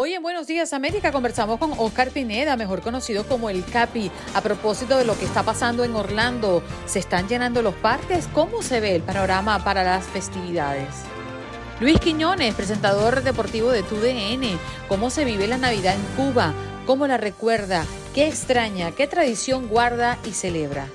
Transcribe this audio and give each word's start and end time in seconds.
Hoy 0.00 0.14
en 0.14 0.22
Buenos 0.22 0.46
Días 0.46 0.74
América 0.74 1.10
conversamos 1.10 1.58
con 1.58 1.72
Oscar 1.76 2.10
Pineda, 2.12 2.56
mejor 2.56 2.82
conocido 2.82 3.26
como 3.26 3.50
el 3.50 3.64
Capi, 3.64 4.12
a 4.32 4.40
propósito 4.40 4.96
de 4.96 5.04
lo 5.04 5.18
que 5.18 5.24
está 5.24 5.42
pasando 5.42 5.82
en 5.82 5.96
Orlando. 5.96 6.62
¿Se 6.86 7.00
están 7.00 7.26
llenando 7.26 7.62
los 7.62 7.74
parques? 7.74 8.28
¿Cómo 8.32 8.62
se 8.62 8.78
ve 8.78 8.94
el 8.94 9.02
panorama 9.02 9.64
para 9.64 9.82
las 9.82 10.06
festividades? 10.06 10.86
Luis 11.80 11.98
Quiñones, 11.98 12.54
presentador 12.54 13.24
deportivo 13.24 13.72
de 13.72 13.82
TUDN, 13.82 14.56
¿cómo 14.86 15.10
se 15.10 15.24
vive 15.24 15.48
la 15.48 15.58
Navidad 15.58 15.96
en 15.96 16.14
Cuba? 16.14 16.54
¿Cómo 16.86 17.08
la 17.08 17.16
recuerda? 17.16 17.84
¿Qué 18.14 18.28
extraña? 18.28 18.92
¿Qué 18.92 19.08
tradición 19.08 19.66
guarda 19.66 20.16
y 20.24 20.30
celebra? 20.30 20.86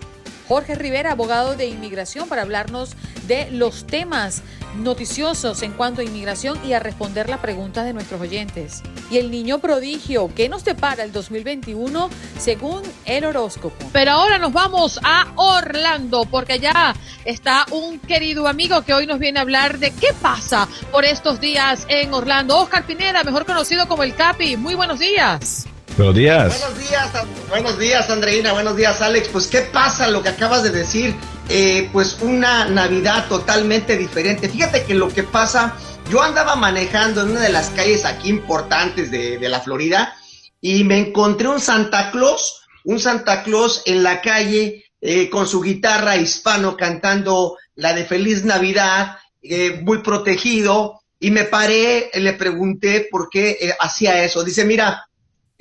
Jorge 0.47 0.75
Rivera, 0.75 1.11
abogado 1.11 1.55
de 1.55 1.67
inmigración, 1.67 2.27
para 2.27 2.41
hablarnos 2.41 2.91
de 3.27 3.49
los 3.51 3.87
temas 3.87 4.43
noticiosos 4.75 5.61
en 5.61 5.73
cuanto 5.73 6.01
a 6.01 6.03
inmigración 6.03 6.59
y 6.65 6.73
a 6.73 6.79
responder 6.79 7.29
las 7.29 7.39
preguntas 7.39 7.85
de 7.85 7.93
nuestros 7.93 8.19
oyentes. 8.19 8.81
Y 9.11 9.17
el 9.17 9.29
niño 9.31 9.59
prodigio, 9.59 10.31
¿qué 10.35 10.49
nos 10.49 10.65
depara 10.65 11.03
el 11.03 11.11
2021 11.11 12.09
según 12.39 12.81
el 13.05 13.25
horóscopo? 13.25 13.85
Pero 13.91 14.11
ahora 14.11 14.37
nos 14.37 14.51
vamos 14.51 14.99
a 15.03 15.31
Orlando 15.35 16.25
porque 16.25 16.59
ya 16.59 16.95
está 17.25 17.65
un 17.71 17.99
querido 17.99 18.47
amigo 18.47 18.81
que 18.81 18.93
hoy 18.93 19.07
nos 19.07 19.19
viene 19.19 19.39
a 19.39 19.43
hablar 19.43 19.79
de 19.79 19.91
qué 19.91 20.07
pasa 20.21 20.67
por 20.91 21.05
estos 21.05 21.39
días 21.39 21.85
en 21.89 22.13
Orlando. 22.13 22.57
Oscar 22.57 22.85
Pineda, 22.85 23.23
mejor 23.23 23.45
conocido 23.45 23.87
como 23.87 24.03
el 24.03 24.15
Capi. 24.15 24.57
Muy 24.57 24.75
buenos 24.75 24.99
días. 24.99 25.67
Buenos 25.97 26.15
días. 26.15 26.59
Buenos 26.59 26.89
días, 26.89 27.11
buenos 27.49 27.77
días, 27.77 28.09
Andreina. 28.09 28.53
Buenos 28.53 28.75
días, 28.75 28.99
Alex. 28.99 29.27
Pues, 29.27 29.45
¿qué 29.45 29.61
pasa? 29.61 30.07
Lo 30.07 30.23
que 30.23 30.29
acabas 30.29 30.63
de 30.63 30.71
decir, 30.71 31.15
eh, 31.49 31.87
pues 31.93 32.17
una 32.21 32.65
Navidad 32.65 33.27
totalmente 33.27 33.95
diferente. 33.95 34.49
Fíjate 34.49 34.85
que 34.85 34.95
lo 34.95 35.09
que 35.09 35.21
pasa, 35.21 35.75
yo 36.09 36.23
andaba 36.23 36.55
manejando 36.55 37.21
en 37.21 37.31
una 37.31 37.41
de 37.41 37.51
las 37.51 37.69
calles 37.69 38.05
aquí 38.05 38.29
importantes 38.29 39.11
de, 39.11 39.37
la 39.47 39.59
Florida 39.59 40.15
y 40.59 40.83
me 40.83 40.97
encontré 40.97 41.47
un 41.47 41.59
Santa 41.59 42.09
Claus, 42.09 42.63
un 42.85 42.99
Santa 42.99 43.43
Claus 43.43 43.83
en 43.85 44.01
la 44.01 44.19
calle 44.21 44.85
eh, 44.99 45.29
con 45.29 45.47
su 45.47 45.61
guitarra 45.61 46.17
hispano 46.17 46.75
cantando 46.75 47.57
la 47.75 47.93
de 47.93 48.05
Feliz 48.05 48.43
Navidad, 48.43 49.17
eh, 49.43 49.79
muy 49.83 49.99
protegido. 49.99 51.01
Y 51.19 51.29
me 51.29 51.43
paré, 51.43 52.09
le 52.15 52.33
pregunté 52.33 53.07
por 53.11 53.29
qué 53.29 53.73
hacía 53.79 54.23
eso. 54.25 54.43
Dice, 54.43 54.65
mira, 54.65 55.07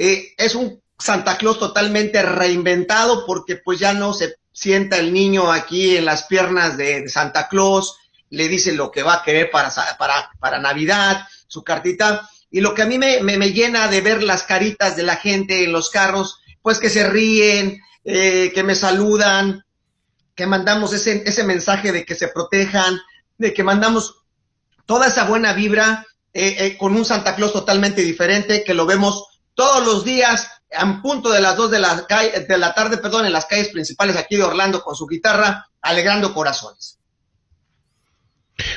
eh, 0.04 0.34
es 0.36 0.56
un 0.56 0.82
Santa 0.98 1.38
Claus 1.38 1.60
totalmente 1.60 2.20
reinventado 2.22 3.24
porque 3.24 3.54
pues 3.54 3.78
ya 3.78 3.92
no 3.92 4.12
se 4.12 4.34
sienta 4.50 4.96
el 4.96 5.12
niño 5.12 5.52
aquí 5.52 5.96
en 5.96 6.04
las 6.04 6.24
piernas 6.24 6.76
de, 6.76 7.08
Santa 7.08 7.46
Claus, 7.46 7.98
le 8.28 8.48
dice 8.48 8.72
lo 8.72 8.90
que 8.90 9.04
va 9.04 9.14
a 9.14 9.22
querer 9.22 9.52
para, 9.52 9.72
para, 9.96 10.32
para 10.40 10.58
Navidad, 10.58 11.24
su 11.46 11.62
cartita. 11.62 12.28
Y 12.50 12.60
lo 12.60 12.74
que 12.74 12.82
a 12.82 12.86
mí 12.86 12.98
me, 12.98 13.22
me, 13.22 13.52
llena 13.52 13.86
de 13.86 14.00
ver 14.00 14.24
las 14.24 14.42
caritas 14.42 14.96
de 14.96 15.04
la 15.04 15.14
gente 15.14 15.62
en 15.62 15.70
los 15.70 15.88
carros, 15.88 16.40
pues 16.62 16.80
que 16.80 16.90
se 16.90 17.08
ríen, 17.08 17.80
eh, 18.04 18.50
que 18.52 18.64
me 18.64 18.74
saludan, 18.74 19.64
que 20.34 20.48
mandamos 20.48 20.92
ese, 20.94 21.22
ese 21.24 21.44
mensaje 21.44 21.92
de 21.92 22.04
que 22.04 22.16
se 22.16 22.26
protejan, 22.26 22.98
de 23.38 23.54
que 23.54 23.62
mandamos 23.62 24.16
toda 24.84 25.06
esa 25.06 25.26
buena 25.26 25.52
vibra 25.52 26.04
eh, 26.34 26.76
con 26.76 26.96
un 26.96 27.04
Santa 27.04 27.36
Claus 27.36 27.52
totalmente 27.52 28.02
diferente, 28.02 28.64
que 28.64 28.74
lo 28.74 28.84
vemos 28.84 29.28
todos 29.54 29.84
los 29.86 30.04
días 30.04 30.48
en 30.70 31.02
punto 31.02 31.30
de 31.30 31.40
las 31.40 31.56
dos 31.56 31.70
de 31.70 31.78
la, 31.78 32.06
de 32.48 32.58
la 32.58 32.74
tarde, 32.74 32.98
perdón, 32.98 33.26
en 33.26 33.32
las 33.32 33.46
calles 33.46 33.68
principales 33.68 34.16
aquí 34.16 34.36
de 34.36 34.44
Orlando 34.44 34.82
con 34.82 34.96
su 34.96 35.06
guitarra, 35.06 35.66
alegrando 35.80 36.32
corazones. 36.32 36.98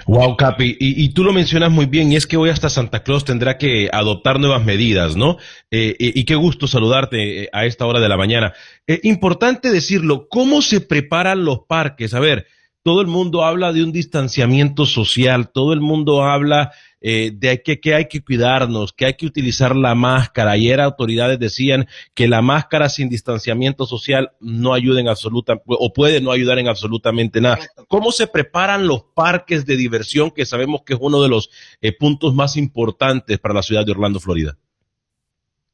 Wow, 0.08 0.36
Capi, 0.38 0.78
y, 0.80 1.10
tú 1.10 1.24
lo 1.24 1.34
mencionas 1.34 1.72
muy 1.72 1.86
bien, 1.86 2.12
y 2.12 2.16
es 2.16 2.26
que 2.26 2.38
hoy 2.38 2.50
hasta 2.50 2.70
Santa 2.70 3.04
Claus 3.04 3.26
tendrá 3.26 3.58
que 3.58 3.90
adoptar 3.92 4.40
nuevas 4.40 4.64
medidas, 4.64 5.16
¿no? 5.16 5.38
Eh, 5.70 5.96
y, 6.00 6.24
qué 6.26 6.36
gusto 6.36 6.68
saludarte 6.68 7.44
eh, 7.44 7.50
a 7.52 7.66
esta 7.66 7.86
hora 7.86 8.00
de 8.00 8.10
la 8.10 8.18
mañana. 8.18 8.54
Eh, 8.88 9.00
importante 9.04 9.72
decirlo, 9.72 10.28
¿cómo 10.30 10.62
se 10.62 10.82
preparan 10.82 11.46
los 11.46 11.60
parques? 11.68 12.14
A 12.14 12.20
ver, 12.20 12.48
todo 12.84 13.02
el 13.02 13.08
mundo 13.08 13.44
habla 13.44 13.74
de 13.74 13.84
un 13.84 13.92
distanciamiento 13.92 14.86
social, 14.86 15.50
todo 15.52 15.74
el 15.74 15.82
mundo 15.82 16.24
habla 16.24 16.72
eh, 17.08 17.30
de 17.36 17.62
que, 17.62 17.94
hay 17.94 18.08
que 18.08 18.24
cuidarnos, 18.24 18.92
que 18.92 19.06
hay 19.06 19.14
que 19.14 19.28
utilizar 19.28 19.76
la 19.76 19.94
máscara. 19.94 20.54
Ayer 20.54 20.82
autoridades 20.82 21.38
decían 21.38 21.88
que 22.16 22.28
la 22.28 22.42
máscara 22.42 22.90
sin 22.90 23.10
distanciamiento 23.10 23.86
social 23.86 24.32
no 24.40 24.74
ayuda 24.74 25.02
en 25.02 25.08
absoluta, 25.08 25.62
o 25.68 25.94
puede 25.94 26.20
no 26.20 26.32
ayudar 26.32 26.58
en 26.58 26.68
absolutamente 26.68 27.42
nada. 27.42 27.60
¿Cómo 27.90 28.12
se 28.12 28.26
preparan 28.26 28.88
los 28.88 29.04
parques 29.14 29.68
de 29.68 29.78
diversión, 29.78 30.32
que 30.32 30.48
sabemos 30.48 30.82
que 30.84 30.96
es 30.96 31.00
uno 31.00 31.22
de 31.22 31.30
los 31.30 31.52
eh, 31.80 31.96
puntos 31.96 32.34
más 32.34 32.58
importantes 32.58 33.38
para 33.38 33.54
la 33.54 33.62
ciudad 33.62 33.86
de 33.86 33.92
Orlando, 33.92 34.20
Florida? 34.20 34.58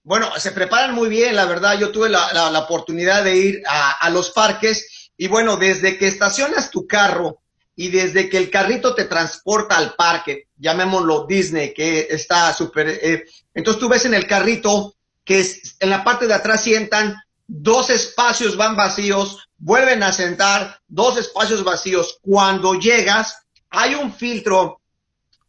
Bueno, 0.03 0.27
se 0.35 0.51
preparan 0.51 0.93
muy 0.93 1.07
bien, 1.07 1.37
la 1.37 1.45
verdad. 1.45 1.79
Yo 1.79 1.91
tuve 1.91 2.09
la, 2.09 2.59
oportunidad 2.59 3.23
de 3.23 3.37
ir 3.37 3.63
a 3.65 4.09
los 4.09 4.31
parques 4.31 5.11
y 5.15 5.29
bueno, 5.29 5.55
desde 5.55 5.97
que 5.97 6.09
estacionas 6.09 6.71
tu 6.71 6.85
carro 6.87 7.40
y 7.81 7.89
desde 7.89 8.29
que 8.29 8.37
el 8.37 8.51
carrito 8.51 8.93
te 8.93 9.05
transporta 9.05 9.75
al 9.75 9.95
parque, 9.95 10.49
llamémoslo 10.55 11.25
Disney, 11.25 11.73
que 11.73 12.07
está 12.11 12.53
súper... 12.53 12.87
Eh, 12.89 13.25
entonces 13.55 13.79
tú 13.79 13.89
ves 13.89 14.05
en 14.05 14.13
el 14.13 14.27
carrito 14.27 14.93
que 15.23 15.43
en 15.79 15.89
la 15.89 16.03
parte 16.03 16.27
de 16.27 16.35
atrás 16.35 16.63
sientan 16.63 17.15
dos 17.47 17.89
espacios 17.89 18.55
van 18.55 18.75
vacíos, 18.75 19.49
vuelven 19.57 20.03
a 20.03 20.11
sentar 20.11 20.79
dos 20.87 21.17
espacios 21.17 21.63
vacíos. 21.63 22.19
Cuando 22.21 22.75
llegas, 22.75 23.47
hay 23.71 23.95
un 23.95 24.13
filtro 24.13 24.79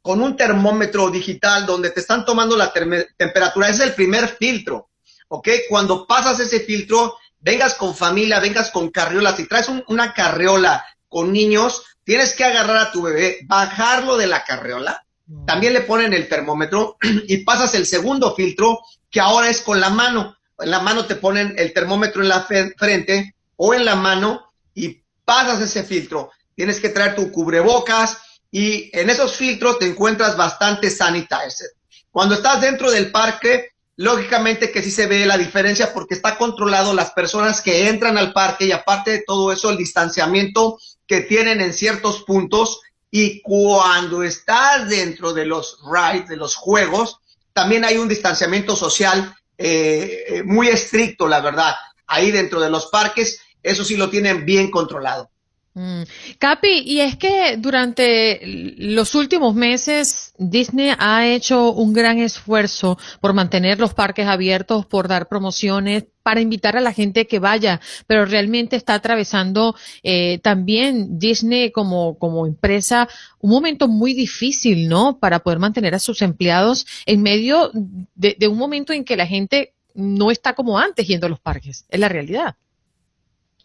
con 0.00 0.22
un 0.22 0.34
termómetro 0.34 1.10
digital 1.10 1.66
donde 1.66 1.90
te 1.90 2.00
están 2.00 2.24
tomando 2.24 2.56
la 2.56 2.72
temperatura. 2.72 3.68
Es 3.68 3.80
el 3.80 3.94
primer 3.94 4.26
filtro, 4.26 4.88
¿ok? 5.28 5.48
Cuando 5.68 6.06
pasas 6.06 6.40
ese 6.40 6.60
filtro, 6.60 7.18
vengas 7.40 7.74
con 7.74 7.94
familia, 7.94 8.40
vengas 8.40 8.70
con 8.70 8.90
carriolas. 8.90 9.36
Si 9.36 9.46
traes 9.46 9.68
una 9.86 10.14
carriola 10.14 10.82
con 11.12 11.30
niños, 11.30 11.82
tienes 12.04 12.34
que 12.34 12.44
agarrar 12.44 12.76
a 12.76 12.92
tu 12.92 13.02
bebé, 13.02 13.38
bajarlo 13.44 14.16
de 14.16 14.26
la 14.26 14.44
carriola, 14.44 15.04
también 15.46 15.72
le 15.72 15.82
ponen 15.82 16.12
el 16.12 16.28
termómetro 16.28 16.96
y 17.28 17.38
pasas 17.38 17.74
el 17.74 17.86
segundo 17.86 18.34
filtro, 18.34 18.80
que 19.10 19.20
ahora 19.20 19.48
es 19.48 19.60
con 19.60 19.80
la 19.80 19.90
mano. 19.90 20.36
En 20.58 20.70
la 20.70 20.80
mano 20.80 21.06
te 21.06 21.16
ponen 21.16 21.54
el 21.56 21.72
termómetro 21.72 22.22
en 22.22 22.28
la 22.28 22.42
frente 22.42 23.34
o 23.56 23.74
en 23.74 23.84
la 23.84 23.96
mano 23.96 24.52
y 24.74 25.02
pasas 25.24 25.60
ese 25.60 25.82
filtro. 25.82 26.30
Tienes 26.54 26.80
que 26.80 26.90
traer 26.90 27.14
tu 27.14 27.32
cubrebocas 27.32 28.18
y 28.50 28.90
en 28.92 29.10
esos 29.10 29.34
filtros 29.34 29.78
te 29.78 29.86
encuentras 29.86 30.36
bastante 30.36 30.90
sanitizer. 30.90 31.70
Cuando 32.10 32.34
estás 32.34 32.60
dentro 32.60 32.90
del 32.90 33.10
parque, 33.10 33.70
lógicamente 33.96 34.70
que 34.70 34.82
sí 34.82 34.90
se 34.90 35.06
ve 35.06 35.24
la 35.26 35.38
diferencia 35.38 35.92
porque 35.92 36.14
está 36.14 36.36
controlado 36.36 36.92
las 36.92 37.12
personas 37.12 37.60
que 37.60 37.88
entran 37.88 38.18
al 38.18 38.32
parque 38.32 38.66
y 38.66 38.72
aparte 38.72 39.10
de 39.10 39.24
todo 39.26 39.52
eso, 39.52 39.70
el 39.70 39.78
distanciamiento 39.78 40.78
que 41.06 41.20
tienen 41.22 41.60
en 41.60 41.72
ciertos 41.72 42.22
puntos 42.22 42.80
y 43.10 43.42
cuando 43.42 44.22
estás 44.22 44.88
dentro 44.88 45.32
de 45.32 45.44
los 45.44 45.78
rides, 45.84 46.28
de 46.28 46.36
los 46.36 46.54
juegos, 46.54 47.18
también 47.52 47.84
hay 47.84 47.98
un 47.98 48.08
distanciamiento 48.08 48.74
social 48.76 49.34
eh, 49.58 50.24
eh, 50.28 50.42
muy 50.42 50.68
estricto, 50.68 51.28
la 51.28 51.40
verdad. 51.40 51.74
Ahí 52.06 52.30
dentro 52.30 52.60
de 52.60 52.70
los 52.70 52.86
parques, 52.86 53.40
eso 53.62 53.84
sí 53.84 53.96
lo 53.96 54.08
tienen 54.08 54.44
bien 54.44 54.70
controlado. 54.70 55.30
Mm. 55.74 56.02
Capi, 56.38 56.82
y 56.84 57.00
es 57.00 57.16
que 57.16 57.56
durante 57.56 58.40
los 58.76 59.14
últimos 59.14 59.54
meses 59.54 60.34
Disney 60.36 60.90
ha 60.98 61.26
hecho 61.26 61.72
un 61.72 61.94
gran 61.94 62.18
esfuerzo 62.18 62.98
por 63.22 63.32
mantener 63.32 63.80
los 63.80 63.94
parques 63.94 64.26
abiertos, 64.26 64.84
por 64.84 65.08
dar 65.08 65.28
promociones, 65.28 66.04
para 66.22 66.42
invitar 66.42 66.76
a 66.76 66.82
la 66.82 66.92
gente 66.92 67.26
que 67.26 67.38
vaya, 67.38 67.80
pero 68.06 68.26
realmente 68.26 68.76
está 68.76 68.94
atravesando 68.94 69.74
eh, 70.02 70.40
también 70.42 71.18
Disney 71.18 71.72
como, 71.72 72.18
como 72.18 72.46
empresa 72.46 73.08
un 73.40 73.50
momento 73.50 73.88
muy 73.88 74.12
difícil, 74.12 74.88
¿no? 74.88 75.18
Para 75.18 75.40
poder 75.40 75.58
mantener 75.58 75.94
a 75.94 75.98
sus 75.98 76.20
empleados 76.20 76.86
en 77.06 77.22
medio 77.22 77.70
de, 78.14 78.36
de 78.38 78.46
un 78.46 78.58
momento 78.58 78.92
en 78.92 79.04
que 79.04 79.16
la 79.16 79.26
gente 79.26 79.74
no 79.94 80.30
está 80.30 80.54
como 80.54 80.78
antes 80.78 81.06
yendo 81.06 81.26
a 81.26 81.30
los 81.30 81.40
parques. 81.40 81.86
Es 81.88 81.98
la 81.98 82.08
realidad. 82.08 82.56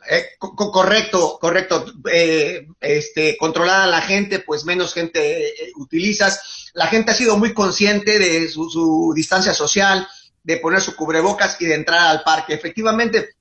Eh, 0.09 0.37
correcto, 0.39 1.37
correcto. 1.39 1.85
Eh, 2.11 2.67
este, 2.79 3.35
controlada 3.37 3.87
la 3.87 4.01
gente, 4.01 4.39
pues 4.39 4.63
menos 4.63 4.93
gente 4.93 5.47
eh, 5.47 5.71
utilizas. 5.75 6.71
La 6.73 6.87
gente 6.87 7.11
ha 7.11 7.15
sido 7.15 7.37
muy 7.37 7.53
consciente 7.53 8.17
de 8.17 8.47
su, 8.47 9.11
distancia 9.13 9.53
social, 9.53 10.07
de 10.43 10.57
poner 10.57 10.81
su 10.81 10.95
cubrebocas 10.95 11.57
y 11.59 11.65
de 11.65 11.75
entrar 11.75 12.07
al 12.07 12.23
parque. 12.23 12.53
Efectivamente, 12.53 13.35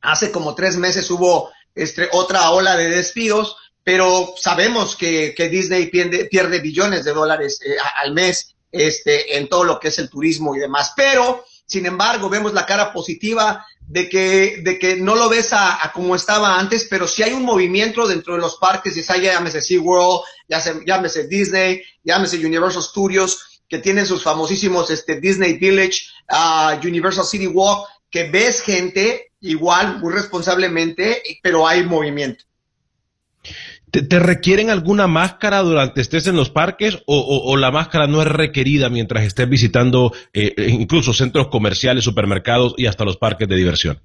hace 0.00 0.32
como 0.32 0.54
tres 0.54 0.76
meses 0.76 1.08
hubo 1.10 1.50
este, 1.74 2.08
otra 2.12 2.50
ola 2.50 2.76
de 2.76 2.90
despidos, 2.90 3.56
pero 3.84 4.34
sabemos 4.36 4.96
que, 4.96 5.34
Disney 5.50 5.86
pierde, 5.86 6.24
pierde, 6.24 6.60
billones 6.60 7.04
de 7.04 7.12
dólares 7.12 7.60
al 8.02 8.12
mes 8.12 8.56
este, 8.72 9.36
en 9.38 9.48
todo 9.48 9.64
lo 9.64 9.78
que 9.78 9.88
es 9.88 9.98
el 10.00 10.10
turismo 10.10 10.56
y 10.56 10.58
demás. 10.58 10.92
Pero, 10.96 11.44
sin 11.66 11.86
embargo, 11.86 12.28
vemos 12.28 12.52
la 12.52 12.66
cara 12.66 12.92
positiva 12.92 13.64
de 13.90 14.08
que, 14.08 14.60
de 14.62 14.78
que 14.78 14.94
no 14.94 15.16
lo 15.16 15.28
ves 15.28 15.52
a, 15.52 15.90
como 15.92 16.14
estaba 16.14 16.60
antes, 16.60 16.86
pero 16.88 17.08
si 17.08 17.24
hay 17.24 17.32
un 17.32 17.42
movimiento 17.42 18.06
dentro 18.06 18.34
de 18.34 18.40
los 18.40 18.56
parques, 18.56 18.94
ya 18.94 19.16
llámese 19.16 19.60
SeaWorld, 19.60 20.20
llámese 20.86 21.26
Disney, 21.26 21.82
llámese 22.04 22.44
Universal 22.46 22.84
Studios, 22.84 23.62
que 23.68 23.78
tienen 23.78 24.06
sus 24.06 24.22
famosísimos 24.22 24.90
este, 24.90 25.20
Disney 25.20 25.54
Village, 25.54 26.02
uh, 26.30 26.86
Universal 26.86 27.24
City 27.24 27.48
Walk, 27.48 27.88
que 28.08 28.30
ves 28.30 28.62
gente 28.62 29.32
igual, 29.40 29.98
muy 29.98 30.12
responsablemente, 30.12 31.20
pero 31.42 31.66
hay 31.66 31.82
movimiento. 31.82 32.44
¿Te, 33.90 34.18
requieren 34.18 34.70
alguna 34.70 35.06
máscara 35.06 35.60
durante 35.60 36.00
estés 36.00 36.26
en 36.26 36.36
los 36.36 36.50
parques 36.50 36.98
o, 37.06 37.56
la 37.56 37.70
máscara 37.70 38.06
no 38.06 38.22
es 38.22 38.28
requerida 38.28 38.88
mientras 38.88 39.24
estés 39.24 39.48
visitando 39.48 40.12
eh, 40.32 40.54
eh, 40.56 40.66
incluso 40.68 41.12
centros 41.12 41.48
comerciales, 41.48 42.04
supermercados 42.04 42.74
y 42.76 42.86
hasta 42.86 43.04
los 43.04 43.16
parques 43.16 43.48
de 43.48 43.56
diversión? 43.56 44.00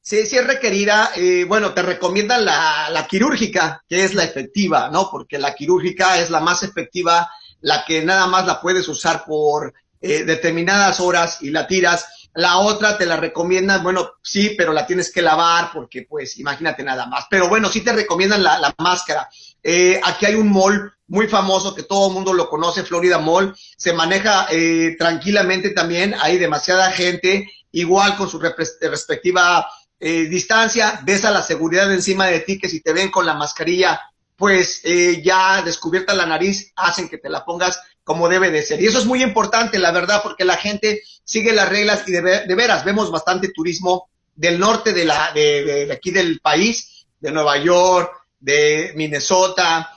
Sí, 0.00 0.24
sí 0.26 0.36
es 0.36 0.46
requerida. 0.46 1.10
Eh, 1.16 1.44
bueno, 1.46 1.72
te 1.74 1.82
recomiendan 1.82 2.44
la, 2.44 2.88
la, 2.90 3.06
quirúrgica, 3.06 3.82
que 3.88 4.04
es 4.04 4.14
la 4.14 4.24
efectiva, 4.24 4.88
¿no? 4.90 5.10
Porque 5.10 5.38
la 5.38 5.54
quirúrgica 5.54 6.20
es 6.20 6.30
la 6.30 6.40
más 6.40 6.62
efectiva, 6.62 7.28
la 7.60 7.84
que 7.84 8.04
nada 8.04 8.26
más 8.26 8.46
la 8.46 8.60
puedes 8.60 8.88
usar 8.88 9.24
por 9.24 9.74
determinadas 10.00 11.00
horas 11.00 11.38
y 11.40 11.48
la 11.48 11.66
tiras 11.66 12.23
la 12.34 12.58
otra 12.58 12.98
te 12.98 13.06
la 13.06 13.16
recomiendan, 13.16 13.82
bueno, 13.84 14.14
sí, 14.20 14.54
pero 14.58 14.72
la 14.72 14.86
tienes 14.86 15.12
que 15.12 15.22
lavar 15.22 15.70
porque, 15.72 16.02
pues, 16.02 16.36
imagínate 16.38 16.82
nada 16.82 17.06
más. 17.06 17.26
Pero 17.30 17.48
bueno, 17.48 17.70
sí 17.70 17.80
te 17.80 17.92
recomiendan 17.92 18.42
la, 18.42 18.74
máscara. 18.78 19.28
Eh, 19.62 20.00
aquí 20.02 20.26
hay 20.26 20.34
un 20.34 20.52
mall 20.52 20.92
muy 21.06 21.28
famoso 21.28 21.74
que 21.74 21.84
todo 21.84 22.08
el 22.08 22.14
mundo 22.14 22.32
lo 22.32 22.48
conoce, 22.48 22.82
Florida 22.82 23.18
Mall. 23.18 23.54
Se 23.76 23.92
maneja 23.92 24.48
eh, 24.50 24.96
tranquilamente 24.98 25.70
también. 25.70 26.14
Hay 26.20 26.38
demasiada 26.38 26.90
gente, 26.90 27.48
igual 27.70 28.16
con 28.16 28.28
su 28.28 28.40
respectiva 28.40 29.68
eh, 30.00 30.24
distancia. 30.24 31.00
Ves 31.04 31.24
a 31.24 31.30
la 31.30 31.42
seguridad 31.42 31.92
encima 31.92 32.26
de 32.26 32.40
ti 32.40 32.58
que 32.58 32.68
si 32.68 32.80
te 32.80 32.92
ven 32.92 33.12
con 33.12 33.26
la 33.26 33.34
mascarilla, 33.34 34.00
pues 34.36 34.82
ya 35.22 35.62
descubierta 35.62 36.12
la 36.12 36.26
nariz, 36.26 36.72
hacen 36.74 37.08
que 37.08 37.18
te 37.18 37.30
la 37.30 37.44
pongas 37.44 37.80
como 38.04 38.28
debe 38.28 38.50
de 38.50 38.62
ser. 38.62 38.80
Y 38.80 38.86
eso 38.86 38.98
es 38.98 39.06
muy 39.06 39.22
importante, 39.22 39.78
la 39.78 39.90
verdad, 39.90 40.20
porque 40.22 40.44
la 40.44 40.56
gente 40.56 41.02
sigue 41.24 41.52
las 41.52 41.68
reglas 41.68 42.06
y 42.06 42.12
de, 42.12 42.54
veras 42.54 42.84
vemos 42.84 43.10
bastante 43.10 43.48
turismo 43.48 44.08
del 44.36 44.58
norte 44.60 44.92
de, 44.92 45.04
la, 45.06 45.32
de, 45.32 45.88
aquí 45.90 46.10
del 46.10 46.40
país, 46.40 47.06
de 47.18 47.32
Nueva 47.32 47.56
York, 47.56 48.12
de 48.38 48.92
Minnesota, 48.94 49.90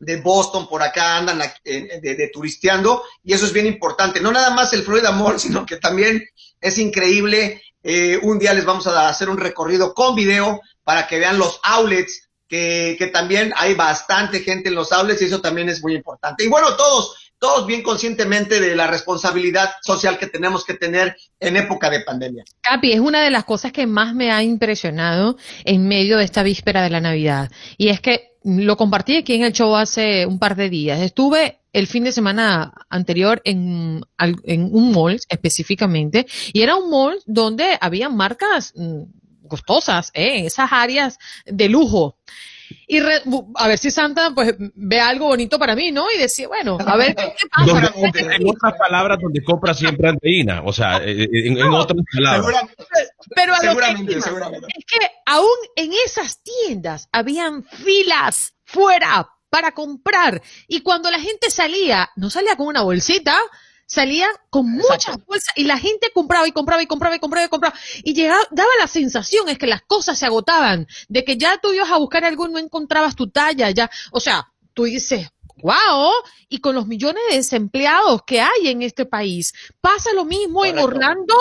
de 0.00 0.16
Boston, 0.20 0.68
por 0.68 0.82
acá 0.82 1.16
andan 1.16 1.38
de, 1.64 2.30
turisteando 2.32 3.02
y 3.22 3.32
eso 3.32 3.46
es 3.46 3.52
bien 3.52 3.66
importante. 3.66 4.20
No 4.20 4.32
nada 4.32 4.50
más 4.50 4.72
el 4.72 4.82
Florida 4.82 5.12
Mall, 5.12 5.38
sino 5.40 5.64
que 5.64 5.76
también 5.76 6.24
es 6.60 6.78
increíble. 6.78 7.62
Eh, 7.84 8.18
un 8.22 8.38
día 8.38 8.52
les 8.52 8.64
vamos 8.64 8.86
a 8.88 9.08
hacer 9.08 9.30
un 9.30 9.38
recorrido 9.38 9.94
con 9.94 10.16
video 10.16 10.60
para 10.82 11.06
que 11.06 11.20
vean 11.20 11.38
los 11.38 11.60
outlets, 11.62 12.28
que, 12.48 12.96
que 12.98 13.08
también 13.08 13.52
hay 13.56 13.74
bastante 13.74 14.40
gente 14.40 14.70
en 14.70 14.74
los 14.74 14.90
outlets 14.90 15.22
y 15.22 15.26
eso 15.26 15.40
también 15.40 15.68
es 15.68 15.82
muy 15.82 15.94
importante. 15.94 16.44
Y 16.44 16.48
bueno, 16.48 16.74
todos, 16.76 17.27
todos 17.38 17.66
bien 17.66 17.82
conscientemente 17.82 18.60
de 18.60 18.74
la 18.74 18.86
responsabilidad 18.86 19.70
social 19.82 20.18
que 20.18 20.26
tenemos 20.26 20.64
que 20.64 20.74
tener 20.74 21.16
en 21.40 21.56
época 21.56 21.90
de 21.90 22.00
pandemia. 22.00 22.44
Capi, 22.60 22.92
es 22.92 23.00
una 23.00 23.22
de 23.22 23.30
las 23.30 23.44
cosas 23.44 23.72
que 23.72 23.86
más 23.86 24.14
me 24.14 24.30
ha 24.30 24.42
impresionado 24.42 25.36
en 25.64 25.86
medio 25.86 26.18
de 26.18 26.24
esta 26.24 26.42
víspera 26.42 26.82
de 26.82 26.90
la 26.90 27.00
Navidad. 27.00 27.50
Y 27.76 27.88
es 27.88 28.00
que 28.00 28.32
lo 28.44 28.76
compartí 28.76 29.16
aquí 29.16 29.34
en 29.34 29.44
el 29.44 29.52
show 29.52 29.74
hace 29.76 30.26
un 30.26 30.38
par 30.38 30.56
de 30.56 30.70
días. 30.70 31.00
Estuve 31.00 31.60
el 31.72 31.86
fin 31.86 32.04
de 32.04 32.12
semana 32.12 32.72
anterior 32.88 33.40
en, 33.44 34.00
en 34.18 34.68
un 34.72 34.92
mall 34.92 35.20
específicamente 35.28 36.26
y 36.52 36.62
era 36.62 36.76
un 36.76 36.90
mall 36.90 37.18
donde 37.26 37.76
había 37.80 38.08
marcas 38.08 38.72
mm, 38.74 39.48
costosas, 39.48 40.10
¿eh? 40.14 40.46
esas 40.46 40.70
áreas 40.72 41.18
de 41.46 41.68
lujo 41.68 42.16
y 42.90 43.00
a 43.00 43.68
ver 43.68 43.78
si 43.78 43.90
Santa 43.90 44.32
pues 44.34 44.54
ve 44.58 44.98
algo 44.98 45.26
bonito 45.26 45.58
para 45.58 45.76
mí, 45.76 45.92
¿no? 45.92 46.10
Y 46.10 46.18
decía, 46.18 46.48
bueno, 46.48 46.78
a 46.84 46.96
ver 46.96 47.14
qué 47.14 47.34
pasa. 47.50 47.92
en 47.94 48.48
otras 48.48 48.74
palabras, 48.78 49.18
donde 49.20 49.44
compra 49.44 49.74
siempre 49.74 50.08
anteína, 50.08 50.62
o 50.64 50.72
sea, 50.72 50.96
eh, 51.04 51.24
eh, 51.24 51.28
en, 51.32 51.62
otras 51.62 52.02
palabras. 52.10 52.64
Pero 53.34 53.52
a 53.52 53.58
seguramente, 53.58 54.14
que 54.14 54.22
seguramente. 54.22 54.66
es 54.74 54.84
que 54.86 55.06
aún 55.26 55.56
en 55.76 55.92
esas 56.06 56.42
tiendas 56.42 57.10
habían 57.12 57.62
filas 57.62 58.54
fuera 58.64 59.28
para 59.50 59.72
comprar 59.72 60.40
y 60.66 60.80
cuando 60.80 61.10
la 61.10 61.20
gente 61.20 61.50
salía, 61.50 62.08
no 62.16 62.30
salía 62.30 62.56
con 62.56 62.68
una 62.68 62.82
bolsita, 62.82 63.38
salía 63.88 64.28
con 64.50 64.70
muchas 64.70 65.16
bolsas 65.26 65.54
y 65.56 65.64
la 65.64 65.78
gente 65.78 66.10
compraba 66.12 66.46
y 66.46 66.52
compraba 66.52 66.82
y 66.82 66.86
compraba 66.86 67.16
y 67.16 67.18
compraba 67.18 67.46
y 67.46 67.48
compraba. 67.48 67.74
Y 68.04 68.12
llegaba, 68.12 68.42
daba 68.50 68.70
la 68.78 68.86
sensación 68.86 69.48
es 69.48 69.58
que 69.58 69.66
las 69.66 69.82
cosas 69.82 70.18
se 70.18 70.26
agotaban, 70.26 70.86
de 71.08 71.24
que 71.24 71.36
ya 71.36 71.58
tú 71.58 71.72
ibas 71.72 71.90
a 71.90 71.96
buscar 71.96 72.24
algo 72.24 72.46
y 72.46 72.52
no 72.52 72.58
encontrabas 72.58 73.16
tu 73.16 73.30
talla, 73.30 73.70
ya, 73.70 73.90
o 74.12 74.20
sea, 74.20 74.52
tú 74.74 74.84
dices, 74.84 75.28
wow, 75.62 76.12
y 76.50 76.58
con 76.58 76.74
los 76.74 76.86
millones 76.86 77.22
de 77.30 77.36
desempleados 77.36 78.22
que 78.26 78.42
hay 78.42 78.68
en 78.68 78.82
este 78.82 79.06
país, 79.06 79.54
pasa 79.80 80.12
lo 80.12 80.26
mismo 80.26 80.66
en 80.66 80.78
Orlando, 80.78 81.34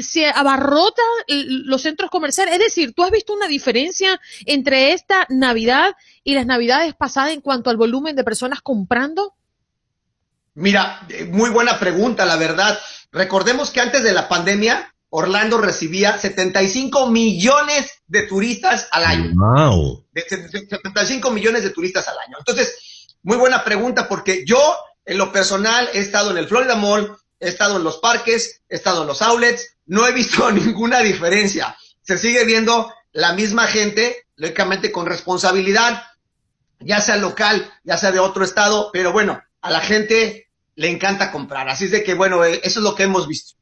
se 0.00 0.26
abarrotan 0.26 1.06
los 1.26 1.82
centros 1.82 2.10
comerciales, 2.10 2.54
es 2.54 2.60
decir, 2.60 2.92
tú 2.94 3.02
has 3.02 3.10
visto 3.10 3.32
una 3.32 3.48
diferencia 3.48 4.20
entre 4.44 4.92
esta 4.92 5.26
Navidad 5.30 5.94
y 6.22 6.34
las 6.34 6.44
Navidades 6.44 6.94
pasadas 6.94 7.32
en 7.32 7.40
cuanto 7.40 7.70
al 7.70 7.78
volumen 7.78 8.14
de 8.14 8.24
personas 8.24 8.60
comprando? 8.60 9.37
Mira, 10.58 11.06
eh, 11.08 11.24
muy 11.24 11.50
buena 11.50 11.78
pregunta, 11.78 12.26
la 12.26 12.34
verdad. 12.34 12.76
Recordemos 13.12 13.70
que 13.70 13.80
antes 13.80 14.02
de 14.02 14.12
la 14.12 14.28
pandemia, 14.28 14.92
Orlando 15.08 15.58
recibía 15.58 16.18
75 16.18 17.08
millones 17.10 18.02
de 18.08 18.22
turistas 18.24 18.88
al 18.90 19.04
año. 19.04 19.30
Wow. 19.36 20.04
75 20.14 21.30
millones 21.30 21.62
de 21.62 21.70
turistas 21.70 22.08
al 22.08 22.18
año. 22.18 22.38
Entonces, 22.40 22.74
muy 23.22 23.36
buena 23.36 23.62
pregunta 23.62 24.08
porque 24.08 24.44
yo, 24.44 24.58
en 25.04 25.18
lo 25.18 25.30
personal, 25.30 25.88
he 25.92 26.00
estado 26.00 26.32
en 26.32 26.38
el 26.38 26.48
Florida 26.48 26.74
Mall, 26.74 27.16
he 27.38 27.48
estado 27.48 27.76
en 27.76 27.84
los 27.84 27.98
parques, 27.98 28.62
he 28.68 28.74
estado 28.74 29.02
en 29.02 29.06
los 29.06 29.22
outlets, 29.22 29.76
no 29.86 30.08
he 30.08 30.12
visto 30.12 30.50
ninguna 30.50 30.98
diferencia. 31.02 31.76
Se 32.02 32.18
sigue 32.18 32.44
viendo 32.44 32.92
la 33.12 33.32
misma 33.32 33.68
gente, 33.68 34.26
lógicamente 34.34 34.90
con 34.90 35.06
responsabilidad, 35.06 36.02
ya 36.80 37.00
sea 37.00 37.16
local, 37.16 37.72
ya 37.84 37.96
sea 37.96 38.10
de 38.10 38.18
otro 38.18 38.42
estado, 38.42 38.90
pero 38.92 39.12
bueno, 39.12 39.40
a 39.60 39.70
la 39.70 39.80
gente 39.80 40.47
le 40.78 40.88
encanta 40.88 41.32
comprar. 41.32 41.68
Así 41.68 41.86
es 41.86 41.90
de 41.90 42.04
que, 42.04 42.14
bueno, 42.14 42.44
eh, 42.44 42.60
eso 42.62 42.78
es 42.78 42.84
lo 42.84 42.94
que 42.94 43.02
hemos 43.02 43.26
visto. 43.26 43.58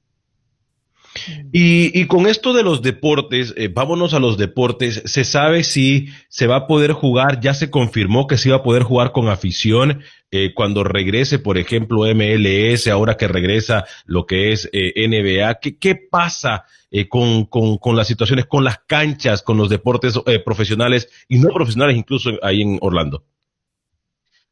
Y, 1.51 1.99
y, 1.99 2.07
con 2.09 2.27
esto 2.27 2.53
de 2.53 2.63
los 2.63 2.83
deportes, 2.83 3.55
eh, 3.57 3.69
vámonos 3.69 4.13
a 4.13 4.19
los 4.19 4.37
deportes. 4.37 5.03
¿Se 5.07 5.25
sabe 5.25 5.65
si 5.65 6.09
se 6.29 6.47
va 6.47 6.57
a 6.57 6.67
poder 6.67 6.93
jugar? 6.93 7.41
Ya 7.41 7.55
se 7.55 7.71
confirmó 7.71 8.27
que 8.27 8.37
se 8.37 8.51
iba 8.51 8.59
a 8.59 8.63
poder 8.63 8.83
jugar 8.83 9.13
con 9.13 9.29
afición 9.29 10.03
eh, 10.31 10.53
cuando 10.53 10.85
regrese, 10.85 11.39
por 11.39 11.57
ejemplo, 11.57 12.03
MLS, 12.15 12.87
ahora 12.89 13.17
que 13.17 13.29
regresa 13.29 13.87
lo 14.05 14.27
que 14.27 14.53
es 14.53 14.69
NBA. 14.71 15.59
¿Qué, 15.63 15.79
qué 15.79 15.95
pasa 15.95 16.67
con, 17.09 17.47
con, 17.47 17.79
con, 17.79 17.97
las 17.97 18.09
situaciones, 18.09 18.45
con 18.45 18.63
las 18.63 18.81
canchas, 18.87 19.41
con 19.41 19.57
los 19.57 19.71
deportes 19.71 20.21
profesionales 20.45 21.09
y 21.29 21.39
no 21.39 21.49
profesionales, 21.49 21.97
incluso 21.97 22.33
ahí 22.43 22.61
en 22.61 22.79
Orlando? 22.83 23.25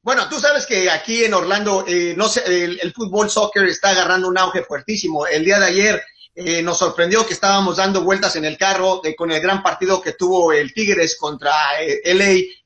Bueno, 0.05 0.29
tú 0.29 0.39
sabes 0.39 0.67
que 0.67 0.91
aquí 0.91 1.25
en 1.25 1.33
Orlando, 1.33 1.83
eh, 1.89 2.13
no 2.15 2.29
sé, 2.29 2.43
el, 2.47 2.93
fútbol 2.93 3.31
soccer 3.31 3.65
está 3.65 3.89
agarrando 3.89 4.29
un 4.29 4.37
auge 4.37 4.63
fuertísimo. 4.63 5.27
El 5.27 5.47
día 5.47 5.59
de 5.59 5.65
ayer 5.65 6.03
eh, 6.35 6.63
nos 6.63 6.77
sorprendió 6.77 7.27
que 7.27 7.33
estábamos 7.33 7.79
dando 7.79 8.03
vueltas 8.03 8.37
en 8.37 8.45
el 8.45 8.59
carro 8.59 9.01
con 9.17 9.33
el 9.33 9.41
gran 9.41 9.63
partido 9.63 10.03
que 10.03 10.13
tuvo 10.13 10.53
el 10.53 10.75
Tigres 10.75 11.17
contra 11.17 11.55
eh, 11.81 12.15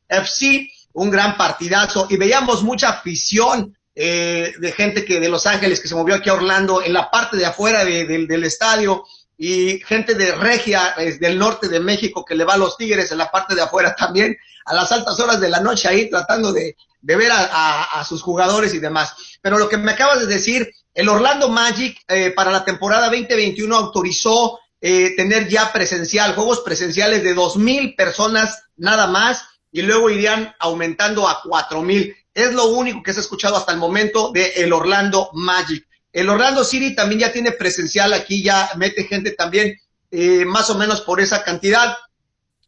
LAFC, 0.09 0.69
un 0.95 1.11
gran 1.11 1.37
partidazo, 1.37 2.09
y 2.11 2.17
veíamos 2.17 2.65
mucha 2.65 2.89
afición 2.89 3.73
eh, 3.95 4.53
de 4.59 4.73
gente 4.73 5.05
que 5.05 5.21
de 5.21 5.29
Los 5.29 5.47
Ángeles 5.47 5.79
que 5.79 5.87
se 5.87 5.95
movió 5.95 6.17
aquí 6.17 6.31
a 6.31 6.35
Orlando 6.35 6.83
en 6.83 6.93
la 6.93 7.09
parte 7.09 7.37
de 7.37 7.47
afuera 7.47 7.85
de, 7.85 8.05
del 8.05 8.45
estadio 8.45 9.05
y 9.39 9.79
gente 9.79 10.15
de 10.15 10.35
Regia, 10.35 10.95
del 11.21 11.39
norte 11.39 11.69
de 11.69 11.81
México, 11.81 12.25
que 12.25 12.35
le 12.35 12.45
va 12.45 12.55
a 12.55 12.59
los 12.59 12.77
Tigres 12.77 13.13
en 13.13 13.19
la 13.19 13.31
parte 13.31 13.55
de 13.55 13.63
afuera 13.63 13.95
también, 13.99 14.37
a 14.67 14.75
las 14.75 14.93
altas 14.93 15.19
horas 15.21 15.41
de 15.41 15.49
la 15.49 15.61
noche 15.61 15.89
ahí 15.89 16.11
tratando 16.11 16.53
de, 16.53 16.77
de 17.01 17.17
ver 17.17 17.31
a, 17.31 17.45
a, 17.45 18.01
a, 18.01 18.05
sus 18.05 18.21
jugadores 18.21 18.75
y 18.75 18.81
demás. 18.81 19.15
Pero 19.41 19.59
lo 19.59 19.69
que 19.69 19.79
me 19.79 19.93
acabas 19.93 20.21
de 20.21 20.27
decir, 20.27 20.69
el 20.93 21.09
Orlando 21.09 21.49
Magic 21.49 21.97
eh, 22.09 22.33
para 22.33 22.51
la 22.51 22.65
temporada 22.65 23.07
2021 23.07 23.75
autorizó 23.77 24.59
eh, 24.81 25.15
tener 25.17 25.49
ya 25.49 25.73
presencial, 25.73 26.35
juegos 26.35 26.61
presenciales 26.61 27.23
de 27.23 27.35
dos 27.35 27.57
mil 27.57 27.97
personas 27.97 28.63
nada 28.77 29.09
más 29.09 29.45
y 29.73 29.83
luego 29.83 30.09
irían 30.11 30.55
aumentando 30.59 31.29
a 31.29 31.41
cuatro 31.43 31.83
mil. 31.83 32.15
Es 32.33 32.53
lo 32.53 32.67
único 32.67 33.03
que 33.03 33.13
se 33.13 33.21
ha 33.21 33.23
escuchado 33.23 33.57
hasta 33.57 33.73
el 33.73 33.79
momento 33.79 34.31
de 34.33 34.53
el 34.57 34.73
Orlando 34.73 35.31
Magic. 35.33 35.88
El 36.19 36.29
Orlando 36.29 36.65
City 36.65 36.97
también 36.97 37.21
ya 37.21 37.33
tiene 37.33 37.53
presencial, 37.53 38.13
aquí 38.13 38.43
ya 38.43 38.71
mete 38.77 39.05
gente 39.05 39.31
también 39.31 39.77
eh, 40.11 40.45
más 40.45 40.69
o 40.69 40.75
menos 40.77 41.01
por 41.03 41.21
esa 41.21 41.45
cantidad. 41.45 41.97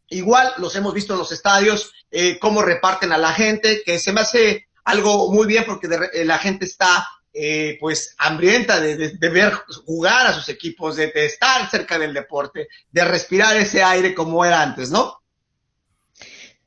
Igual 0.07 0.53
los 0.57 0.73
hemos 0.77 0.93
visto 0.93 1.11
en 1.11 1.19
los 1.19 1.33
estadios, 1.33 1.91
eh, 2.11 2.39
cómo 2.39 2.61
reparten 2.61 3.11
a 3.11 3.17
la 3.17 3.33
gente, 3.33 3.81
que 3.85 3.99
se 3.99 4.13
me 4.13 4.21
hace 4.21 4.67
algo 4.85 5.33
muy 5.33 5.47
bien 5.47 5.65
porque 5.65 5.89
de, 5.89 6.09
eh, 6.13 6.23
la 6.23 6.37
gente 6.37 6.63
está 6.63 7.05
eh, 7.33 7.77
pues 7.81 8.15
hambrienta 8.17 8.79
de, 8.79 9.17
ver 9.19 9.53
jugar 9.85 10.27
a 10.27 10.33
sus 10.33 10.47
equipos, 10.47 10.95
de, 10.95 11.07
de, 11.07 11.25
estar 11.25 11.69
cerca 11.69 11.99
del 11.99 12.13
deporte, 12.13 12.69
de 12.89 13.03
respirar 13.03 13.57
ese 13.57 13.83
aire 13.83 14.13
como 14.13 14.45
era 14.45 14.61
antes, 14.61 14.91
¿no? 14.91 15.20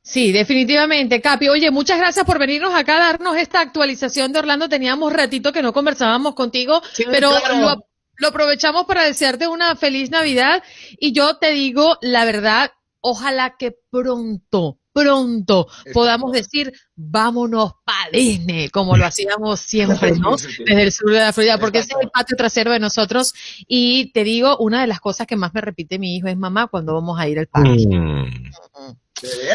Sí, 0.07 0.33
definitivamente, 0.33 1.23
Capi. 1.23 1.49
Oye, 1.49 1.71
muchas 1.71 1.97
gracias 1.97 2.27
por 2.27 2.39
venirnos 2.39 2.75
acá 2.75 2.97
a 2.97 3.07
darnos 3.13 3.39
esta 3.39 3.61
actualización 3.63 4.33
de 4.33 4.41
Orlando. 4.41 4.69
Teníamos 4.69 5.11
ratito 5.11 5.51
que 5.51 5.63
no 5.63 5.73
conversábamos 5.73 6.35
contigo, 6.35 6.83
sí, 6.93 7.05
pero 7.11 7.31
claro. 7.31 7.59
lo, 7.59 7.87
lo 8.17 8.29
aprovechamos 8.29 8.85
para 8.85 9.05
desearte 9.05 9.49
una 9.49 9.77
feliz 9.77 10.11
Navidad. 10.11 10.63
Y 11.01 11.13
yo 11.13 11.39
te 11.39 11.53
digo 11.53 11.97
la 12.03 12.27
verdad, 12.27 12.73
ojalá 13.01 13.57
que 13.57 13.79
pronto 13.91 14.79
pronto 14.95 15.67
podamos 15.93 16.33
decir, 16.33 16.73
vámonos 16.95 17.73
para 17.85 18.11
Disney, 18.13 18.69
como 18.71 18.97
lo 18.97 19.05
hacíamos 19.05 19.61
siempre, 19.61 20.13
¿no? 20.13 20.37
Desde 20.37 20.83
el 20.83 20.93
sur 20.93 21.11
de 21.11 21.19
la 21.19 21.33
Florida, 21.33 21.59
porque 21.59 21.79
ese 21.79 21.93
es 21.93 21.99
el 22.01 22.11
patio 22.11 22.37
trasero 22.37 22.73
de 22.73 22.79
nosotros. 22.79 23.35
Y 23.67 24.13
te 24.13 24.25
digo, 24.25 24.57
una 24.59 24.81
de 24.81 24.87
las 24.87 25.01
cosas 25.01 25.27
que 25.27 25.37
más 25.37 25.53
me 25.53 25.61
repite 25.61 25.99
mi 25.99 26.17
hijo 26.17 26.29
es, 26.29 26.37
mamá, 26.37 26.69
cuando 26.69 26.95
vamos 26.95 27.19
a 27.19 27.29
ir 27.29 27.39
al 27.39 27.49
parque. 27.49 27.87
Mm. 27.87 28.55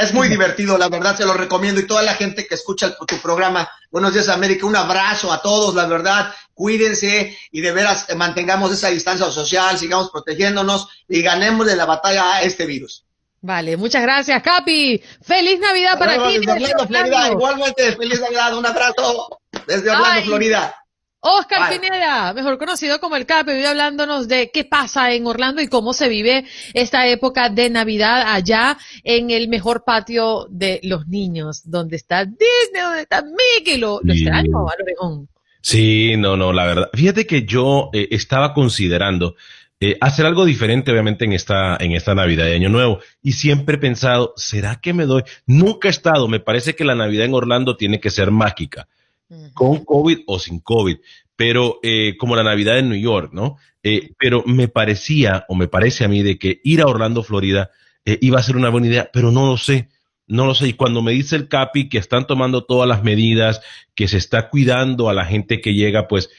Es 0.01 0.13
muy 0.13 0.29
divertido, 0.29 0.77
la 0.77 0.89
verdad, 0.89 1.15
se 1.15 1.25
lo 1.25 1.33
recomiendo. 1.33 1.79
Y 1.79 1.87
toda 1.87 2.01
la 2.01 2.15
gente 2.15 2.45
que 2.47 2.55
escucha 2.55 2.95
tu 2.95 3.17
programa, 3.21 3.69
Buenos 3.91 4.13
Días 4.13 4.29
América, 4.29 4.65
un 4.65 4.75
abrazo 4.75 5.31
a 5.31 5.41
todos, 5.41 5.75
la 5.75 5.85
verdad, 5.85 6.33
cuídense 6.53 7.37
y 7.51 7.61
de 7.61 7.71
veras 7.71 8.07
mantengamos 8.15 8.71
esa 8.71 8.89
distancia 8.89 9.29
social, 9.31 9.77
sigamos 9.77 10.09
protegiéndonos 10.11 10.87
y 11.07 11.21
ganemos 11.21 11.65
de 11.65 11.75
la 11.75 11.85
batalla 11.85 12.35
a 12.35 12.41
este 12.41 12.65
virus. 12.65 13.05
Vale, 13.41 13.77
muchas 13.77 14.01
gracias, 14.01 14.41
Capi. 14.43 15.01
Feliz 15.21 15.59
Navidad 15.59 15.97
para 15.97 16.27
ti. 16.27 16.39
Desde 16.39 16.51
Orlando, 16.51 16.87
Florida. 16.87 17.31
Igualmente, 17.31 17.95
feliz 17.95 18.19
Navidad. 18.19 18.57
Un 18.57 18.65
abrazo 18.65 19.39
desde 19.65 19.89
Orlando, 19.89 20.09
Ay. 20.11 20.23
Florida. 20.23 20.75
Oscar 21.21 21.69
Bye. 21.69 21.79
Pineda, 21.79 22.33
mejor 22.33 22.57
conocido 22.57 22.99
como 23.01 23.17
el 23.17 23.25
Capi, 23.25 23.51
vive 23.51 23.67
hablándonos 23.67 24.29
de 24.29 24.51
qué 24.51 24.63
pasa 24.63 25.11
en 25.13 25.27
Orlando 25.27 25.61
y 25.61 25.67
cómo 25.67 25.91
se 25.91 26.07
vive 26.07 26.45
esta 26.73 27.07
época 27.07 27.49
de 27.49 27.69
Navidad 27.69 28.23
allá 28.33 28.77
en 29.03 29.29
el 29.29 29.49
mejor 29.49 29.83
patio 29.83 30.47
de 30.49 30.79
los 30.83 31.07
niños, 31.07 31.61
donde 31.65 31.97
está 31.97 32.23
Disney, 32.23 32.81
donde 32.81 33.01
está 33.01 33.21
Mickey, 33.21 33.77
lo, 33.77 33.99
lo 34.01 34.13
extraño 34.13 34.59
a 34.59 34.63
Orejón. 34.63 35.27
Sí, 35.61 36.15
no, 36.17 36.37
no, 36.37 36.53
la 36.53 36.65
verdad. 36.65 36.89
Fíjate 36.93 37.27
que 37.27 37.43
yo 37.43 37.89
eh, 37.91 38.07
estaba 38.11 38.53
considerando 38.53 39.35
eh, 39.79 39.97
hacer 40.01 40.25
algo 40.25 40.45
diferente, 40.45 40.91
obviamente, 40.91 41.25
en 41.25 41.33
esta, 41.33 41.77
en 41.79 41.93
esta 41.93 42.13
Navidad 42.15 42.45
de 42.45 42.55
Año 42.55 42.69
Nuevo. 42.69 42.99
Y 43.21 43.33
siempre 43.33 43.75
he 43.75 43.79
pensado, 43.79 44.33
¿será 44.35 44.79
que 44.81 44.93
me 44.93 45.05
doy? 45.05 45.23
Nunca 45.45 45.87
he 45.87 45.91
estado, 45.91 46.27
me 46.27 46.39
parece 46.39 46.75
que 46.75 46.85
la 46.85 46.95
Navidad 46.95 47.25
en 47.25 47.33
Orlando 47.33 47.77
tiene 47.77 47.99
que 47.99 48.09
ser 48.09 48.31
mágica, 48.31 48.87
uh 49.29 49.35
-huh. 49.35 49.53
con 49.53 49.85
COVID 49.85 50.19
o 50.27 50.39
sin 50.39 50.59
COVID, 50.59 50.97
pero 51.35 51.79
eh, 51.83 52.17
como 52.17 52.35
la 52.35 52.43
Navidad 52.43 52.77
en 52.77 52.89
New 52.89 52.99
York, 52.99 53.31
¿no? 53.33 53.57
Eh, 53.81 54.11
pero 54.19 54.43
me 54.45 54.67
parecía, 54.67 55.45
o 55.47 55.55
me 55.55 55.67
parece 55.67 56.03
a 56.03 56.09
mí, 56.09 56.21
de 56.21 56.37
que 56.37 56.59
ir 56.63 56.81
a 56.81 56.87
Orlando, 56.87 57.23
Florida, 57.23 57.71
eh, 58.05 58.17
iba 58.21 58.39
a 58.39 58.43
ser 58.43 58.57
una 58.57 58.69
buena 58.69 58.87
idea, 58.87 59.09
pero 59.13 59.31
no 59.31 59.47
lo 59.47 59.57
sé. 59.57 59.89
No 60.27 60.45
lo 60.45 60.53
sé. 60.53 60.67
Y 60.67 60.73
cuando 60.73 61.01
me 61.01 61.11
dice 61.11 61.35
el 61.35 61.47
Capi 61.47 61.89
que 61.89 61.97
están 61.97 62.27
tomando 62.27 62.63
todas 62.63 62.87
las 62.87 63.03
medidas, 63.03 63.61
que 63.95 64.07
se 64.07 64.17
está 64.17 64.49
cuidando 64.49 65.09
a 65.09 65.13
la 65.13 65.25
gente 65.25 65.59
que 65.59 65.73
llega, 65.73 66.07
pues 66.07 66.29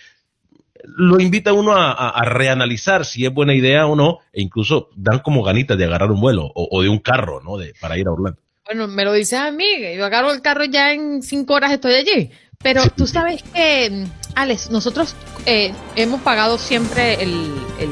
lo 0.85 1.21
invita 1.21 1.53
uno 1.53 1.73
a, 1.73 1.93
a, 1.93 2.09
a, 2.11 2.25
reanalizar 2.25 3.05
si 3.05 3.27
es 3.27 3.33
buena 3.33 3.55
idea 3.55 3.87
o 3.87 3.97
no, 3.97 4.19
e 4.33 4.43
incluso 4.43 4.91
dan 4.97 5.21
como 5.21 5.43
ganitas 5.43 5.77
de 5.79 5.85
agarrar 5.85 6.11
un 6.11 6.21
vuelo 6.21 6.45
o, 6.55 6.69
o 6.71 6.83
de 6.83 6.89
un 6.89 6.99
carro, 6.99 7.41
¿no? 7.41 7.57
De, 7.57 7.73
para 7.81 7.99
ir 7.99 8.07
a 8.07 8.13
Orlando. 8.13 8.41
Bueno, 8.65 8.87
me 8.87 9.05
lo 9.05 9.13
dices 9.13 9.39
a 9.39 9.51
mí, 9.51 9.67
yo 9.97 10.05
agarro 10.05 10.33
el 10.33 10.43
carro 10.43 10.65
ya 10.65 10.93
en 10.93 11.23
cinco 11.23 11.55
horas 11.55 11.73
estoy 11.73 11.95
allí. 11.95 12.31
Pero 12.63 12.83
tú 12.91 13.07
sabes 13.07 13.43
que, 13.43 14.07
Alex, 14.35 14.71
nosotros 14.71 15.17
eh, 15.47 15.73
hemos 15.97 16.21
pagado 16.21 16.59
siempre 16.59 17.15
el, 17.15 17.55
el, 17.79 17.91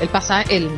el, 0.00 0.08
pasa, 0.08 0.42
el, 0.42 0.70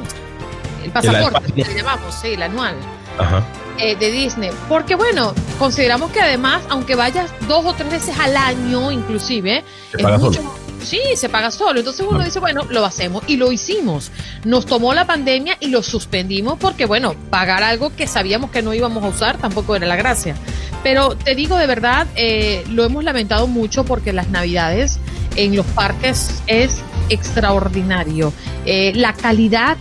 el 0.85 0.91
pasaporte, 0.91 1.53
le 1.55 1.75
llamamos, 1.75 2.15
sí, 2.15 2.29
el 2.33 2.43
anual. 2.43 2.75
Ajá. 3.17 3.45
Eh, 3.79 3.95
de 3.95 4.11
Disney, 4.11 4.51
porque 4.69 4.97
bueno, 4.97 5.33
consideramos 5.57 6.11
que 6.11 6.21
además, 6.21 6.65
aunque 6.69 6.97
vayas 6.97 7.31
dos 7.47 7.65
o 7.65 7.75
tres 7.75 7.91
veces 7.91 8.19
al 8.19 8.37
año, 8.37 8.91
inclusive, 8.91 9.63
es 9.97 10.03
mucho, 10.19 10.43
solo. 10.43 10.68
Sí, 10.83 11.01
se 11.15 11.29
paga 11.29 11.51
solo. 11.51 11.81
Entonces 11.81 12.07
uno 12.09 12.25
dice, 12.25 12.41
bueno, 12.41 12.65
lo 12.71 12.85
hacemos 12.85 13.23
y 13.27 13.37
lo 13.37 13.53
hicimos. 13.53 14.11
Nos 14.45 14.67
tomó 14.67 14.95
la 14.95 15.07
pandemia 15.07 15.57
y 15.61 15.69
lo 15.69 15.83
suspendimos 15.83 16.59
porque, 16.59 16.87
bueno, 16.87 17.15
pagar 17.31 17.63
algo 17.63 17.95
que 17.95 18.07
sabíamos 18.07 18.51
que 18.51 18.63
no 18.63 18.75
íbamos 18.75 19.03
a 19.05 19.09
usar 19.09 19.39
tampoco 19.39 19.77
era 19.77 19.87
la 19.87 19.97
gracia. 19.97 20.37
Pero 20.83 21.17
te 21.17 21.35
digo 21.35 21.57
de 21.57 21.67
verdad, 21.67 22.07
eh, 22.15 22.65
lo 22.69 22.85
hemos 22.85 23.05
lamentado 23.05 23.47
mucho 23.47 23.85
porque 23.85 24.13
las 24.13 24.29
navidades 24.29 24.99
en 25.37 25.57
los 25.57 25.67
parques 25.67 26.43
es 26.47 26.83
extraordinario. 27.09 28.33
Eh, 28.65 28.93
la 28.95 29.13
calidad 29.13 29.77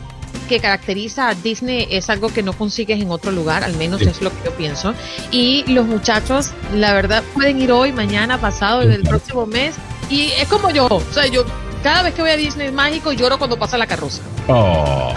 que 0.47 0.59
caracteriza 0.59 1.29
a 1.29 1.35
Disney 1.35 1.87
es 1.91 2.09
algo 2.09 2.29
que 2.29 2.41
no 2.41 2.53
consigues 2.53 3.01
en 3.01 3.11
otro 3.11 3.31
lugar, 3.31 3.63
al 3.63 3.75
menos 3.75 3.99
sí. 3.99 4.07
es 4.07 4.21
lo 4.21 4.29
que 4.29 4.45
yo 4.45 4.51
pienso. 4.51 4.93
Y 5.29 5.63
los 5.67 5.85
muchachos, 5.85 6.51
la 6.73 6.93
verdad, 6.93 7.23
pueden 7.33 7.61
ir 7.61 7.71
hoy, 7.71 7.91
mañana, 7.91 8.39
pasado, 8.39 8.81
el 8.81 9.03
próximo 9.03 9.45
mes 9.45 9.75
y 10.09 10.31
es 10.31 10.47
como 10.47 10.69
yo, 10.69 10.87
o 10.87 11.13
sea, 11.13 11.27
yo 11.27 11.45
cada 11.83 12.03
vez 12.03 12.13
que 12.13 12.21
voy 12.21 12.31
a 12.31 12.37
Disney 12.37 12.71
mágico 12.71 13.11
lloro 13.11 13.37
cuando 13.37 13.57
pasa 13.57 13.77
la 13.77 13.87
carroza. 13.87 14.21
Oh. 14.47 15.13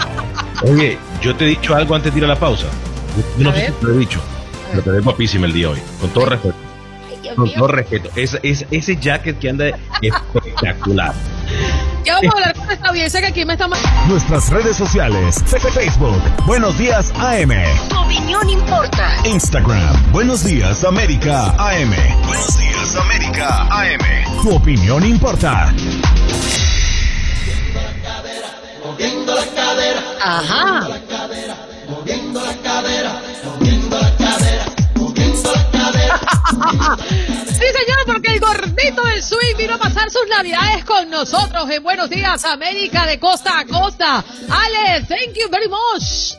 Oye, 0.63 0.97
yo 1.21 1.35
te 1.35 1.45
he 1.45 1.47
dicho 1.49 1.75
algo 1.75 1.95
antes 1.95 2.13
de 2.13 2.19
ir 2.19 2.25
a 2.25 2.27
la 2.27 2.39
pausa. 2.39 2.67
Yo 3.37 3.45
no 3.45 3.53
sé 3.53 3.67
si 3.67 3.71
te 3.73 3.85
lo 3.85 3.93
he 3.93 3.97
dicho, 3.97 4.21
pero 4.69 4.83
te 4.83 4.91
veo 4.91 5.03
guapísima 5.03 5.47
el 5.47 5.53
día 5.53 5.69
hoy, 5.69 5.79
con 5.99 6.09
todo 6.11 6.25
respeto. 6.25 6.55
Ay, 7.09 7.35
con 7.35 7.53
todo 7.53 7.67
respeto. 7.67 8.09
Es, 8.15 8.37
es, 8.43 8.65
ese 8.71 8.95
jacket 8.97 9.39
que 9.39 9.49
anda 9.49 9.77
espectacular. 10.01 11.13
Ya 12.03 12.15
vamos 12.15 12.33
a 12.33 12.37
hablar 12.37 12.55
con 12.55 12.71
esta 12.71 12.87
audiencia 12.89 13.21
que 13.21 13.27
aquí 13.27 13.45
me 13.45 13.53
está 13.53 13.67
Nuestras 14.07 14.49
redes 14.49 14.75
sociales, 14.75 15.43
Facebook, 15.73 16.19
Buenos 16.45 16.77
Días 16.77 17.11
AM. 17.19 17.51
Tu 17.89 17.99
opinión 17.99 18.49
importa. 18.49 19.13
Instagram, 19.25 20.11
Buenos 20.11 20.43
Días 20.43 20.83
América 20.83 21.53
AM. 21.59 21.93
Buenos 22.25 22.57
Días 22.57 22.95
América 22.95 23.67
AM. 23.69 24.41
Tu 24.41 24.55
opinión 24.55 25.05
importa. 25.05 25.71
Moviendo 28.83 29.35
la 29.35 29.45
cadera. 29.45 30.01
Ajá. 30.23 30.65
Moviendo 30.81 30.89
la 30.89 31.01
cadera. 31.17 31.55
Moviendo 31.87 32.41
la 32.41 32.55
cadera. 32.55 32.55
Moviendo 32.55 32.55
la 32.55 32.55
cadera. 32.55 33.11
Moviendo 33.13 33.45
la 33.45 33.55
cadera. 33.57 33.60
Sí, 37.47 37.65
señor, 37.73 37.99
porque 38.05 38.33
el 38.33 38.39
gordito 38.39 39.03
del 39.05 39.21
swing 39.21 39.57
vino 39.57 39.75
a 39.75 39.77
pasar 39.77 40.09
sus 40.09 40.27
navidades 40.29 40.83
con 40.85 41.09
nosotros 41.09 41.69
en 41.69 41.83
Buenos 41.83 42.09
Días 42.09 42.45
América 42.45 43.05
de 43.05 43.19
costa 43.19 43.59
a 43.59 43.65
costa. 43.65 44.23
Ale, 44.49 45.05
thank 45.07 45.35
you 45.35 45.49
very 45.49 45.67
much. 45.67 46.35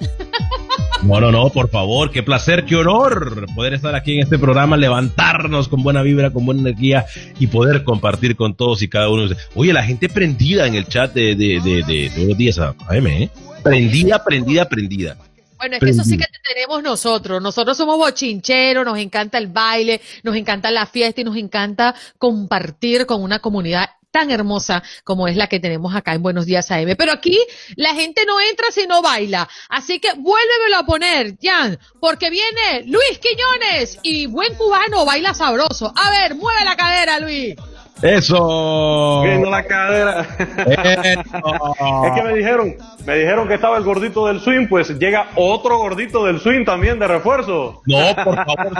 No, 1.03 1.21
no, 1.21 1.33
no, 1.33 1.51
por 1.51 1.69
favor, 1.69 2.11
qué 2.11 2.23
placer, 2.23 2.65
qué 2.65 2.77
honor 2.77 3.47
poder 3.55 3.75
estar 3.75 3.95
aquí 3.95 4.15
en 4.15 4.21
este 4.21 4.39
programa, 4.39 4.77
levantarnos 4.77 5.69
con 5.69 5.83
buena 5.83 6.03
vibra, 6.03 6.31
con 6.31 6.47
buena 6.47 6.61
energía 6.61 7.07
y 7.41 7.49
poder 7.49 7.83
compartir 7.83 8.37
con 8.37 8.55
todos 8.55 8.83
y 8.83 8.89
cada 8.89 9.09
uno. 9.09 9.29
Oye, 9.55 9.73
la 9.73 9.83
gente 9.83 10.09
prendida 10.09 10.67
en 10.67 10.75
el 10.75 10.87
chat 10.87 11.13
de, 11.13 11.35
de, 11.35 11.61
de, 11.61 11.83
de, 11.83 12.11
Buenos 12.17 12.39
Días 12.39 12.59
AM, 12.59 13.07
¿eh? 13.09 13.31
Prendida, 13.65 14.23
prendida, 14.25 14.69
prendida. 14.69 15.17
Bueno, 15.63 15.77
es 15.77 15.81
que 15.81 15.91
eso 15.91 16.03
sí 16.03 16.19
que 16.19 16.27
tenemos 16.43 16.83
nosotros. 16.83 17.41
Nosotros 17.41 17.77
somos 17.77 17.97
bochincheros, 17.97 18.85
nos 18.85 18.99
encanta 18.99 19.39
el 19.39 19.47
baile, 19.47 20.01
nos 20.25 20.35
encanta 20.35 20.73
la 20.73 20.87
fiesta 20.87 21.21
y 21.21 21.25
nos 21.25 21.37
encanta 21.37 21.95
compartir 22.19 23.07
con 23.07 23.23
una 23.23 23.39
comunidad 23.39 23.89
tan 24.11 24.33
hermosa 24.33 24.83
como 25.05 25.29
es 25.29 25.37
la 25.37 25.47
que 25.47 25.61
tenemos 25.61 25.95
acá 25.95 26.15
en 26.15 26.23
Buenos 26.23 26.47
Días 26.47 26.69
AM. 26.73 26.97
Pero 26.99 27.13
aquí 27.13 27.39
la 27.77 27.95
gente 27.95 28.25
no 28.27 28.41
entra 28.41 28.73
si 28.73 28.89
no 28.89 29.03
baila. 29.03 29.49
Así 29.69 30.01
que 30.01 30.09
vuélvemelo 30.15 30.79
a 30.79 30.85
poner, 30.85 31.37
Jan, 31.41 31.79
porque 32.01 32.29
viene 32.29 32.83
Luis 32.87 33.21
Quiñones 33.21 34.01
y 34.03 34.27
buen 34.27 34.57
cubano 34.57 35.05
baila 35.05 35.33
sabroso. 35.33 35.93
A 35.95 36.11
ver, 36.11 36.35
mueve 36.35 36.65
la 36.65 36.75
cadera, 36.75 37.21
Luis. 37.21 37.55
Eso. 38.03 39.23
Viendo 39.23 39.49
la 39.49 39.63
cadera. 39.65 40.27
es 40.39 42.13
que 42.15 42.23
me 42.23 42.35
dijeron, 42.35 42.75
me 43.07 43.17
dijeron 43.17 43.47
que 43.47 43.55
estaba 43.55 43.77
el 43.79 43.85
gordito 43.85 44.27
del 44.27 44.41
swing, 44.41 44.67
pues 44.67 44.99
llega 44.99 45.29
otro 45.37 45.79
gordito 45.79 46.25
del 46.25 46.41
swing 46.41 46.65
también 46.65 46.99
de 46.99 47.07
refuerzo. 47.07 47.81
No, 47.87 48.25
por 48.25 48.35
favor, 48.35 48.73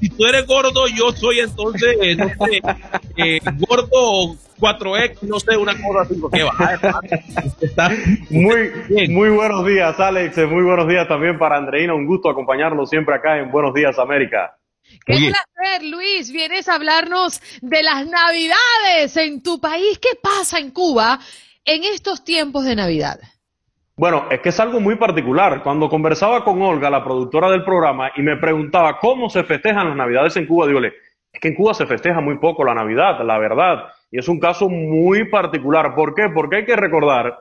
si 0.00 0.08
tú 0.10 0.26
eres, 0.26 0.46
gordo, 0.46 0.86
yo 0.86 1.10
soy 1.12 1.40
entonces, 1.40 1.96
eh, 2.00 2.16
no 2.16 2.28
sé, 2.28 2.62
eh, 3.16 3.40
gordo 3.68 4.36
4X, 4.60 5.22
no 5.22 5.40
sé, 5.40 5.56
una 5.56 5.72
cosa 5.72 6.02
así, 6.02 6.14
porque 6.14 6.42
va. 6.42 6.52
Está 7.60 7.90
muy, 8.30 8.70
muy 9.08 9.30
buenos 9.30 9.66
días, 9.66 9.98
Alex. 9.98 10.36
Muy 10.48 10.62
buenos 10.62 10.88
días 10.88 11.08
también 11.08 11.38
para 11.38 11.56
Andreina. 11.56 11.94
Un 11.94 12.06
gusto 12.06 12.28
acompañarlo 12.28 12.86
siempre 12.86 13.14
acá 13.14 13.38
en 13.38 13.50
Buenos 13.50 13.74
Días, 13.74 13.98
América. 13.98 14.56
Qué 15.04 15.14
placer, 15.14 15.84
Luis. 15.84 16.32
Vienes 16.32 16.68
a 16.68 16.74
hablarnos 16.74 17.40
de 17.62 17.82
las 17.82 18.06
Navidades 18.06 19.16
en 19.16 19.42
tu 19.42 19.60
país. 19.60 19.98
¿Qué 19.98 20.18
pasa 20.22 20.58
en 20.58 20.70
Cuba 20.70 21.18
en 21.64 21.84
estos 21.84 22.24
tiempos 22.24 22.64
de 22.64 22.76
Navidad? 22.76 23.18
Bueno, 23.96 24.26
es 24.30 24.40
que 24.40 24.50
es 24.50 24.60
algo 24.60 24.80
muy 24.80 24.94
particular. 24.94 25.62
Cuando 25.62 25.88
conversaba 25.88 26.44
con 26.44 26.62
Olga, 26.62 26.88
la 26.88 27.02
productora 27.02 27.50
del 27.50 27.64
programa, 27.64 28.12
y 28.14 28.22
me 28.22 28.36
preguntaba 28.36 28.98
cómo 28.98 29.28
se 29.28 29.42
festejan 29.42 29.88
las 29.88 29.96
Navidades 29.96 30.36
en 30.36 30.46
Cuba, 30.46 30.68
digo, 30.68 30.80
es 30.80 31.40
que 31.40 31.48
en 31.48 31.54
Cuba 31.56 31.74
se 31.74 31.86
festeja 31.86 32.20
muy 32.20 32.38
poco 32.38 32.64
la 32.64 32.74
Navidad, 32.74 33.20
la 33.24 33.38
verdad. 33.38 33.86
Y 34.10 34.18
es 34.18 34.28
un 34.28 34.38
caso 34.38 34.68
muy 34.68 35.28
particular. 35.28 35.94
¿Por 35.94 36.14
qué? 36.14 36.28
Porque 36.32 36.58
hay 36.58 36.64
que 36.64 36.76
recordar 36.76 37.38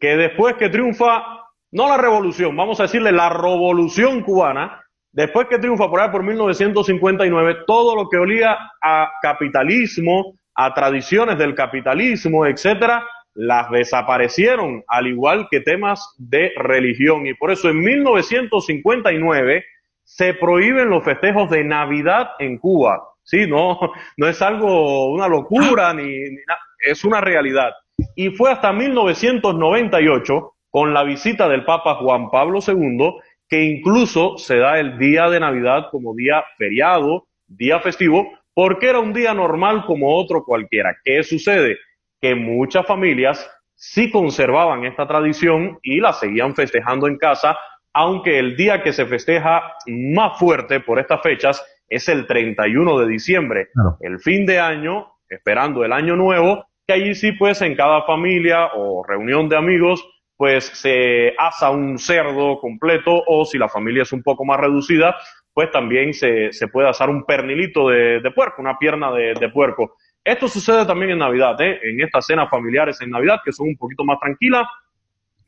que 0.00 0.16
después 0.16 0.56
que 0.56 0.68
triunfa, 0.68 1.44
no 1.70 1.88
la 1.88 1.96
revolución, 1.96 2.56
vamos 2.56 2.80
a 2.80 2.84
decirle 2.84 3.12
la 3.12 3.28
revolución 3.28 4.22
cubana, 4.22 4.79
Después 5.12 5.48
que 5.48 5.58
triunfa 5.58 5.88
por 5.88 6.00
ahí 6.00 6.10
por 6.10 6.22
1959, 6.22 7.64
todo 7.66 7.96
lo 7.96 8.08
que 8.08 8.16
olía 8.16 8.56
a 8.82 9.10
capitalismo, 9.20 10.34
a 10.54 10.72
tradiciones 10.72 11.36
del 11.38 11.54
capitalismo, 11.54 12.46
etcétera, 12.46 13.04
las 13.34 13.70
desaparecieron, 13.70 14.84
al 14.86 15.06
igual 15.06 15.48
que 15.50 15.60
temas 15.60 16.14
de 16.18 16.52
religión. 16.56 17.26
Y 17.26 17.34
por 17.34 17.50
eso 17.50 17.68
en 17.70 17.80
1959 17.80 19.64
se 20.04 20.34
prohíben 20.34 20.90
los 20.90 21.04
festejos 21.04 21.50
de 21.50 21.64
Navidad 21.64 22.30
en 22.38 22.58
Cuba. 22.58 23.02
Sí, 23.22 23.46
no, 23.46 23.78
no 24.16 24.28
es 24.28 24.42
algo, 24.42 25.12
una 25.12 25.28
locura, 25.28 25.92
ni, 25.94 26.04
ni 26.04 26.38
es 26.86 27.04
una 27.04 27.20
realidad. 27.20 27.72
Y 28.14 28.30
fue 28.30 28.50
hasta 28.50 28.72
1998, 28.72 30.52
con 30.70 30.94
la 30.94 31.02
visita 31.02 31.48
del 31.48 31.64
Papa 31.64 31.96
Juan 31.96 32.30
Pablo 32.30 32.60
II, 32.66 33.12
que 33.50 33.64
incluso 33.64 34.38
se 34.38 34.56
da 34.56 34.78
el 34.78 34.96
día 34.96 35.28
de 35.28 35.40
Navidad 35.40 35.88
como 35.90 36.14
día 36.14 36.44
feriado, 36.56 37.26
día 37.48 37.80
festivo, 37.80 38.32
porque 38.54 38.88
era 38.88 39.00
un 39.00 39.12
día 39.12 39.34
normal 39.34 39.84
como 39.86 40.14
otro 40.16 40.44
cualquiera. 40.44 40.96
¿Qué 41.04 41.24
sucede? 41.24 41.76
Que 42.20 42.36
muchas 42.36 42.86
familias 42.86 43.50
sí 43.74 44.10
conservaban 44.10 44.84
esta 44.84 45.06
tradición 45.06 45.78
y 45.82 45.98
la 45.98 46.12
seguían 46.12 46.54
festejando 46.54 47.08
en 47.08 47.18
casa, 47.18 47.58
aunque 47.92 48.38
el 48.38 48.56
día 48.56 48.84
que 48.84 48.92
se 48.92 49.06
festeja 49.06 49.74
más 49.86 50.38
fuerte 50.38 50.78
por 50.78 51.00
estas 51.00 51.20
fechas 51.20 51.64
es 51.88 52.08
el 52.08 52.28
31 52.28 53.00
de 53.00 53.08
diciembre, 53.08 53.68
el 54.00 54.20
fin 54.20 54.46
de 54.46 54.60
año, 54.60 55.08
esperando 55.28 55.84
el 55.84 55.92
año 55.92 56.14
nuevo, 56.14 56.66
que 56.86 56.92
allí 56.92 57.16
sí 57.16 57.32
pues 57.32 57.62
en 57.62 57.74
cada 57.74 58.02
familia 58.02 58.66
o 58.76 59.02
reunión 59.02 59.48
de 59.48 59.56
amigos 59.56 60.06
pues 60.40 60.70
se 60.72 61.34
asa 61.36 61.68
un 61.68 61.98
cerdo 61.98 62.58
completo 62.60 63.22
o 63.26 63.44
si 63.44 63.58
la 63.58 63.68
familia 63.68 64.04
es 64.04 64.12
un 64.14 64.22
poco 64.22 64.42
más 64.42 64.58
reducida, 64.58 65.14
pues 65.52 65.70
también 65.70 66.14
se, 66.14 66.50
se 66.50 66.66
puede 66.68 66.88
asar 66.88 67.10
un 67.10 67.26
pernilito 67.26 67.90
de, 67.90 68.22
puerco, 68.34 68.62
una 68.62 68.78
pierna 68.78 69.12
de, 69.12 69.50
puerco. 69.50 69.96
Esto 70.24 70.48
sucede 70.48 70.86
también 70.86 71.10
en 71.10 71.18
Navidad, 71.18 71.60
¿eh? 71.60 71.78
en 71.82 72.00
estas 72.00 72.24
cenas 72.24 72.48
familiares 72.48 72.98
en 73.02 73.10
Navidad 73.10 73.40
que 73.44 73.52
son 73.52 73.68
un 73.68 73.76
poquito 73.76 74.02
más 74.02 74.18
tranquilas. 74.18 74.66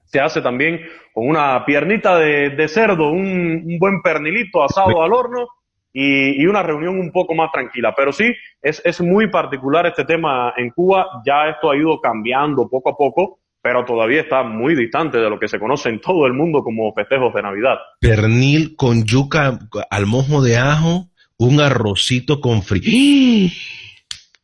Se 0.04 0.20
hace 0.20 0.42
también 0.42 0.82
con 1.14 1.26
una 1.26 1.64
piernita 1.64 2.18
de, 2.18 2.68
cerdo, 2.68 3.12
un, 3.12 3.78
buen 3.80 4.02
pernilito 4.02 4.62
asado 4.62 5.02
al 5.02 5.14
horno 5.14 5.48
y, 5.90 6.42
y, 6.42 6.46
una 6.46 6.62
reunión 6.62 7.00
un 7.00 7.10
poco 7.10 7.34
más 7.34 7.50
tranquila. 7.50 7.94
Pero 7.96 8.12
sí, 8.12 8.30
es, 8.60 8.82
es 8.84 9.00
muy 9.00 9.30
particular 9.30 9.86
este 9.86 10.04
tema 10.04 10.52
en 10.54 10.68
Cuba. 10.68 11.22
Ya 11.24 11.48
esto 11.48 11.70
ha 11.70 11.76
ido 11.78 11.98
cambiando 11.98 12.68
poco 12.68 12.90
a 12.90 12.94
poco 12.94 13.38
pero 13.62 13.84
todavía 13.84 14.20
está 14.20 14.42
muy 14.42 14.74
distante 14.74 15.18
de 15.18 15.30
lo 15.30 15.38
que 15.38 15.48
se 15.48 15.60
conoce 15.60 15.88
en 15.88 16.00
todo 16.00 16.26
el 16.26 16.32
mundo 16.32 16.62
como 16.64 16.92
festejos 16.92 17.32
de 17.32 17.42
Navidad. 17.42 17.76
Pernil 18.00 18.74
con 18.74 19.04
yuca 19.04 19.60
al 19.88 20.06
mojo 20.06 20.42
de 20.42 20.56
ajo, 20.58 21.08
un 21.36 21.60
arrocito 21.60 22.40
con 22.40 22.62
frío. 22.62 23.50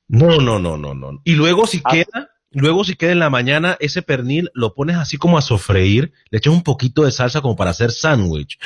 No, 0.06 0.38
no, 0.38 0.58
no, 0.58 0.76
no, 0.78 0.94
no. 0.94 1.20
Y 1.24 1.32
luego 1.32 1.66
si 1.66 1.80
ah. 1.84 1.90
queda, 1.90 2.30
luego 2.52 2.84
si 2.84 2.94
queda 2.94 3.10
en 3.10 3.18
la 3.18 3.28
mañana 3.28 3.76
ese 3.80 4.02
pernil 4.02 4.50
lo 4.54 4.72
pones 4.72 4.96
así 4.96 5.16
como 5.16 5.36
a 5.36 5.42
sofreír, 5.42 6.12
le 6.30 6.38
echas 6.38 6.54
un 6.54 6.62
poquito 6.62 7.04
de 7.04 7.10
salsa 7.10 7.40
como 7.40 7.56
para 7.56 7.70
hacer 7.70 7.90
sándwich. 7.90 8.58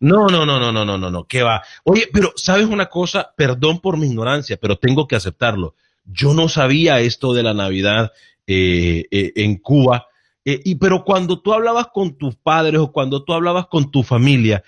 No, 0.00 0.28
no, 0.28 0.46
no, 0.46 0.58
no, 0.58 0.72
no, 0.72 0.84
no, 0.86 0.96
no, 0.96 1.10
no, 1.10 1.24
qué 1.24 1.42
va. 1.42 1.62
Oye, 1.84 2.08
pero 2.10 2.32
sabes 2.36 2.66
una 2.66 2.86
cosa, 2.86 3.34
perdón 3.36 3.80
por 3.80 3.98
mi 3.98 4.06
ignorancia, 4.06 4.56
pero 4.56 4.76
tengo 4.76 5.06
que 5.06 5.16
aceptarlo. 5.16 5.74
Yo 6.06 6.34
no 6.34 6.48
sabía 6.48 7.00
esto 7.00 7.34
de 7.34 7.42
la 7.42 7.54
Navidad 7.54 8.12
eh, 8.46 9.06
eh, 9.10 9.32
en 9.36 9.56
Cuba. 9.56 10.06
Eh, 10.44 10.60
y, 10.64 10.74
pero 10.74 11.04
cuando 11.04 11.40
tú 11.40 11.54
hablabas 11.54 11.86
con 11.92 12.18
tus 12.18 12.36
padres 12.36 12.80
o 12.80 12.92
cuando 12.92 13.24
tú 13.24 13.32
hablabas 13.32 13.66
con 13.68 13.90
tu 13.90 14.02
familia, 14.02 14.62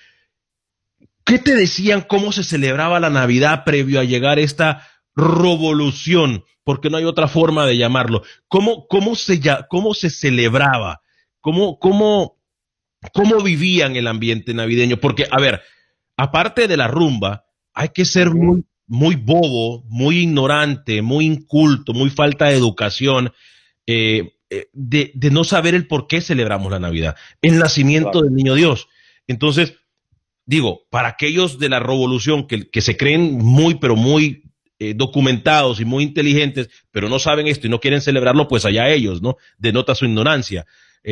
¿qué 1.25 1.39
te 1.39 1.55
decían 1.55 2.03
cómo 2.09 2.33
se 2.33 2.43
celebraba 2.43 3.01
la 3.01 3.11
Navidad 3.11 3.65
previo 3.65 4.01
a 4.01 4.05
llegar 4.05 4.39
esta 4.39 4.89
revolución? 5.15 6.45
Porque 6.65 6.89
no 6.89 6.97
hay 6.97 7.05
otra 7.05 7.29
forma 7.29 7.67
de 7.67 7.77
llamarlo. 7.77 8.23
¿Cómo, 8.49 8.87
cómo, 8.89 9.15
se, 9.15 9.41
cómo 9.69 9.93
se 9.93 10.09
celebraba? 10.09 11.03
¿Cómo, 11.41 11.79
cómo, 11.79 12.39
¿Cómo 13.13 13.43
vivían 13.43 13.95
el 13.97 14.07
ambiente 14.07 14.55
navideño? 14.55 14.97
Porque, 14.97 15.27
a 15.31 15.39
ver, 15.39 15.61
aparte 16.17 16.67
de 16.67 16.77
la 16.79 16.89
rumba, 16.89 17.45
hay 17.75 17.91
que 17.91 18.07
ser 18.07 18.31
muy, 18.31 18.65
muy 18.87 19.17
bobo, 19.17 19.85
muy 19.89 20.21
ignorante, 20.21 21.03
muy 21.03 21.27
inculto, 21.27 21.93
muy 21.93 22.09
falta 22.09 22.47
de 22.47 22.57
educación 22.57 23.33
eh, 23.87 24.35
eh, 24.51 24.69
de, 24.73 25.13
no 25.31 25.45
saber 25.45 25.75
el 25.75 25.87
por 25.87 26.07
qué 26.07 26.21
celebramos 26.21 26.71
la 26.71 26.79
Navidad, 26.79 27.17
el 27.43 27.59
nacimiento 27.59 28.23
del 28.23 28.35
niño 28.35 28.55
Dios. 28.55 28.89
Entonces, 29.27 29.75
digo, 30.45 30.83
para 30.91 31.09
aquellos 31.09 31.59
de 31.59 31.69
la 31.69 31.81
revolución 31.81 32.47
que, 32.47 32.69
que 32.71 32.81
se 32.81 32.97
creen 32.97 33.39
muy, 33.39 33.77
pero 33.77 33.97
muy 33.97 34.45
eh, 34.79 34.95
documentados 34.95 35.81
y 35.81 35.85
muy 35.85 36.05
inteligentes, 36.05 36.71
pero 36.91 37.09
no 37.09 37.19
saben 37.19 37.47
esto 37.47 37.67
y 37.67 37.71
no 37.71 37.81
quieren 37.81 38.01
celebrarlo, 38.01 38.47
pues 38.49 38.65
allá 38.65 38.89
ellos, 38.89 39.23
¿no? 39.23 39.37
Denota 39.59 39.95
su 39.95 40.05
ignorancia, 40.05 40.67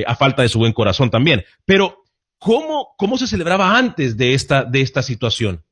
a 0.07 0.17
falta 0.17 0.43
de 0.43 0.49
su 0.49 0.59
buen 0.59 0.73
corazón 0.73 1.11
también. 1.11 1.45
Pero, 1.65 2.03
¿cómo, 2.39 2.95
cómo 2.99 3.17
se 3.17 3.29
celebraba 3.29 3.79
antes 3.79 4.17
de 4.17 4.35
esta, 4.35 4.65
de 4.65 4.81
esta 4.81 5.03
situación? 5.03 5.63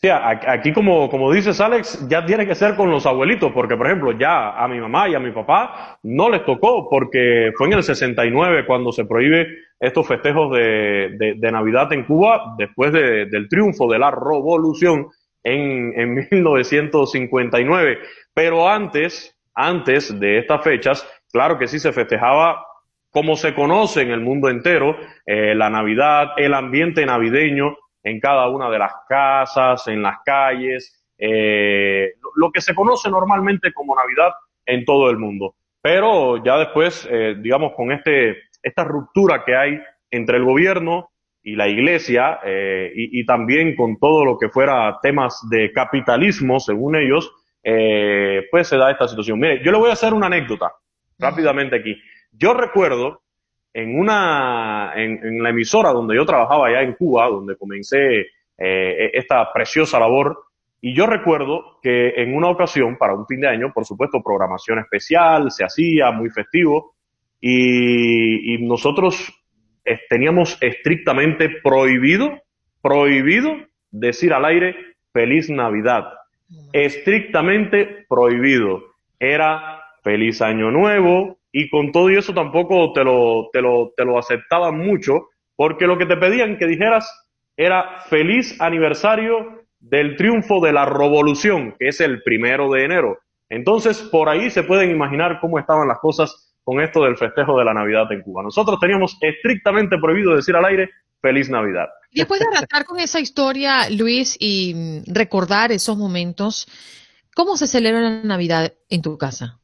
Aquí 0.00 0.72
como, 0.72 1.10
como 1.10 1.32
dices 1.32 1.60
Alex, 1.60 2.06
ya 2.08 2.24
tiene 2.24 2.46
que 2.46 2.54
ser 2.54 2.76
con 2.76 2.90
los 2.90 3.04
abuelitos, 3.04 3.50
porque 3.52 3.76
por 3.76 3.86
ejemplo 3.86 4.12
ya 4.12 4.50
a 4.50 4.68
mi 4.68 4.78
mamá 4.78 5.08
y 5.08 5.14
a 5.14 5.18
mi 5.18 5.32
papá 5.32 5.98
no 6.04 6.30
les 6.30 6.44
tocó, 6.44 6.88
porque 6.88 7.50
fue 7.56 7.66
en 7.66 7.72
el 7.72 7.82
69 7.82 8.64
cuando 8.64 8.92
se 8.92 9.04
prohíbe 9.04 9.48
estos 9.80 10.06
festejos 10.06 10.52
de, 10.56 11.36
de, 11.36 11.52
Navidad 11.52 11.92
en 11.92 12.04
Cuba, 12.04 12.54
después 12.58 12.92
del 12.92 13.48
triunfo 13.48 13.90
de 13.90 13.98
la 13.98 14.10
revolución 14.12 15.08
en, 15.42 15.92
en 15.98 16.14
1959. 16.30 17.98
Pero 18.32 18.68
antes, 18.68 19.36
antes 19.54 20.18
de 20.18 20.38
estas 20.38 20.62
fechas, 20.62 21.08
claro 21.32 21.58
que 21.58 21.66
sí 21.66 21.80
se 21.80 21.92
festejaba 21.92 22.64
como 23.10 23.36
se 23.36 23.54
conoce 23.54 24.02
en 24.02 24.10
el 24.10 24.20
mundo 24.20 24.48
entero, 24.48 24.96
eh, 25.26 25.54
la 25.54 25.70
Navidad, 25.70 26.28
el 26.36 26.54
ambiente 26.54 27.04
navideño, 27.06 27.76
en 28.08 28.20
cada 28.20 28.48
una 28.48 28.70
de 28.70 28.78
las 28.78 28.92
casas, 29.08 29.86
en 29.88 30.02
las 30.02 30.18
calles. 30.24 30.94
Eh, 31.18 32.12
lo 32.36 32.50
que 32.50 32.60
se 32.60 32.74
conoce 32.74 33.10
normalmente 33.10 33.72
como 33.72 33.94
Navidad 33.94 34.32
en 34.64 34.84
todo 34.84 35.10
el 35.10 35.18
mundo. 35.18 35.56
Pero 35.80 36.42
ya 36.42 36.58
después, 36.58 37.08
eh, 37.10 37.36
digamos, 37.38 37.72
con 37.74 37.92
este, 37.92 38.36
esta 38.62 38.84
ruptura 38.84 39.44
que 39.44 39.56
hay 39.56 39.80
entre 40.10 40.38
el 40.38 40.44
gobierno 40.44 41.10
y 41.42 41.54
la 41.54 41.68
iglesia, 41.68 42.40
eh, 42.44 42.92
y, 42.94 43.24
también 43.24 43.74
con 43.74 43.98
todo 43.98 44.24
lo 44.24 44.38
que 44.38 44.48
fuera 44.48 44.98
temas 45.00 45.46
de 45.50 45.72
capitalismo, 45.72 46.60
según 46.60 46.96
ellos, 46.96 47.32
pues 48.50 48.66
se 48.66 48.76
da 48.76 48.90
esta 48.90 49.08
situación. 49.08 49.38
Mire, 49.38 49.62
yo 49.62 49.70
le 49.70 49.78
voy 49.78 49.90
a 49.90 49.92
hacer 49.92 50.14
una 50.14 50.26
anécdota 50.26 50.72
rápidamente 51.18 51.76
aquí. 51.76 51.96
Yo 52.32 52.54
recuerdo 52.54 53.22
en 53.78 53.96
una, 53.96 54.92
en, 54.96 55.40
la 55.40 55.50
emisora 55.50 55.92
donde 55.92 56.16
yo 56.16 56.26
trabajaba 56.26 56.66
allá 56.66 56.82
en 56.82 56.94
Cuba, 56.94 57.28
donde 57.28 57.56
comencé 57.56 58.26
eh, 58.58 59.10
esta 59.12 59.52
preciosa 59.52 60.00
labor, 60.00 60.36
y 60.80 60.94
yo 60.94 61.06
recuerdo 61.06 61.78
que 61.80 62.08
en 62.16 62.34
una 62.34 62.48
ocasión, 62.48 62.96
para 62.98 63.14
un 63.14 63.24
fin 63.26 63.40
de 63.40 63.48
año, 63.48 63.72
por 63.72 63.84
supuesto, 63.84 64.20
programación 64.20 64.80
especial, 64.80 65.52
se 65.52 65.64
hacía 65.64 66.10
muy 66.10 66.28
festivo, 66.30 66.94
y, 67.40 68.58
nosotros 68.66 69.32
eh, 69.84 70.00
teníamos 70.08 70.58
estrictamente 70.60 71.48
prohibido, 71.62 72.42
prohibido 72.82 73.52
decir 73.92 74.32
al 74.32 74.44
aire 74.44 74.74
feliz 75.12 75.48
Navidad. 75.50 76.14
Estrictamente 76.72 78.06
prohibido. 78.08 78.82
Era 79.20 79.82
feliz 80.02 80.42
año 80.42 80.72
nuevo, 80.72 81.37
y 81.52 81.68
con 81.70 81.92
todo 81.92 82.10
eso 82.10 82.34
tampoco 82.34 82.92
te 82.92 83.04
lo, 83.04 83.48
te 83.52 83.60
lo, 83.60 83.92
te 83.96 84.04
lo 84.04 84.18
aceptaban 84.18 84.78
mucho, 84.78 85.28
porque 85.56 85.86
lo 85.86 85.98
que 85.98 86.06
te 86.06 86.16
pedían 86.16 86.58
que 86.58 86.66
dijeras 86.66 87.10
era 87.56 88.00
feliz 88.08 88.60
aniversario 88.60 89.64
del 89.80 90.16
triunfo 90.16 90.60
de 90.60 90.72
la 90.72 90.84
revolución, 90.84 91.74
que 91.78 91.88
es 91.88 92.00
el 92.00 92.22
primero 92.22 92.70
de 92.70 92.84
enero. 92.84 93.18
Entonces, 93.48 94.00
por 94.02 94.28
ahí 94.28 94.50
se 94.50 94.62
pueden 94.62 94.90
imaginar 94.90 95.38
cómo 95.40 95.58
estaban 95.58 95.88
las 95.88 95.98
cosas 95.98 96.54
con 96.62 96.80
esto 96.80 97.02
del 97.02 97.16
festejo 97.16 97.58
de 97.58 97.64
la 97.64 97.72
Navidad 97.72 98.12
en 98.12 98.22
Cuba. 98.22 98.42
Nosotros 98.42 98.78
teníamos 98.78 99.16
estrictamente 99.20 99.96
prohibido 99.98 100.36
decir 100.36 100.54
al 100.54 100.66
aire 100.66 100.90
feliz 101.20 101.48
Navidad. 101.48 101.86
Después 102.12 102.40
de 102.40 102.46
arrancar 102.52 102.84
con 102.84 103.00
esa 103.00 103.20
historia, 103.20 103.88
Luis, 103.90 104.36
y 104.38 105.02
recordar 105.06 105.72
esos 105.72 105.96
momentos, 105.96 106.68
¿cómo 107.34 107.56
se 107.56 107.66
celebra 107.66 108.00
la 108.00 108.22
Navidad 108.22 108.74
en 108.88 109.02
tu 109.02 109.16
casa? 109.16 109.60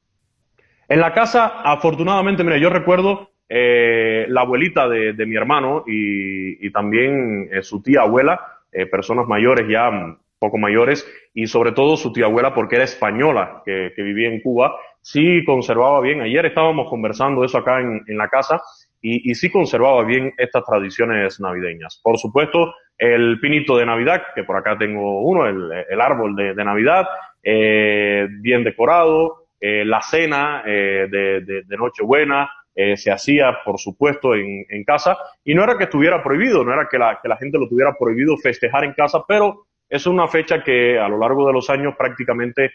En 0.94 1.00
la 1.00 1.12
casa, 1.12 1.60
afortunadamente, 1.64 2.44
mira, 2.44 2.56
yo 2.56 2.70
recuerdo 2.70 3.32
eh, 3.48 4.26
la 4.28 4.42
abuelita 4.42 4.88
de, 4.88 5.26
mi 5.26 5.34
hermano 5.34 5.82
y, 5.88 6.70
también 6.70 7.48
eh, 7.50 7.64
su 7.64 7.82
tía 7.82 8.02
abuela, 8.02 8.40
eh, 8.70 8.86
personas 8.86 9.26
mayores 9.26 9.66
ya, 9.68 9.90
poco 10.38 10.56
mayores, 10.56 11.04
y 11.34 11.48
sobre 11.48 11.72
todo 11.72 11.96
su 11.96 12.12
tía 12.12 12.26
abuela 12.26 12.54
porque 12.54 12.76
era 12.76 12.84
española, 12.84 13.60
que, 13.66 13.90
vivía 13.96 14.28
en 14.28 14.40
Cuba, 14.40 14.76
sí 15.00 15.44
conservaba 15.44 16.00
bien. 16.00 16.20
Ayer 16.20 16.46
estábamos 16.46 16.88
conversando 16.88 17.42
eso 17.44 17.58
acá 17.58 17.80
en, 17.80 18.04
la 18.16 18.28
casa 18.28 18.62
y, 19.02 19.34
sí 19.34 19.50
conservaba 19.50 20.04
bien 20.04 20.32
estas 20.38 20.64
tradiciones 20.64 21.40
navideñas. 21.40 22.00
Por 22.04 22.18
supuesto, 22.18 22.72
el 22.98 23.40
pinito 23.40 23.76
de 23.76 23.86
Navidad, 23.86 24.22
que 24.32 24.44
por 24.44 24.56
acá 24.56 24.78
tengo 24.78 25.22
uno, 25.22 25.48
el, 25.48 26.00
árbol 26.00 26.36
de, 26.36 26.54
de 26.54 26.64
Navidad, 26.64 27.08
bien 27.42 28.62
decorado, 28.62 29.43
eh, 29.66 29.82
la 29.82 30.02
cena 30.02 30.62
eh, 30.66 31.08
de, 31.10 31.64
Nochebuena 31.78 32.50
eh, 32.74 32.98
se 32.98 33.10
hacía, 33.10 33.60
por 33.64 33.78
supuesto, 33.78 34.34
en, 34.34 34.84
casa 34.84 35.16
y 35.42 35.54
no 35.54 35.64
era 35.64 35.78
que 35.78 35.84
estuviera 35.84 36.22
prohibido, 36.22 36.62
no 36.62 36.74
era 36.74 36.86
que 36.86 36.98
la, 36.98 37.18
que 37.22 37.30
la 37.30 37.38
gente 37.38 37.58
lo 37.58 37.66
tuviera 37.66 37.96
prohibido 37.98 38.36
festejar 38.36 38.84
en 38.84 38.92
casa, 38.92 39.24
pero 39.26 39.64
es 39.88 40.06
una 40.06 40.28
fecha 40.28 40.62
que 40.62 40.98
a 40.98 41.08
lo 41.08 41.16
largo 41.16 41.46
de 41.46 41.54
los 41.54 41.70
años 41.70 41.94
prácticamente 41.96 42.72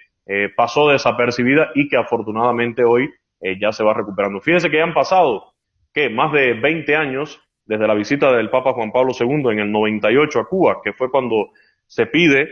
pasó 0.56 0.89
desapercibida 0.89 1.69
y 1.75 1.88
que 1.88 1.97
afortunadamente 1.97 2.84
hoy 2.84 3.12
ya 3.60 3.71
se 3.71 3.84
va 3.84 3.93
recuperando. 3.93 4.41
Fíjense 4.41 4.69
que 4.69 4.78
ya 4.78 4.84
han 4.84 4.93
pasado. 4.93 5.54
Más 6.12 6.32
de 6.32 6.54
20 6.54 6.95
años 6.95 7.41
desde 7.65 7.88
la 7.88 7.93
visita 7.93 8.32
del 8.32 8.49
Papa 8.49 8.73
Juan 8.73 8.91
Pablo 8.91 9.12
II 9.19 9.52
en 9.52 9.60
el 9.60 9.71
98 9.71 10.39
a 10.39 10.47
Cuba, 10.47 10.82
que 10.84 10.93
fue 10.93 11.12
cuando 11.12 11.49
se 11.86 12.06
pide 12.08 12.47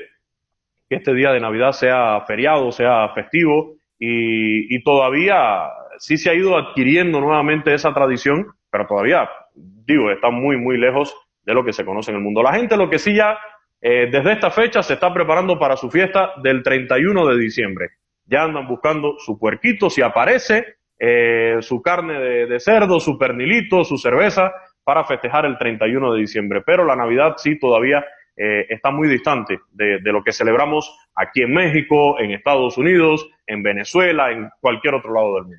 que 0.89 0.95
este 0.95 1.13
día 1.13 1.31
de 1.31 1.39
Navidad 1.39 1.71
sea 1.71 2.21
feriado, 2.27 2.71
sea 2.71 3.09
festivo, 3.09 3.76
y, 3.99 4.83
todavía 4.83 5.69
sí 5.97 6.17
se 6.17 6.29
ha 6.29 6.33
ido 6.33 6.57
adquiriendo 6.57 7.19
nuevamente 7.19 7.73
esa 7.73 7.93
tradición, 7.93 8.47
pero 8.69 8.85
todavía, 8.85 9.29
digo, 9.55 10.11
está 10.11 10.29
muy, 10.29 10.57
muy 10.57 10.77
lejos 10.77 11.15
de 11.43 11.53
lo 11.53 11.63
que 11.63 11.73
se 11.73 11.85
conoce 11.85 12.11
en 12.11 12.17
el 12.17 12.23
mundo. 12.23 12.43
La 12.43 12.53
gente 12.53 12.77
lo 12.77 12.89
que 12.89 12.99
sí 12.99 13.15
ya, 13.15 13.37
eh, 13.81 14.09
desde 14.11 14.33
esta 14.33 14.51
fecha, 14.51 14.83
se 14.83 14.93
está 14.93 15.13
preparando 15.13 15.57
para 15.57 15.77
su 15.77 15.89
fiesta 15.89 16.33
del 16.43 16.61
31 16.61 17.25
de 17.27 17.37
diciembre. 17.37 17.89
Ya 18.25 18.43
andan 18.43 18.67
buscando 18.67 19.15
su 19.17 19.39
puerquito, 19.39 19.89
si 19.89 20.01
aparece, 20.01 20.77
eh, 20.99 21.57
su 21.61 21.81
carne 21.81 22.19
de, 22.19 22.59
cerdo, 22.59 22.99
su 22.99 23.17
pernilito, 23.17 23.83
su 23.83 23.97
cerveza, 23.97 24.51
para 24.83 25.03
festejar 25.05 25.45
el 25.45 25.57
31 25.57 26.13
de 26.13 26.19
diciembre. 26.19 26.61
Pero 26.65 26.85
la 26.85 26.95
Navidad 26.95 27.35
sí 27.37 27.57
todavía 27.59 28.03
eh, 28.37 28.67
está 28.69 28.91
muy 28.91 29.09
distante 29.09 29.61
de, 29.73 29.99
lo 30.03 30.23
que 30.23 30.31
celebramos 30.31 30.95
aquí 31.15 31.41
en 31.41 31.53
México, 31.53 32.19
en 32.19 32.31
Estados 32.31 32.77
Unidos, 32.77 33.27
en 33.47 33.63
Venezuela, 33.63 34.31
en 34.31 34.49
cualquier 34.61 34.93
otro 34.93 35.11
lado 35.11 35.35
del 35.35 35.43
mundo. 35.45 35.57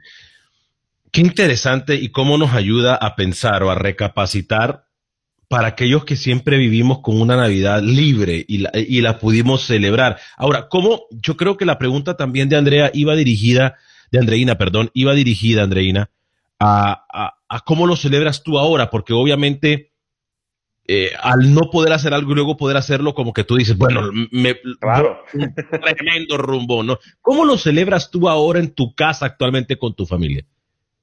Qué 1.10 1.20
interesante 1.20 1.96
y 1.96 2.10
cómo 2.10 2.38
nos 2.38 2.54
ayuda 2.54 2.94
a 2.94 3.16
pensar 3.16 3.64
o 3.64 3.70
a 3.70 3.74
recapacitar 3.74 4.84
para 5.48 5.68
aquellos 5.68 6.04
que 6.04 6.14
siempre 6.14 6.56
vivimos 6.56 7.00
con 7.00 7.20
una 7.20 7.36
Navidad 7.36 7.82
libre 7.82 8.44
y 8.46 8.58
la, 8.58 8.70
y 8.74 9.00
la 9.00 9.18
pudimos 9.18 9.64
celebrar. 9.64 10.18
Ahora, 10.36 10.68
¿cómo? 10.68 11.06
Yo 11.10 11.36
creo 11.36 11.56
que 11.56 11.64
la 11.64 11.78
pregunta 11.78 12.16
también 12.16 12.48
de 12.48 12.56
Andrea 12.56 12.90
iba 12.94 13.16
dirigida, 13.16 13.76
de 14.12 14.20
Andreina, 14.20 14.56
perdón, 14.56 14.90
iba 14.94 15.14
dirigida, 15.14 15.64
Andreina, 15.64 16.10
a, 16.60 17.34
a 17.48 17.60
cómo 17.60 17.86
lo 17.86 17.96
celebras 17.96 18.44
tú 18.44 18.58
ahora, 18.58 18.90
porque 18.90 19.14
obviamente 19.14 19.90
eh, 20.90 21.10
al 21.22 21.54
no 21.54 21.68
poder 21.70 21.92
hacer 21.92 22.14
algo 22.14 22.32
y 22.32 22.34
luego 22.34 22.56
poder 22.56 22.78
hacerlo, 22.78 23.12
como 23.12 23.34
que 23.34 23.44
tú 23.44 23.56
dices, 23.56 23.76
bueno, 23.76 24.10
me, 24.32 24.56
claro. 24.80 25.22
tremendo 25.70 26.38
rumbo, 26.38 26.82
¿no? 26.82 26.98
¿Cómo 27.20 27.44
lo 27.44 27.58
celebras 27.58 28.10
tú 28.10 28.26
ahora 28.26 28.58
en 28.58 28.74
tu 28.74 28.94
casa 28.94 29.26
actualmente 29.26 29.76
con 29.76 29.94
tu 29.94 30.06
familia? 30.06 30.44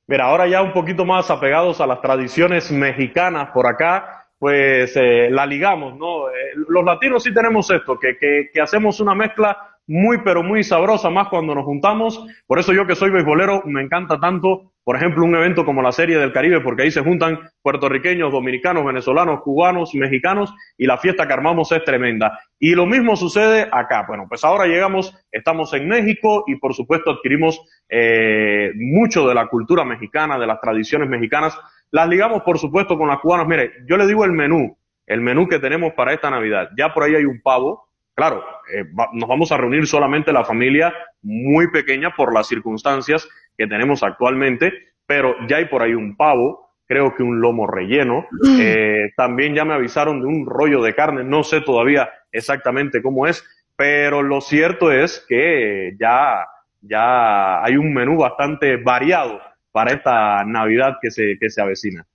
Mira, 0.08 0.26
ahora 0.26 0.48
ya 0.48 0.64
un 0.64 0.74
poquito 0.74 1.06
más 1.06 1.30
apegados 1.30 1.82
a 1.82 1.88
las 1.88 2.02
tradiciones 2.02 2.72
mexicanas 2.72 3.50
por 3.54 3.68
acá, 3.68 4.28
pues 4.40 4.96
eh, 4.96 5.30
la 5.30 5.46
ligamos, 5.46 5.96
¿no? 5.98 6.30
Eh, 6.30 6.34
los 6.68 6.84
latinos 6.84 7.22
sí 7.22 7.32
tenemos 7.32 7.70
esto, 7.70 8.00
que, 8.00 8.18
que, 8.18 8.50
que 8.52 8.62
hacemos 8.62 9.00
una 9.00 9.14
mezcla 9.14 9.78
muy 9.88 10.18
pero 10.24 10.42
muy 10.42 10.64
sabrosa 10.64 11.12
más 11.12 11.28
cuando 11.28 11.54
nos 11.54 11.64
juntamos. 11.64 12.26
Por 12.48 12.58
eso 12.58 12.74
yo 12.74 12.88
que 12.88 12.96
soy 12.96 13.12
beisbolero 13.12 13.62
me 13.66 13.84
encanta 13.84 14.20
tanto, 14.20 14.74
por 14.86 14.96
ejemplo, 14.96 15.26
un 15.26 15.34
evento 15.34 15.66
como 15.66 15.82
la 15.82 15.92
Serie 15.92 16.20
del 16.20 16.32
Caribe, 16.32 16.62
porque 16.62 16.84
ahí 16.84 16.92
se 16.92 17.02
juntan 17.02 17.40
puertorriqueños, 17.64 18.32
dominicanos, 18.32 18.86
venezolanos, 18.86 19.42
cubanos, 19.42 19.96
mexicanos 19.96 20.54
y 20.78 20.86
la 20.86 21.00
fiesta 21.00 21.26
que 21.26 21.34
armamos 21.34 21.72
es 21.72 21.84
tremenda. 21.84 22.40
Y 22.60 22.76
lo 22.76 22.86
mismo 22.86 23.16
sucede 23.16 23.68
acá. 23.72 24.06
Bueno, 24.08 24.28
pues 24.30 24.44
ahora 24.44 24.68
llegamos, 24.68 25.12
estamos 25.32 25.74
en 25.74 25.88
México 25.88 26.44
y 26.46 26.58
por 26.58 26.76
supuesto 26.76 27.10
adquirimos 27.10 27.60
eh, 27.90 28.74
mucho 28.76 29.28
de 29.28 29.34
la 29.34 29.48
cultura 29.48 29.84
mexicana, 29.84 30.38
de 30.38 30.46
las 30.46 30.62
tradiciones 30.62 31.10
mexicanas. 31.10 31.58
Las 31.90 32.08
ligamos 32.08 32.44
por 32.44 32.60
supuesto 32.60 32.96
con 32.96 33.08
las 33.08 33.18
cubanas. 33.22 33.48
Mire, 33.48 33.72
yo 33.88 33.98
le 33.98 34.06
digo 34.06 34.24
el 34.24 34.34
menú, 34.34 34.78
el 35.08 35.20
menú 35.20 35.48
que 35.48 35.58
tenemos 35.58 35.94
para 35.94 36.14
esta 36.14 36.30
Navidad. 36.30 36.70
Ya 36.78 36.94
por 36.94 37.02
ahí 37.02 37.16
hay 37.16 37.26
un 37.26 37.42
pavo, 37.42 37.88
Claro, 38.16 38.46
eh, 38.74 38.86
nos 39.12 39.28
vamos 39.28 39.52
a 39.52 39.58
reunir 39.58 39.86
solamente 39.88 40.32
la 40.32 40.46
familia 40.46 40.94
muy 41.22 41.70
pequeña 41.70 42.16
por 42.16 42.34
las 42.34 42.48
circunstancias 42.48 43.28
que 43.58 43.68
tenemos 43.68 44.04
actualmente, 44.04 44.72
pero 45.06 45.36
ya 45.50 45.58
hay 45.58 45.66
por 45.66 45.82
ahí 45.82 45.94
un 45.94 46.16
pavo, 46.16 46.72
creo 46.88 47.14
que 47.14 47.24
un 47.24 47.42
lomo 47.42 47.68
relleno, 47.68 48.26
mm. 48.32 48.58
eh, 48.62 49.12
también 49.18 49.54
ya 49.54 49.66
me 49.66 49.74
avisaron 49.74 50.22
de 50.22 50.28
un 50.28 50.46
rollo 50.46 50.82
de 50.82 50.96
carne, 50.96 51.26
no 51.26 51.44
sé 51.44 51.60
todavía 51.60 52.10
exactamente 52.32 53.02
cómo 53.02 53.28
es, 53.28 53.44
pero 53.76 54.24
lo 54.24 54.40
cierto 54.40 54.94
es 54.94 55.26
que 55.28 55.98
ya, 56.00 56.48
ya 56.82 57.62
hay 57.62 57.76
un 57.76 57.94
menú 57.94 58.18
bastante 58.18 58.78
variado 58.78 59.42
para 59.74 59.92
esta 59.92 60.46
Navidad 60.46 61.00
que 61.02 61.12
se, 61.12 61.38
que 61.38 61.50
se 61.50 61.62
avecina. 61.62 62.08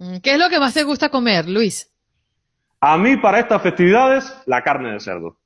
Mm, 0.00 0.18
¿Qué 0.18 0.34
es 0.34 0.38
lo 0.38 0.50
que 0.50 0.60
más 0.60 0.74
te 0.74 0.82
gusta 0.82 1.08
comer, 1.08 1.48
Luis? 1.48 1.90
A 2.78 2.98
mí 2.98 3.16
para 3.16 3.38
estas 3.38 3.62
festividades, 3.62 4.42
la 4.44 4.62
carne 4.62 4.92
de 4.92 5.00
cerdo 5.00 5.38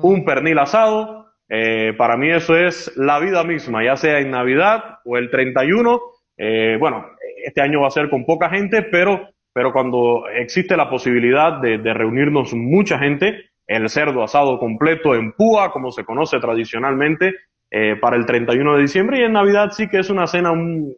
un 0.00 0.24
pernil 0.24 0.58
asado. 0.58 1.26
Eh, 1.48 1.92
para 1.98 2.16
mí 2.16 2.30
eso 2.30 2.56
es 2.56 2.92
la 2.96 3.18
vida 3.18 3.44
misma, 3.44 3.84
ya 3.84 3.96
sea 3.96 4.18
en 4.20 4.30
Navidad 4.30 5.00
o 5.04 5.18
el 5.18 5.30
31. 5.30 6.00
Eh, 6.38 6.76
bueno, 6.80 7.06
este 7.44 7.60
año 7.60 7.82
va 7.82 7.88
a 7.88 7.90
ser 7.90 8.08
con 8.08 8.24
poca 8.24 8.48
gente, 8.48 8.82
pero, 8.82 9.28
pero 9.52 9.72
cuando 9.72 10.24
existe 10.28 10.76
la 10.76 10.88
posibilidad 10.88 11.60
de, 11.60 11.78
reunirnos 11.92 12.54
mucha 12.54 12.98
gente, 12.98 13.50
el 13.66 13.88
cerdo 13.88 14.22
asado 14.22 14.58
completo 14.58 15.14
en 15.14 15.32
púa, 15.32 15.70
como 15.72 15.90
se 15.90 16.04
conoce 16.04 16.38
tradicionalmente, 16.40 17.34
eh, 17.70 17.96
para 18.00 18.16
el 18.16 18.26
31 18.26 18.76
de 18.76 18.82
diciembre. 18.82 19.18
Y 19.20 19.24
en 19.24 19.32
Navidad 19.32 19.70
sí 19.72 19.88
que 19.88 19.98
es 19.98 20.10
una 20.10 20.26
cena 20.26 20.52
un 20.52 20.94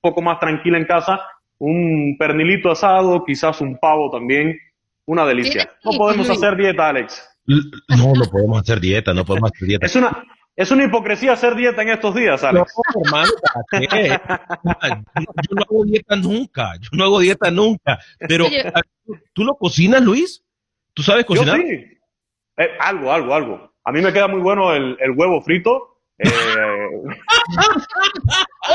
poco 0.00 0.22
más 0.22 0.38
tranquila 0.38 0.78
en 0.78 0.86
casa, 0.86 1.20
un 1.58 2.16
pernilito 2.18 2.70
asado, 2.70 3.22
quizás 3.24 3.60
un 3.60 3.78
pavo 3.78 4.10
también, 4.10 4.56
una 5.04 5.26
delicia. 5.26 5.70
No 5.84 5.92
podemos 5.92 6.30
hacer 6.30 6.56
dieta, 6.56 6.88
Alex. 6.88 7.26
No, 7.46 8.12
no 8.14 8.24
podemos 8.30 8.60
hacer 8.60 8.80
dieta, 8.80 9.12
no 9.14 9.24
podemos 9.24 9.50
hacer 9.54 9.68
dieta. 9.68 9.86
Es 9.86 9.96
una, 9.96 10.24
Es 10.56 10.70
una 10.70 10.84
hipocresía 10.84 11.32
hacer 11.32 11.54
dieta 11.56 11.82
en 11.82 11.88
estos 11.90 12.14
días, 12.14 12.42
Alex. 12.44 12.72
No, 12.94 13.02
hermano. 13.04 13.30
Yo, 13.72 13.78
yo 15.48 15.54
no 15.56 15.62
hago 15.62 15.84
dieta 15.84 16.16
nunca, 16.16 16.72
yo 16.80 16.88
no 16.92 17.04
hago 17.04 17.20
dieta 17.20 17.50
nunca. 17.50 17.98
Pero. 18.18 18.46
¿tú 19.32 19.44
lo 19.44 19.56
cocinas, 19.56 20.02
Luis? 20.02 20.44
¿Tú 20.94 21.02
sabes 21.02 21.22
Yo 21.24 21.28
cocinar? 21.28 21.56
sí. 21.56 21.98
Eh, 22.56 22.68
algo, 22.78 23.10
algo, 23.12 23.34
algo. 23.34 23.72
A 23.84 23.92
mí 23.92 24.02
me 24.02 24.12
queda 24.12 24.28
muy 24.28 24.40
bueno 24.40 24.74
el, 24.74 24.96
el 25.00 25.12
huevo 25.12 25.40
frito. 25.40 25.98
Eh, 26.18 26.28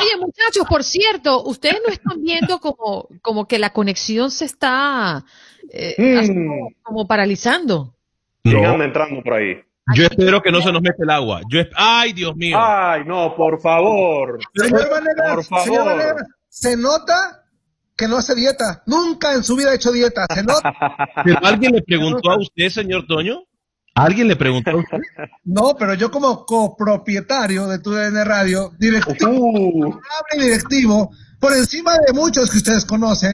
Oye, 0.01 0.17
muchachos, 0.19 0.65
por 0.67 0.84
cierto, 0.84 1.43
ustedes 1.43 1.82
no 1.86 1.91
están 1.93 2.21
viendo 2.23 2.60
como, 2.60 3.08
como 3.21 3.47
que 3.47 3.60
la 3.60 3.71
conexión 3.71 4.32
se 4.32 4.45
está 4.45 5.23
eh, 5.71 5.95
Mm. 6.30 6.73
como 6.84 7.08
paralizando. 7.08 7.94
No. 8.45 8.51
Síganme 8.51 8.86
entrando 8.86 9.21
por 9.21 9.34
ahí. 9.34 9.55
Yo 9.93 10.03
espero 10.05 10.41
que 10.41 10.51
no 10.51 10.62
se 10.62 10.71
nos 10.71 10.81
mete 10.81 11.03
el 11.03 11.10
agua. 11.10 11.41
Yo 11.49 11.60
Ay, 11.75 12.13
Dios 12.13 12.36
mío. 12.36 12.58
Ay, 12.60 13.01
no, 13.05 13.36
por 13.36 13.60
favor. 13.62 14.39
Señor 14.55 14.89
Vanegas, 14.89 15.47
Por 15.47 15.63
señor 15.63 15.86
favor. 15.86 16.15
Se 16.47 16.77
nota 16.77 17.43
que 17.95 18.08
no 18.08 18.17
hace 18.17 18.34
dieta. 18.36 18.84
Nunca 18.88 19.34
en 19.34 19.43
su 19.43 19.55
vida 19.55 19.71
ha 19.71 19.75
hecho 19.75 19.91
dieta. 19.91 20.25
Se 20.34 20.43
nota. 20.43 20.73
Pero 21.23 21.39
alguien 21.43 21.73
le 21.73 21.81
preguntó 21.81 22.31
a 22.31 22.39
usted, 22.39 22.69
señor 22.69 23.05
Toño. 23.08 23.41
¿Alguien 23.95 24.27
le 24.27 24.36
preguntó 24.36 24.71
a 24.71 24.75
usted? 24.75 24.97
No, 25.45 25.73
pero 25.79 25.93
yo 25.93 26.12
como 26.12 26.45
copropietario 26.45 27.65
de 27.67 27.79
tu 27.79 27.91
DN 27.91 28.25
Radio, 28.25 28.73
directivo, 28.77 29.31
Uh, 29.31 29.99
directivo, 30.38 31.12
por 31.39 31.53
encima 31.53 31.93
de 32.05 32.12
muchos 32.12 32.51
que 32.51 32.58
ustedes 32.58 32.84
conocen, 32.84 33.31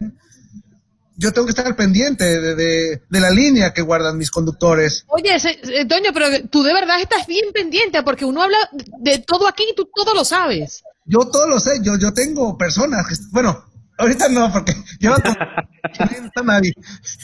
yo 1.21 1.31
tengo 1.31 1.45
que 1.45 1.51
estar 1.51 1.75
pendiente 1.75 2.23
de, 2.25 2.55
de- 2.55 3.01
de 3.09 3.19
la 3.19 3.29
línea 3.29 3.73
que 3.73 3.81
guardan 3.81 4.17
mis 4.17 4.31
conductores. 4.31 5.05
Oye, 5.07 5.39
se- 5.39 5.59
Toño, 5.87 6.09
pero 6.13 6.27
tú 6.49 6.63
de 6.63 6.73
verdad 6.73 6.99
estás 6.99 7.27
bien 7.27 7.45
pendiente 7.53 8.01
porque 8.03 8.25
uno 8.25 8.41
habla 8.43 8.57
de 8.99 9.19
todo 9.19 9.47
aquí 9.47 9.63
y 9.71 9.75
tú 9.75 9.89
todo 9.93 10.13
lo 10.13 10.25
sabes. 10.25 10.83
Yo 11.05 11.19
todo 11.31 11.47
lo 11.47 11.59
sé, 11.59 11.79
yo, 11.81 11.97
yo 11.97 12.13
tengo 12.13 12.57
personas 12.57 13.07
que, 13.07 13.15
bueno, 13.31 13.63
ahorita 13.97 14.29
no, 14.29 14.51
porque 14.51 14.73
yo 14.99 15.11
no 15.11 15.17
está 15.17 16.41
nadie, 16.43 16.73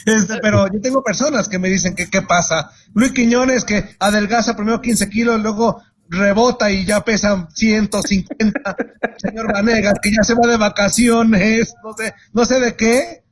Este, 0.06 0.38
pero 0.40 0.66
yo 0.72 0.80
tengo 0.80 1.02
personas 1.02 1.48
que 1.48 1.58
me 1.58 1.68
dicen 1.68 1.94
que 1.94 2.08
qué 2.08 2.22
pasa. 2.22 2.70
Luis 2.94 3.12
Quiñones 3.12 3.64
que 3.64 3.96
adelgaza 3.98 4.54
primero 4.56 4.80
15 4.80 5.08
kilos, 5.10 5.40
luego 5.40 5.82
rebota 6.10 6.70
y 6.70 6.84
ya 6.86 7.04
pesa 7.04 7.48
150. 7.54 8.76
Señor 9.18 9.52
Vanegas, 9.52 9.94
que 10.02 10.10
ya 10.10 10.22
se 10.22 10.34
va 10.34 10.46
de 10.48 10.56
vacaciones, 10.56 11.74
no 11.84 11.92
sé, 11.94 12.14
no 12.32 12.44
sé 12.44 12.60
de 12.60 12.76
qué. 12.76 13.24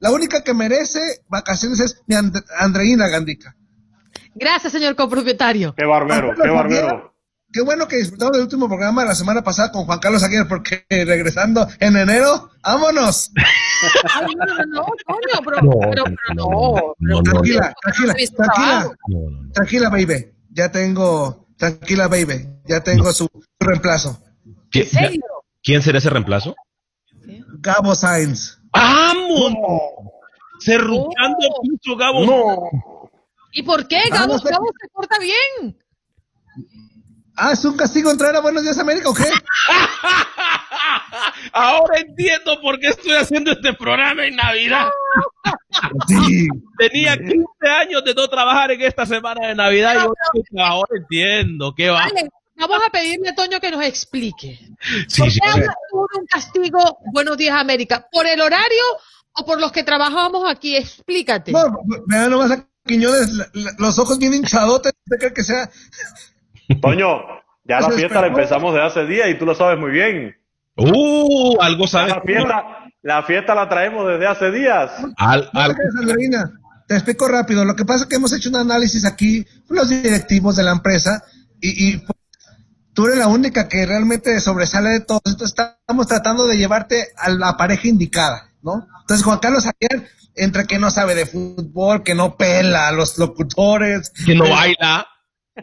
La 0.00 0.10
única 0.10 0.42
que 0.42 0.52
merece 0.54 1.00
vacaciones 1.28 1.80
es 1.80 2.02
mi 2.06 2.14
And- 2.14 2.44
Andreina 2.58 3.08
Gandica. 3.08 3.56
Gracias, 4.34 4.72
señor 4.72 4.96
copropietario. 4.96 5.74
qué 5.76 5.84
barbero, 5.84 6.34
qué 6.40 6.48
barbero. 6.50 7.14
Qué 7.52 7.60
bueno 7.62 7.86
que 7.86 7.98
disfrutamos 7.98 8.32
del 8.32 8.42
último 8.42 8.66
programa 8.66 9.02
de 9.02 9.08
la 9.10 9.14
semana 9.14 9.42
pasada 9.42 9.70
con 9.70 9.84
Juan 9.84 10.00
Carlos 10.00 10.24
Aguirre, 10.24 10.46
porque 10.46 10.84
regresando 10.90 11.68
en 11.78 11.96
enero, 11.96 12.50
vámonos. 12.64 13.30
Ay, 14.12 14.34
no, 14.34 14.44
no, 14.66 14.86
pero, 15.44 15.62
No, 15.62 15.70
pero, 15.88 16.04
pero 16.04 16.34
no. 16.34 16.44
no, 16.50 16.94
no, 16.98 17.16
no. 17.16 17.22
Tranquila, 17.22 17.72
tranquila, 17.80 18.14
tranquila, 18.34 18.96
tranquila, 19.52 19.88
baby. 19.90 20.32
Ya 20.50 20.72
tengo, 20.72 21.46
tranquila, 21.56 22.08
baby. 22.08 22.48
Ya 22.66 22.82
tengo 22.82 23.12
su, 23.12 23.26
su 23.32 23.44
reemplazo. 23.60 24.20
¿Qui- 24.72 24.80
¿En 24.82 24.86
serio? 24.88 25.22
¿Quién 25.62 25.80
será 25.80 25.98
ese 25.98 26.10
reemplazo? 26.10 26.56
Gabo 27.60 27.94
Sainz. 27.94 28.53
¡Vámonos! 28.74 29.80
Cerruchando 30.60 31.38
Oh. 31.40 31.62
el 31.62 31.70
piso, 31.70 31.96
Gabo. 31.96 32.26
No. 32.26 33.10
¿Y 33.52 33.62
por 33.62 33.86
qué? 33.88 34.00
Gabo, 34.10 34.26
Vamos 34.28 34.44
a- 34.46 34.50
Gabo 34.50 34.66
se 34.80 34.88
porta 34.92 35.16
bien. 35.20 35.78
Ah, 37.36 37.52
¿es 37.52 37.64
un 37.64 37.76
castigo 37.76 38.10
entrar 38.10 38.34
a 38.36 38.40
Buenos 38.40 38.62
Días 38.62 38.78
América 38.78 39.08
o 39.10 39.14
qué? 39.14 39.24
Ahora 41.52 41.98
entiendo 42.00 42.60
por 42.60 42.78
qué 42.78 42.88
estoy 42.88 43.12
haciendo 43.12 43.52
este 43.52 43.72
programa 43.74 44.24
en 44.26 44.36
Navidad. 44.36 44.88
Sí. 46.06 46.46
Tenía 46.78 47.16
15 47.16 47.68
años 47.80 48.04
de 48.04 48.14
no 48.14 48.28
trabajar 48.28 48.70
en 48.70 48.80
esta 48.82 49.04
semana 49.04 49.48
de 49.48 49.54
Navidad 49.56 49.94
y 49.94 49.98
ahora- 49.98 50.68
ahora 50.70 50.88
entiendo 50.96 51.74
qué 51.76 51.90
va. 51.90 52.04
Vale, 52.04 52.28
vamos 52.68 52.86
a 52.86 52.90
pedirle 52.90 53.30
a 53.30 53.34
Toño 53.34 53.60
que 53.60 53.70
nos 53.70 53.82
explique. 53.84 54.58
Sí, 55.08 55.20
¿Por 55.22 55.30
sí. 55.30 55.40
qué 55.40 55.60
de 55.60 55.66
un 55.92 56.26
castigo 56.28 56.98
Buenos 57.12 57.36
Días 57.36 57.58
América? 57.58 58.06
¿Por 58.10 58.26
el 58.26 58.40
horario 58.40 58.82
o 59.36 59.44
por 59.44 59.60
los 59.60 59.72
que 59.72 59.82
trabajamos 59.84 60.44
aquí? 60.50 60.76
Explícate. 60.76 61.52
No, 61.52 61.78
vean 62.06 62.30
nomás 62.30 62.50
a 62.50 62.66
Quiñones, 62.86 63.30
los 63.78 63.98
ojos 63.98 64.18
bien 64.18 64.34
hinchadotes. 64.34 64.92
¿Usted 65.06 65.18
cree 65.18 65.32
que 65.32 65.42
sea? 65.42 65.70
Toño, 66.82 67.20
ya 67.64 67.80
la 67.80 67.90
fiesta 67.96 68.20
la 68.20 68.26
empezamos 68.28 68.74
de 68.74 68.82
hace 68.82 69.06
días 69.06 69.28
y 69.30 69.38
tú 69.38 69.46
lo 69.46 69.54
sabes 69.54 69.78
muy 69.78 69.90
bien. 69.90 70.36
Uh, 70.76 71.56
algo 71.60 71.86
sabes. 71.86 72.14
La 72.14 72.20
fiesta, 72.22 72.64
la 73.02 73.22
fiesta 73.22 73.54
la 73.54 73.68
traemos 73.68 74.06
desde 74.08 74.26
hace 74.26 74.50
días. 74.50 74.90
Al- 75.16 75.48
No 75.52 75.60
al- 75.60 75.76
te 76.86 76.94
explico 76.96 77.28
rápido. 77.28 77.64
Lo 77.64 77.74
que 77.76 77.84
pasa 77.86 78.02
es 78.04 78.08
que 78.10 78.16
hemos 78.16 78.32
hecho 78.34 78.50
un 78.50 78.56
análisis 78.56 79.06
aquí, 79.06 79.46
los 79.70 79.88
directivos 79.88 80.56
de 80.56 80.64
la 80.64 80.72
empresa, 80.72 81.22
y, 81.60 81.94
y, 81.94 82.04
tú 82.94 83.06
eres 83.06 83.18
la 83.18 83.28
única 83.28 83.68
que 83.68 83.84
realmente 83.86 84.40
sobresale 84.40 84.90
de 84.90 85.00
todo. 85.00 85.20
Entonces 85.24 85.54
estamos 85.58 86.06
tratando 86.06 86.46
de 86.46 86.56
llevarte 86.56 87.08
a 87.16 87.28
la 87.30 87.56
pareja 87.56 87.88
indicada, 87.88 88.50
¿no? 88.62 88.86
Entonces 89.02 89.24
Juan 89.24 89.38
Carlos 89.40 89.66
ayer, 89.66 90.08
entre 90.36 90.66
que 90.66 90.78
no 90.78 90.90
sabe 90.90 91.14
de 91.14 91.26
fútbol, 91.26 92.02
que 92.02 92.14
no 92.14 92.36
pela 92.36 92.88
a 92.88 92.92
los 92.92 93.18
locutores, 93.18 94.10
que 94.24 94.34
no 94.34 94.48
baila. 94.48 95.06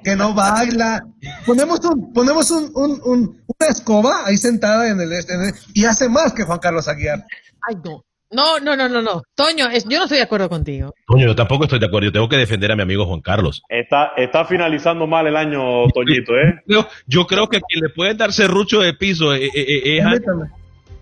que 0.03 0.15
no 0.15 0.33
baila. 0.33 1.03
Ponemos 1.45 1.79
un, 1.83 2.13
ponemos 2.13 2.49
un, 2.51 2.71
un- 2.75 3.01
un- 3.03 3.43
una 3.59 3.69
escoba 3.69 4.25
ahí 4.25 4.37
sentada 4.37 4.87
en 4.87 5.01
el, 5.01 5.11
este- 5.11 5.33
en 5.33 5.41
el- 5.41 5.53
y 5.73 5.85
hace 5.85 6.07
más 6.07 6.31
que 6.33 6.43
Juan 6.43 6.59
Carlos 6.59 6.87
Aguiar. 6.87 7.25
Ay, 7.67 7.75
no. 7.83 8.03
No, 8.31 8.59
no, 8.61 8.75
no, 8.77 8.87
no, 8.87 9.01
no. 9.01 9.23
Toño, 9.35 9.67
es- 9.69 9.83
yo 9.83 9.97
no 9.97 10.03
estoy 10.03 10.17
de 10.19 10.23
acuerdo 10.23 10.47
contigo. 10.47 10.93
Coño, 11.05 11.25
yo 11.27 11.35
tampoco 11.35 11.65
estoy 11.65 11.79
de 11.79 11.85
acuerdo. 11.87 12.05
Yo 12.07 12.11
tengo 12.13 12.29
que 12.29 12.37
defender 12.37 12.71
a 12.71 12.75
mi 12.77 12.81
amigo 12.83 13.05
Juan 13.05 13.19
Carlos. 13.21 13.61
Está, 13.67 14.11
está 14.15 14.45
finalizando 14.45 15.05
mal 15.05 15.27
el 15.27 15.35
año, 15.35 15.87
Toñito, 15.93 16.33
¿eh? 16.35 16.61
Yo, 16.67 16.87
yo 17.07 17.27
creo 17.27 17.47
que 17.49 17.59
quien 17.61 17.81
le 17.83 17.89
puede 17.89 18.13
dar 18.15 18.31
serrucho 18.31 18.79
de 18.79 18.93
piso 18.93 19.33
eh, 19.35 19.45
eh, 19.47 19.51
eh, 19.55 19.97
es 19.99 20.05
al, 20.05 20.23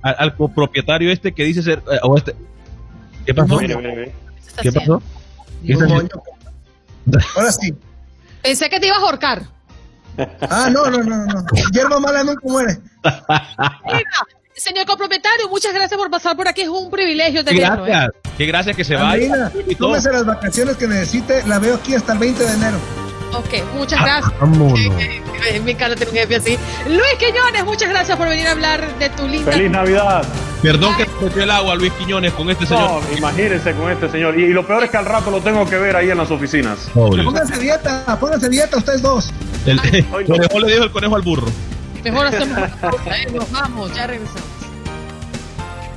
al- 0.02 0.16
al 0.18 0.36
copropietario 0.36 1.12
este 1.12 1.32
que 1.34 1.44
dice 1.44 1.62
ser. 1.62 1.84
eh, 1.92 2.00
o 2.02 2.18
este. 2.18 2.36
¿Qué 3.26 3.34
pasó? 3.34 3.60
Mire, 3.60 3.76
mire, 3.78 3.90
mire. 3.96 4.12
¿Qué 4.62 4.72
pasó? 4.72 5.02
Ahora 7.36 7.52
sí. 7.52 7.74
Pensé 8.42 8.70
que 8.70 8.80
te 8.80 8.88
ibas 8.88 9.00
a 9.00 9.02
ahorcar. 9.02 9.42
Ah, 10.50 10.70
no, 10.72 10.90
no, 10.90 11.04
no, 11.04 11.26
no. 11.26 11.46
Hierba 11.72 12.00
mala 12.00 12.24
nunca 12.24 12.42
muere. 12.44 12.78
Mira, 13.04 14.10
señor 14.60 14.86
copropietario, 14.86 15.50
muchas 15.50 15.74
gracias 15.74 15.98
por 15.98 16.10
pasar 16.10 16.36
por 16.36 16.48
aquí. 16.48 16.62
Es 16.62 16.68
un 16.70 16.90
privilegio 16.90 17.44
tenerlo. 17.44 17.86
¿eh? 17.86 17.90
gracias. 17.90 18.12
Qué 18.38 18.46
gracias 18.46 18.76
que 18.76 18.84
se 18.84 18.96
vaya. 18.96 19.52
Tómese 19.78 20.12
las 20.12 20.26
vacaciones 20.26 20.78
que 20.78 20.88
necesite. 20.88 21.44
La 21.48 21.60
veo 21.60 21.76
aquí 21.76 21.94
hasta 21.96 22.14
el 22.14 22.20
20 22.20 22.44
de 22.44 22.54
enero. 22.54 22.78
Ok, 23.34 23.64
muchas 23.76 24.02
gracias. 24.02 24.40
Vámonos. 24.40 24.80
Eh, 24.80 25.60
Mi 25.64 25.76
cara 25.76 25.96
tiene 25.96 26.12
un 26.12 26.18
jefe 26.18 26.36
así. 26.36 26.58
Luis 26.88 27.02
Quiñones, 27.20 27.64
muchas 27.64 27.90
gracias 27.90 28.18
por 28.18 28.28
venir 28.28 28.48
a 28.48 28.52
hablar 28.52 28.98
de 28.98 29.10
tu 29.12 29.28
linda. 29.28 29.52
Feliz 29.52 29.70
Navidad. 29.72 30.24
Perdón 30.64 30.96
que 30.98 31.06
metió 31.24 31.44
el 31.44 31.52
agua, 31.52 31.76
Luis 31.76 31.94
Quiñones, 31.94 32.34
con 32.34 32.50
este 32.50 32.66
señor. 32.66 33.02
No, 33.04 33.18
imagínense 33.18 33.74
con 33.74 33.92
este 33.92 34.10
señor. 34.10 34.38
Y, 34.40 34.46
y 34.46 34.50
lo 34.50 34.66
peor 34.66 34.84
es 34.84 34.90
que 34.90 34.98
al 34.98 35.06
rato 35.06 35.32
lo 35.32 35.42
tengo 35.42 35.66
que 35.70 35.78
ver 35.78 35.96
ahí 35.96 36.10
en 36.10 36.18
las 36.18 36.32
oficinas. 36.32 36.90
Pobre. 36.94 37.24
Pónganse 37.24 37.58
dieta, 37.60 38.18
pónganse 38.20 38.50
dieta 38.50 38.78
ustedes 38.78 39.02
dos. 39.02 39.32
El, 39.66 39.80
el 39.94 40.06
Ay, 40.14 40.26
no. 40.28 40.36
conejo 40.36 40.60
le 40.60 40.72
dijo 40.74 40.84
el 40.86 40.92
conejo 40.92 41.16
al 41.16 41.22
burro. 41.22 41.48
Mejor 42.04 42.28
hacemos 42.28 42.58
una 42.58 42.76
pausa, 42.78 43.18
¿eh? 43.18 43.28
Nos 43.34 43.52
vamos, 43.52 43.94
ya 43.94 44.08
regresamos. 44.08 44.44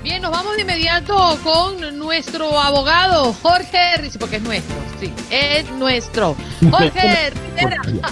Bien, 0.02 0.20
nos 0.20 0.32
vamos 0.32 0.56
de 0.56 0.62
inmediato 0.62 1.38
con 1.44 1.98
nuestro 1.98 2.60
abogado 2.60 3.32
Jorge 3.34 3.96
Rivera, 3.98 4.18
porque 4.18 4.36
es 4.36 4.42
nuestro, 4.42 4.74
sí, 4.98 5.12
es 5.30 5.70
nuestro. 5.70 6.36
Jorge 6.70 7.30
Rivera. 7.56 7.80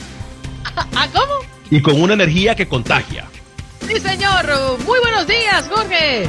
¿Ah, 0.94 1.08
cómo? 1.12 1.34
Y 1.68 1.82
con 1.82 2.00
una 2.00 2.14
energía 2.14 2.54
que 2.54 2.68
contagia. 2.68 3.26
Sí, 3.86 3.98
señor. 3.98 4.46
Muy 4.86 5.00
buenos 5.00 5.26
días, 5.26 5.68
Jorge. 5.68 6.28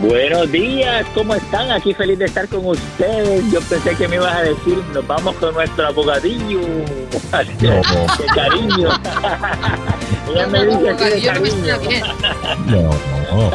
Buenos 0.00 0.50
días, 0.52 1.06
¿cómo 1.14 1.34
están? 1.34 1.70
Aquí 1.70 1.94
feliz 1.94 2.18
de 2.18 2.26
estar 2.26 2.48
con 2.48 2.66
ustedes. 2.66 3.50
Yo 3.50 3.60
pensé 3.62 3.94
que 3.96 4.06
me 4.06 4.16
ibas 4.16 4.34
a 4.34 4.42
decir, 4.42 4.76
nos 4.92 5.06
vamos 5.06 5.34
con 5.36 5.54
nuestro 5.54 5.86
abogadillo. 5.86 6.60
No. 6.60 7.82
¡Qué 8.18 8.26
cariño! 8.34 8.88
Ella 10.30 10.46
me 10.46 10.66
dice 10.66 11.20
Yo 11.20 11.32
no 11.34 11.40
me 11.40 11.88
bien. 11.88 12.02
No, 12.66 12.82
no. 12.82 13.50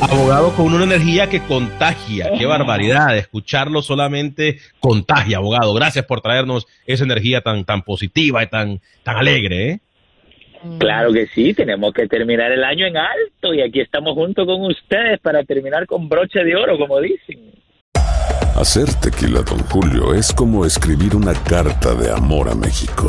Abogado 0.00 0.52
con 0.54 0.72
una 0.72 0.84
energía 0.84 1.28
que 1.28 1.40
contagia. 1.40 2.30
Qué 2.38 2.46
barbaridad. 2.46 3.16
Escucharlo 3.16 3.82
solamente 3.82 4.58
contagia, 4.80 5.38
abogado. 5.38 5.74
Gracias 5.74 6.04
por 6.04 6.20
traernos 6.20 6.66
esa 6.86 7.04
energía 7.04 7.40
tan, 7.40 7.64
tan 7.64 7.82
positiva 7.82 8.42
y 8.42 8.46
tan, 8.48 8.80
tan 9.02 9.16
alegre, 9.16 9.70
¿eh? 9.70 9.80
Claro 10.78 11.12
que 11.12 11.26
sí, 11.26 11.54
tenemos 11.54 11.92
que 11.92 12.06
terminar 12.06 12.52
el 12.52 12.62
año 12.62 12.86
en 12.86 12.96
alto 12.96 13.52
y 13.52 13.60
aquí 13.60 13.80
estamos 13.80 14.14
junto 14.14 14.46
con 14.46 14.62
ustedes 14.62 15.18
para 15.20 15.42
terminar 15.42 15.86
con 15.86 16.08
broche 16.08 16.44
de 16.44 16.54
oro, 16.54 16.78
como 16.78 17.00
dicen. 17.00 17.50
Hacer 18.54 18.86
tequila, 19.00 19.40
Don 19.42 19.58
Julio, 19.58 20.14
es 20.14 20.32
como 20.32 20.64
escribir 20.64 21.16
una 21.16 21.32
carta 21.34 21.94
de 21.94 22.12
amor 22.12 22.48
a 22.48 22.54
México. 22.54 23.08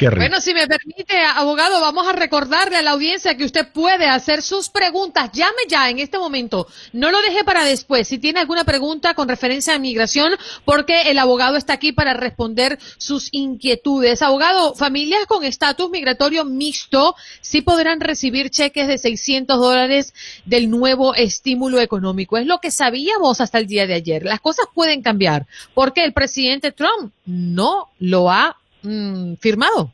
Bueno, 0.00 0.40
si 0.40 0.54
me 0.54 0.68
permite, 0.68 1.18
abogado, 1.34 1.80
vamos 1.80 2.06
a 2.06 2.12
recordarle 2.12 2.76
a 2.76 2.82
la 2.82 2.92
audiencia 2.92 3.36
que 3.36 3.44
usted 3.44 3.66
puede 3.72 4.06
hacer 4.06 4.42
sus 4.42 4.68
preguntas. 4.68 5.30
Llame 5.32 5.62
ya 5.68 5.90
en 5.90 5.98
este 5.98 6.18
momento. 6.18 6.68
No 6.92 7.10
lo 7.10 7.20
deje 7.20 7.42
para 7.42 7.64
después. 7.64 8.06
Si 8.06 8.18
tiene 8.18 8.38
alguna 8.38 8.62
pregunta 8.62 9.14
con 9.14 9.28
referencia 9.28 9.74
a 9.74 9.78
migración, 9.80 10.34
porque 10.64 11.10
el 11.10 11.18
abogado 11.18 11.56
está 11.56 11.72
aquí 11.72 11.90
para 11.90 12.14
responder 12.14 12.78
sus 12.96 13.28
inquietudes. 13.32 14.22
Abogado, 14.22 14.76
familias 14.76 15.26
con 15.26 15.42
estatus 15.42 15.90
migratorio 15.90 16.44
mixto 16.44 17.16
sí 17.40 17.62
podrán 17.62 17.98
recibir 17.98 18.50
cheques 18.50 18.86
de 18.86 18.98
600 18.98 19.58
dólares 19.58 20.14
del 20.44 20.70
nuevo 20.70 21.16
estímulo 21.16 21.80
económico. 21.80 22.38
Es 22.38 22.46
lo 22.46 22.58
que 22.58 22.70
sabíamos 22.70 23.40
hasta 23.40 23.58
el 23.58 23.66
día 23.66 23.88
de 23.88 23.94
ayer. 23.94 24.22
Las 24.22 24.40
cosas 24.40 24.66
pueden 24.72 25.02
cambiar 25.02 25.46
porque 25.74 26.04
el 26.04 26.12
presidente 26.12 26.70
Trump 26.70 27.12
no 27.26 27.88
lo 27.98 28.30
ha 28.30 28.56
mm, 28.82 29.34
firmado. 29.34 29.92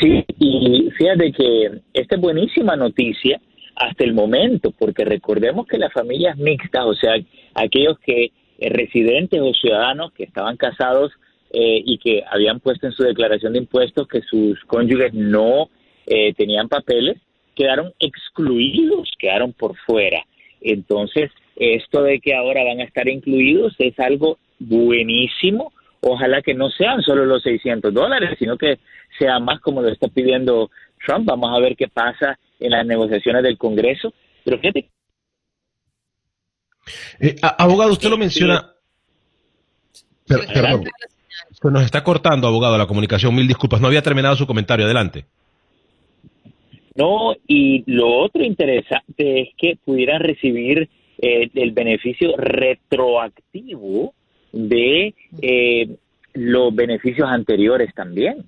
Sí, 0.00 0.24
y 0.38 0.90
fíjate 0.96 1.32
que 1.32 1.80
esta 1.92 2.14
es 2.16 2.20
buenísima 2.20 2.76
noticia 2.76 3.40
hasta 3.76 4.04
el 4.04 4.12
momento, 4.12 4.72
porque 4.78 5.04
recordemos 5.04 5.66
que 5.66 5.78
las 5.78 5.92
familias 5.92 6.36
mixtas, 6.36 6.84
o 6.84 6.94
sea, 6.94 7.14
aquellos 7.54 7.98
que 8.00 8.32
eh, 8.58 8.68
residentes 8.70 9.40
o 9.40 9.52
ciudadanos 9.54 10.12
que 10.12 10.24
estaban 10.24 10.56
casados 10.56 11.12
eh, 11.52 11.82
y 11.84 11.98
que 11.98 12.22
habían 12.28 12.60
puesto 12.60 12.86
en 12.86 12.92
su 12.92 13.04
declaración 13.04 13.52
de 13.52 13.60
impuestos 13.60 14.06
que 14.08 14.20
sus 14.22 14.58
cónyuges 14.64 15.14
no 15.14 15.70
eh, 16.06 16.34
tenían 16.34 16.68
papeles, 16.68 17.18
quedaron 17.54 17.92
excluidos, 18.00 19.10
quedaron 19.18 19.52
por 19.52 19.76
fuera. 19.76 20.24
Entonces, 20.60 21.30
esto 21.56 22.02
de 22.02 22.20
que 22.20 22.34
ahora 22.34 22.64
van 22.64 22.80
a 22.80 22.84
estar 22.84 23.08
incluidos 23.08 23.74
es 23.78 23.98
algo 23.98 24.38
buenísimo 24.58 25.72
ojalá 26.00 26.42
que 26.42 26.54
no 26.54 26.70
sean 26.70 27.02
solo 27.02 27.24
los 27.24 27.42
600 27.42 27.92
dólares, 27.92 28.36
sino 28.38 28.56
que 28.56 28.78
sea 29.18 29.38
más 29.38 29.60
como 29.60 29.82
lo 29.82 29.88
está 29.88 30.08
pidiendo 30.08 30.70
Trump. 31.04 31.26
Vamos 31.26 31.56
a 31.56 31.60
ver 31.60 31.76
qué 31.76 31.88
pasa 31.88 32.38
en 32.60 32.70
las 32.70 32.86
negociaciones 32.86 33.42
del 33.42 33.58
Congreso. 33.58 34.12
Pero 34.44 34.58
fíjate. 34.58 34.90
Eh, 37.20 37.36
abogado, 37.40 37.92
usted 37.92 38.08
lo 38.08 38.18
menciona. 38.18 38.72
perdón. 40.26 40.84
Se 41.50 41.70
nos 41.70 41.84
está 41.84 42.04
cortando, 42.04 42.46
abogado, 42.46 42.78
la 42.78 42.86
comunicación. 42.86 43.34
Mil 43.34 43.48
disculpas. 43.48 43.80
No 43.80 43.88
había 43.88 44.02
terminado 44.02 44.36
su 44.36 44.46
comentario. 44.46 44.84
Adelante. 44.84 45.26
No, 46.94 47.34
y 47.46 47.84
lo 47.86 48.08
otro 48.24 48.42
interesante 48.42 49.40
es 49.40 49.48
que 49.56 49.78
pudieran 49.84 50.20
recibir 50.20 50.88
eh, 51.18 51.48
el 51.54 51.70
beneficio 51.72 52.36
retroactivo 52.36 54.14
de 54.52 55.14
eh, 55.42 55.88
los 56.34 56.74
beneficios 56.74 57.28
anteriores 57.28 57.94
también. 57.94 58.44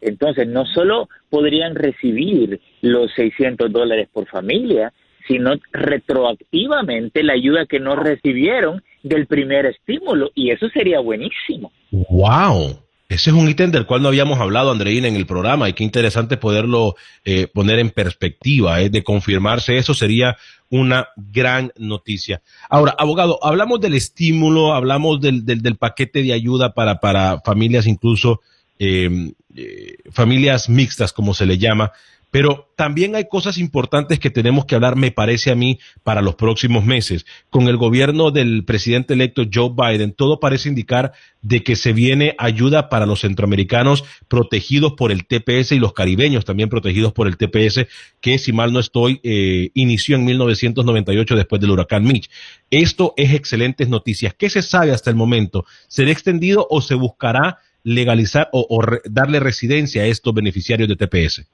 Entonces, 0.00 0.46
no 0.46 0.66
solo 0.66 1.08
podrían 1.30 1.74
recibir 1.74 2.60
los 2.82 3.12
600 3.14 3.72
dólares 3.72 4.08
por 4.12 4.26
familia, 4.26 4.92
sino 5.26 5.54
retroactivamente 5.72 7.22
la 7.22 7.32
ayuda 7.32 7.66
que 7.66 7.80
no 7.80 7.96
recibieron 7.96 8.82
del 9.02 9.26
primer 9.26 9.66
estímulo, 9.66 10.30
y 10.34 10.50
eso 10.50 10.68
sería 10.68 11.00
buenísimo. 11.00 11.72
¡Wow! 11.90 12.83
Ese 13.14 13.30
es 13.30 13.36
un 13.36 13.48
ítem 13.48 13.70
del 13.70 13.86
cual 13.86 14.02
no 14.02 14.08
habíamos 14.08 14.40
hablado, 14.40 14.72
Andreina, 14.72 15.06
en 15.06 15.14
el 15.14 15.24
programa, 15.24 15.68
y 15.68 15.72
qué 15.72 15.84
interesante 15.84 16.36
poderlo 16.36 16.96
eh, 17.24 17.46
poner 17.46 17.78
en 17.78 17.90
perspectiva. 17.90 18.80
Eh, 18.80 18.90
de 18.90 19.04
confirmarse 19.04 19.76
eso 19.76 19.94
sería 19.94 20.36
una 20.68 21.06
gran 21.16 21.72
noticia. 21.78 22.42
Ahora, 22.68 22.92
abogado, 22.98 23.38
hablamos 23.40 23.80
del 23.80 23.94
estímulo, 23.94 24.74
hablamos 24.74 25.20
del, 25.20 25.46
del, 25.46 25.76
paquete 25.76 26.24
de 26.24 26.32
ayuda 26.32 26.74
para, 26.74 26.98
para 26.98 27.40
familias, 27.42 27.86
incluso 27.86 28.40
eh, 28.80 29.32
eh, 29.54 29.96
familias 30.10 30.68
mixtas, 30.68 31.12
como 31.12 31.34
se 31.34 31.46
le 31.46 31.56
llama. 31.56 31.92
Pero 32.34 32.68
también 32.74 33.14
hay 33.14 33.28
cosas 33.28 33.58
importantes 33.58 34.18
que 34.18 34.28
tenemos 34.28 34.64
que 34.64 34.74
hablar, 34.74 34.96
me 34.96 35.12
parece 35.12 35.52
a 35.52 35.54
mí, 35.54 35.78
para 36.02 36.20
los 36.20 36.34
próximos 36.34 36.84
meses. 36.84 37.26
Con 37.48 37.68
el 37.68 37.76
gobierno 37.76 38.32
del 38.32 38.64
presidente 38.64 39.14
electo 39.14 39.44
Joe 39.54 39.70
Biden, 39.72 40.12
todo 40.14 40.40
parece 40.40 40.68
indicar 40.68 41.12
de 41.42 41.62
que 41.62 41.76
se 41.76 41.92
viene 41.92 42.34
ayuda 42.38 42.88
para 42.88 43.06
los 43.06 43.20
centroamericanos 43.20 44.02
protegidos 44.26 44.94
por 44.94 45.12
el 45.12 45.26
TPS 45.26 45.70
y 45.70 45.78
los 45.78 45.92
caribeños 45.92 46.44
también 46.44 46.68
protegidos 46.68 47.12
por 47.12 47.28
el 47.28 47.36
TPS, 47.36 47.86
que 48.20 48.38
si 48.38 48.52
mal 48.52 48.72
no 48.72 48.80
estoy, 48.80 49.20
eh, 49.22 49.70
inició 49.74 50.16
en 50.16 50.24
1998 50.24 51.36
después 51.36 51.60
del 51.60 51.70
huracán 51.70 52.02
Mitch. 52.02 52.28
Esto 52.68 53.14
es 53.16 53.32
excelentes 53.32 53.88
noticias. 53.88 54.34
¿Qué 54.34 54.50
se 54.50 54.62
sabe 54.62 54.90
hasta 54.90 55.08
el 55.08 55.14
momento? 55.14 55.66
¿Será 55.86 56.10
extendido 56.10 56.66
o 56.68 56.82
se 56.82 56.96
buscará 56.96 57.58
legalizar 57.84 58.48
o, 58.50 58.66
o 58.68 58.84
darle 59.04 59.38
residencia 59.38 60.02
a 60.02 60.06
estos 60.06 60.34
beneficiarios 60.34 60.88
de 60.88 60.96
TPS? 60.96 61.46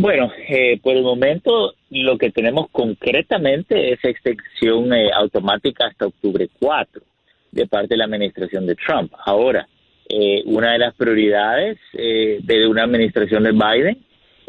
Bueno, 0.00 0.30
eh, 0.48 0.78
por 0.80 0.96
el 0.96 1.02
momento 1.02 1.74
lo 1.90 2.18
que 2.18 2.30
tenemos 2.30 2.70
concretamente 2.70 3.92
es 3.92 3.98
extensión 4.04 4.92
eh, 4.92 5.10
automática 5.12 5.88
hasta 5.88 6.06
octubre 6.06 6.48
4 6.60 7.02
de 7.50 7.66
parte 7.66 7.88
de 7.88 7.96
la 7.96 8.04
administración 8.04 8.64
de 8.64 8.76
Trump. 8.76 9.12
Ahora, 9.26 9.66
eh, 10.08 10.44
una 10.44 10.74
de 10.74 10.78
las 10.78 10.94
prioridades 10.94 11.78
eh, 11.94 12.38
de 12.44 12.68
una 12.68 12.84
administración 12.84 13.42
de 13.42 13.50
Biden, 13.50 13.98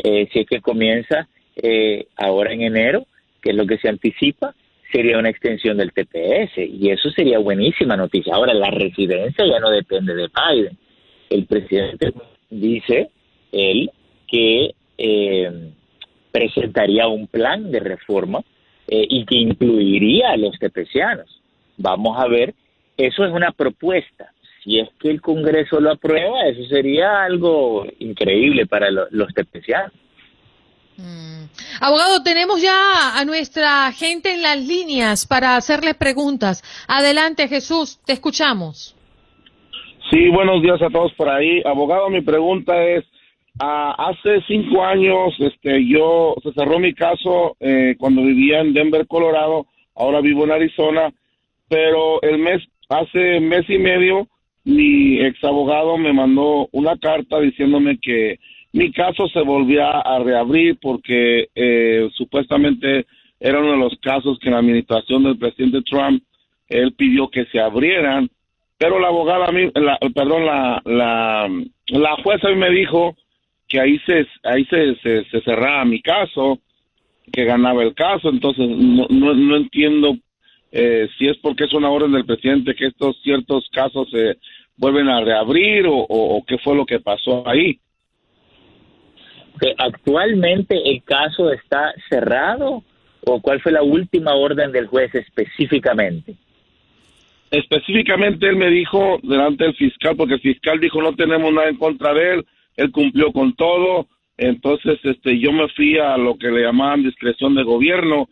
eh, 0.04 0.30
si 0.32 0.42
es 0.42 0.46
que 0.46 0.62
comienza 0.62 1.28
eh, 1.56 2.06
ahora 2.16 2.54
en 2.54 2.62
enero, 2.62 3.08
que 3.42 3.50
es 3.50 3.56
lo 3.56 3.66
que 3.66 3.80
se 3.80 3.90
anticipa, 3.90 4.54
sería 4.92 5.18
una 5.18 5.30
extensión 5.30 5.78
del 5.78 5.94
TPS 5.94 6.60
y 6.60 6.92
eso 6.92 7.10
sería 7.10 7.40
buenísima 7.40 7.98
noticia. 7.98 8.36
Ahora, 8.36 8.54
la 8.54 8.70
residencia 8.70 9.48
ya 9.48 9.60
no 9.60 9.72
depende 9.72 10.14
de 10.14 10.28
Biden. 10.28 10.78
El 11.28 11.48
presidente 11.48 12.14
dice, 12.52 13.10
él, 13.52 13.90
que 14.28 14.76
eh, 15.00 15.72
presentaría 16.32 17.08
un 17.08 17.28
plan 17.28 17.72
de 17.72 17.80
reforma 17.80 18.42
eh, 18.88 19.06
y 19.10 19.26
que 19.26 19.38
incluiría 19.38 20.32
a 20.32 20.38
los 20.38 20.58
tepecianos. 20.60 21.42
Vamos 21.78 22.18
a 22.20 22.28
ver, 22.28 22.54
eso 22.98 23.24
es 23.24 23.32
una 23.32 23.52
propuesta. 23.52 24.34
Si 24.64 24.78
es 24.78 24.90
que 25.00 25.10
el 25.10 25.22
Congreso 25.22 25.80
lo 25.80 25.92
aprueba, 25.92 26.44
eso 26.48 26.66
sería 26.66 27.24
algo 27.24 27.86
increíble 28.00 28.66
para 28.66 28.92
lo, 28.92 29.08
los 29.12 29.34
tepecianos. 29.34 29.94
Mm. 30.98 31.46
Abogado, 31.80 32.22
tenemos 32.24 32.62
ya 32.62 33.18
a 33.18 33.24
nuestra 33.24 33.92
gente 33.94 34.34
en 34.34 34.42
las 34.42 34.68
líneas 34.68 35.26
para 35.26 35.56
hacerle 35.56 35.94
preguntas. 35.94 36.62
Adelante, 36.88 37.48
Jesús, 37.48 38.00
te 38.06 38.12
escuchamos. 38.12 38.96
Sí, 40.12 40.28
buenos 40.30 40.62
días 40.62 40.82
a 40.82 40.90
todos 40.90 41.14
por 41.14 41.30
ahí. 41.30 41.62
Abogado, 41.64 42.10
mi 42.10 42.22
pregunta 42.22 42.84
es, 42.84 43.06
Ah, 43.60 43.96
hace 43.98 44.42
cinco 44.48 44.84
años, 44.84 45.34
este, 45.40 45.86
yo 45.88 46.36
se 46.44 46.54
cerró 46.54 46.80
mi 46.80 46.94
caso 46.94 47.58
eh, 47.60 47.96
cuando 47.98 48.22
vivía 48.22 48.60
en 48.60 48.74
Denver, 48.74 49.08
Colorado. 49.08 49.66
Ahora 49.96 50.22
vivo 50.22 50.46
en 50.46 50.52
Arizona, 50.52 51.12
pero 51.68 52.22
el 52.22 52.38
mes, 52.38 52.64
hace 52.88 53.40
mes 53.40 53.70
y 53.70 53.78
medio, 53.78 54.28
mi 54.64 55.20
ex 55.20 55.44
abogado 55.44 55.98
me 55.98 56.14
mandó 56.14 56.70
una 56.72 56.98
carta 56.98 57.40
diciéndome 57.40 57.98
que 58.00 58.40
mi 58.72 58.92
caso 58.92 59.28
se 59.28 59.42
volvía 59.42 59.90
a 59.90 60.20
reabrir 60.20 60.78
porque 60.80 61.50
eh, 61.56 62.08
supuestamente 62.14 63.06
era 63.40 63.60
uno 63.60 63.72
de 63.72 63.78
los 63.78 63.98
casos 64.02 64.38
que 64.40 64.52
la 64.52 64.60
administración 64.60 65.24
del 65.24 65.38
presidente 65.38 65.82
Trump 65.82 66.24
él 66.68 66.94
pidió 66.94 67.30
que 67.30 67.46
se 67.46 67.60
abrieran, 67.60 68.30
pero 68.78 69.00
la 69.00 69.08
abogada, 69.08 69.52
la, 69.52 69.98
perdón, 70.14 70.46
la, 70.46 70.82
la, 70.86 71.50
la 71.88 72.16
jueza 72.24 72.50
me 72.50 72.70
dijo 72.70 73.16
que 73.70 73.80
ahí 73.80 74.00
se 74.00 74.28
ahí 74.44 74.66
se, 74.66 74.96
se, 74.96 75.42
cerraba 75.42 75.86
mi 75.86 76.02
caso, 76.02 76.60
que 77.32 77.46
ganaba 77.46 77.84
el 77.84 77.94
caso, 77.94 78.30
entonces 78.30 78.68
no, 78.68 79.08
no, 79.08 79.56
entiendo 79.56 80.18
eh, 80.72 81.08
si 81.18 81.28
es 81.28 81.38
porque 81.38 81.66
es 81.66 81.74
una 81.74 81.90
orden 81.90 82.12
del 82.12 82.26
presidente 82.26 82.74
que 82.74 82.88
estos 82.88 83.22
ciertos 83.22 83.70
casos 83.72 84.10
se 84.10 84.38
vuelven 84.76 85.08
a 85.08 85.22
reabrir 85.22 85.86
o, 85.86 85.98
o, 85.98 86.44
qué 86.46 86.58
fue 86.58 86.76
lo 86.76 86.86
que 86.86 87.00
pasó 87.00 87.48
ahí. 87.48 87.80
Que 89.62 89.76
actualmente 89.78 90.90
el 90.90 91.04
caso 91.04 91.52
está 91.52 91.94
cerrado 92.10 92.84
o 93.26 93.42
cuál 93.42 93.62
fue 93.62 93.72
la 93.72 93.84
última 93.84 94.34
orden 94.34 94.72
del 94.72 94.88
juez 94.88 95.14
específicamente. 95.14 96.36
Específicamente 97.52 98.48
él 98.48 98.56
me 98.56 98.70
dijo 98.70 99.20
delante 99.22 99.66
del 99.66 99.76
fiscal, 99.76 100.16
porque 100.16 100.36
el 100.36 100.42
fiscal 100.42 100.80
dijo 100.80 101.02
no 101.02 101.16
tenemos 101.16 101.54
nada 101.54 101.70
en 101.70 101.78
contra 101.78 102.14
de 102.14 102.34
él, 102.36 102.46
él 102.80 102.92
cumplió 102.92 103.32
con 103.34 103.54
todo, 103.54 104.08
Entonces, 104.38 105.00
este, 105.04 105.38
yo 105.38 105.52
me 105.52 105.68
fui 105.70 105.98
a 105.98 106.18
lo 106.18 106.38
que 106.38 106.50
le 106.50 106.62
llamaban 106.62 107.04
discreción 107.04 107.56
de 107.56 107.64
gobierno 107.64 108.30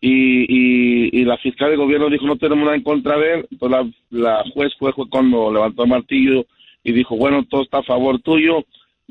y, 0.00 0.42
y, 0.48 1.20
y 1.20 1.24
la 1.24 1.38
fiscal 1.38 1.70
de 1.70 1.76
gobierno 1.76 2.10
dijo 2.10 2.26
no 2.26 2.36
tenemos 2.36 2.64
nada 2.64 2.76
en 2.76 2.82
contra 2.82 3.16
de 3.16 3.34
él. 3.34 3.46
Entonces 3.50 3.94
la, 4.10 4.26
la 4.26 4.44
juez 4.52 4.72
fue, 4.78 4.92
fue 4.92 5.08
cuando 5.08 5.52
levantó 5.52 5.84
el 5.84 5.90
martillo 5.90 6.44
y 6.82 6.92
dijo, 6.92 7.16
bueno, 7.16 7.44
todo 7.48 7.62
está 7.62 7.78
a 7.78 7.82
favor 7.84 8.20
tuyo, 8.20 8.64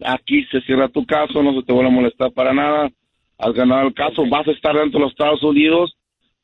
aquí 0.04 0.44
se 0.52 0.62
cierra 0.62 0.90
tu 0.90 1.06
caso, 1.06 1.42
no 1.42 1.54
se 1.54 1.66
te 1.66 1.74
vuelve 1.74 1.90
a 1.90 1.94
molestar 1.94 2.32
para 2.34 2.54
nada, 2.54 2.92
has 3.38 3.54
ganado 3.54 3.88
el 3.88 3.94
caso, 3.94 4.26
vas 4.28 4.48
a 4.48 4.52
estar 4.52 4.76
dentro 4.76 5.00
de 5.00 5.06
los 5.06 5.12
Estados 5.12 5.44
Unidos, 5.44 5.96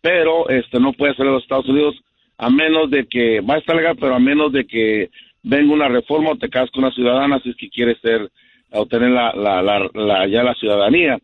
pero 0.01 0.49
este 0.49 0.79
no 0.79 0.93
puedes 0.93 1.17
salir 1.17 1.31
de 1.31 1.35
los 1.35 1.43
Estados 1.43 1.67
Unidos 1.67 1.95
a 2.37 2.49
menos 2.49 2.89
de 2.89 3.05
que, 3.05 3.41
va 3.41 3.55
a 3.55 3.57
estar 3.57 3.75
legal, 3.75 3.97
pero 3.99 4.15
a 4.15 4.19
menos 4.19 4.53
de 4.53 4.65
que 4.65 5.09
venga 5.43 5.73
una 5.73 5.87
reforma 5.87 6.31
o 6.31 6.35
te 6.37 6.49
casas 6.49 6.71
con 6.71 6.83
una 6.83 6.93
ciudadana 6.93 7.39
si 7.41 7.49
es 7.49 7.55
que 7.55 7.69
quieres 7.69 7.97
ser, 8.01 8.29
obtener 8.71 9.09
la, 9.11 9.33
la, 9.33 9.61
la, 9.61 9.89
la- 9.93 10.27
ya 10.27 10.43
la 10.43 10.53
ciudadanía. 10.55 11.17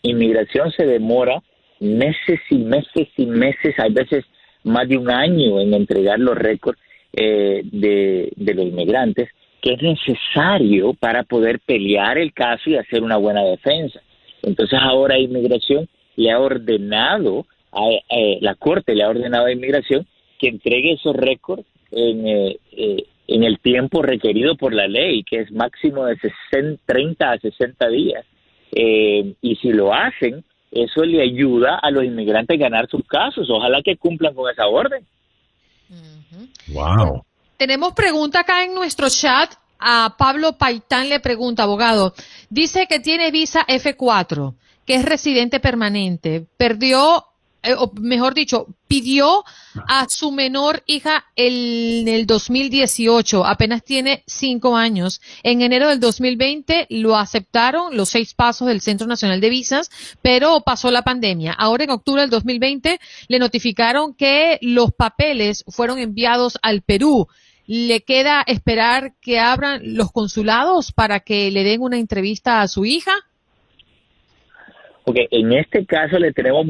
Inmigración 0.00 0.72
se 0.72 0.86
demora 0.86 1.42
meses 1.80 2.40
y 2.50 2.58
meses 2.58 3.08
y 3.16 3.26
meses, 3.26 3.74
hay 3.78 3.92
veces 3.92 4.24
más 4.64 4.88
de 4.88 4.98
un 4.98 5.10
año 5.10 5.60
en 5.60 5.74
entregar 5.74 6.18
los 6.18 6.36
récords 6.36 6.78
eh, 7.12 7.62
de, 7.64 8.32
de 8.36 8.54
los 8.54 8.66
inmigrantes, 8.66 9.28
que 9.62 9.72
es 9.72 9.82
necesario 9.82 10.94
para 10.94 11.24
poder 11.24 11.60
pelear 11.60 12.18
el 12.18 12.32
caso 12.32 12.70
y 12.70 12.76
hacer 12.76 13.02
una 13.02 13.16
buena 13.16 13.42
defensa. 13.42 14.00
Entonces 14.42 14.78
ahora 14.80 15.18
Inmigración 15.18 15.88
le 16.16 16.30
ha 16.30 16.38
ordenado, 16.38 17.46
a, 17.72 17.88
eh, 18.10 18.38
la 18.40 18.54
Corte 18.54 18.94
le 18.94 19.02
ha 19.02 19.08
ordenado 19.08 19.46
a 19.46 19.52
Inmigración 19.52 20.06
que 20.38 20.48
entregue 20.48 20.92
esos 20.92 21.16
récords 21.16 21.64
en, 21.90 22.26
eh, 22.26 22.58
en 23.26 23.42
el 23.42 23.58
tiempo 23.58 24.02
requerido 24.02 24.56
por 24.56 24.74
la 24.74 24.86
ley, 24.86 25.24
que 25.24 25.40
es 25.40 25.50
máximo 25.50 26.04
de 26.04 26.16
60, 26.50 26.82
30 26.86 27.30
a 27.32 27.38
60 27.38 27.88
días. 27.88 28.24
Y 28.70 29.56
si 29.56 29.72
lo 29.72 29.92
hacen, 29.92 30.44
eso 30.70 31.02
le 31.02 31.22
ayuda 31.22 31.78
a 31.82 31.90
los 31.90 32.04
inmigrantes 32.04 32.56
a 32.56 32.62
ganar 32.62 32.88
sus 32.88 33.06
casos. 33.06 33.48
Ojalá 33.50 33.80
que 33.82 33.96
cumplan 33.96 34.34
con 34.34 34.50
esa 34.50 34.66
orden. 34.66 35.04
Wow. 36.68 37.24
Tenemos 37.56 37.92
pregunta 37.94 38.40
acá 38.40 38.64
en 38.64 38.74
nuestro 38.74 39.08
chat. 39.08 39.52
A 39.80 40.16
Pablo 40.18 40.58
Paitán 40.58 41.08
le 41.08 41.20
pregunta, 41.20 41.62
abogado. 41.62 42.12
Dice 42.50 42.86
que 42.88 42.98
tiene 42.98 43.30
visa 43.30 43.64
F4, 43.66 44.54
que 44.84 44.96
es 44.96 45.04
residente 45.04 45.60
permanente. 45.60 46.46
Perdió, 46.56 47.24
eh, 47.62 47.74
o 47.76 47.90
mejor 48.00 48.34
dicho, 48.34 48.66
pidió 48.86 49.44
a 49.88 50.06
su 50.08 50.30
menor 50.30 50.82
hija 50.86 51.24
el- 51.36 52.02
en 52.06 52.08
el 52.08 52.26
2018. 52.26 53.44
Apenas 53.44 53.82
tiene 53.84 54.22
cinco 54.26 54.76
años. 54.76 55.20
En 55.42 55.60
enero 55.62 55.88
del 55.88 56.00
2020 56.00 56.86
lo 56.90 57.16
aceptaron 57.16 57.96
los 57.96 58.10
seis 58.10 58.34
pasos 58.34 58.68
del 58.68 58.80
Centro 58.80 59.06
Nacional 59.06 59.40
de 59.40 59.50
Visas, 59.50 59.90
pero 60.22 60.60
pasó 60.60 60.90
la 60.90 61.02
pandemia. 61.02 61.52
Ahora 61.52 61.84
en 61.84 61.90
octubre 61.90 62.20
del 62.22 62.30
2020 62.30 63.00
le 63.28 63.38
notificaron 63.38 64.14
que 64.14 64.58
los 64.62 64.92
papeles 64.92 65.64
fueron 65.68 65.98
enviados 65.98 66.58
al 66.62 66.82
Perú. 66.82 67.26
Le 67.66 68.00
queda 68.00 68.42
esperar 68.46 69.12
que 69.20 69.38
abran 69.40 69.80
los 69.96 70.10
consulados 70.12 70.92
para 70.92 71.20
que 71.20 71.50
le 71.50 71.64
den 71.64 71.82
una 71.82 71.98
entrevista 71.98 72.62
a 72.62 72.68
su 72.68 72.86
hija. 72.86 73.12
Porque 75.04 75.26
en 75.30 75.52
este 75.52 75.84
caso 75.86 76.18
le 76.18 76.32
tenemos 76.32 76.66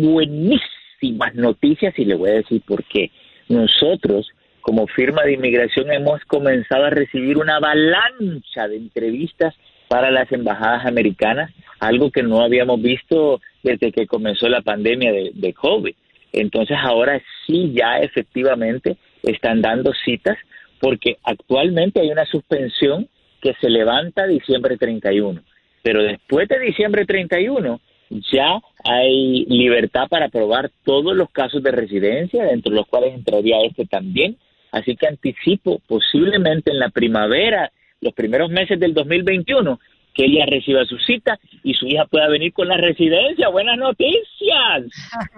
buenísimas 1.01 1.35
noticias 1.35 1.99
y 1.99 2.05
le 2.05 2.15
voy 2.15 2.31
a 2.31 2.35
decir 2.35 2.63
por 2.67 2.85
qué. 2.85 3.11
Nosotros, 3.49 4.29
como 4.61 4.87
firma 4.87 5.23
de 5.23 5.35
inmigración, 5.35 5.93
hemos 5.93 6.25
comenzado 6.25 6.85
a 6.85 6.91
recibir 6.91 7.39
una 7.39 7.57
avalancha 7.57 8.69
de 8.69 8.77
entrevistas 8.77 9.55
para 9.89 10.11
las 10.11 10.31
embajadas 10.33 10.87
americanas, 10.87 11.51
algo 11.81 12.11
que 12.11 12.23
no 12.23 12.43
habíamos 12.43 12.81
visto 12.83 13.41
desde 13.63 13.91
que 13.93 14.07
comenzó 14.07 14.49
la 14.49 14.61
pandemia 14.61 15.13
de, 15.13 15.31
de 15.35 15.53
COVID. 15.55 15.95
Entonces 16.33 16.77
ahora 16.81 17.21
sí 17.47 17.73
ya 17.75 17.99
efectivamente 18.01 18.99
están 19.23 19.63
dando 19.63 19.93
citas 20.05 20.37
porque 20.79 21.17
actualmente 21.23 22.01
hay 22.01 22.11
una 22.11 22.27
suspensión 22.27 23.09
que 23.41 23.55
se 23.61 23.71
levanta 23.71 24.27
diciembre 24.27 24.77
31, 24.77 25.41
pero 25.83 26.03
después 26.03 26.49
de 26.49 26.59
diciembre 26.59 27.07
31 27.07 27.81
ya 28.11 28.61
hay 28.85 29.45
libertad 29.47 30.09
para 30.09 30.27
aprobar 30.27 30.71
todos 30.85 31.17
los 31.17 31.31
casos 31.31 31.63
de 31.63 31.71
residencia, 31.71 32.45
dentro 32.45 32.71
de 32.71 32.77
los 32.77 32.87
cuales 32.87 33.15
entraría 33.15 33.63
este 33.63 33.87
también. 33.87 34.37
Así 34.73 34.97
que 34.97 35.07
anticipo 35.07 35.81
posiblemente 35.87 36.71
en 36.71 36.79
la 36.79 36.91
primavera, 36.91 37.73
los 38.01 38.13
primeros 38.15 38.51
meses 38.51 38.79
del 38.79 38.95
2021, 38.95 39.79
que 40.15 40.25
ella 40.25 40.47
reciba 40.47 40.85
su 40.85 40.99
cita 40.99 41.39
y 41.63 41.75
su 41.75 41.87
hija 41.87 42.07
pueda 42.07 42.29
venir 42.29 42.53
con 42.53 42.69
la 42.69 42.77
residencia. 42.77 43.49
Buenas 43.49 43.79
noticias. 43.79 44.87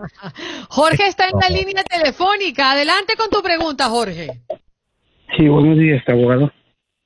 Jorge 0.69 1.05
está 1.07 1.29
en 1.29 1.39
la 1.39 1.49
línea 1.49 1.85
telefónica. 1.85 2.73
Adelante 2.73 3.15
con 3.17 3.31
tu 3.31 3.43
pregunta, 3.43 3.87
Jorge. 3.87 4.29
Sí, 5.37 5.49
buenos 5.49 5.79
días, 5.79 6.03
abogado. 6.09 6.51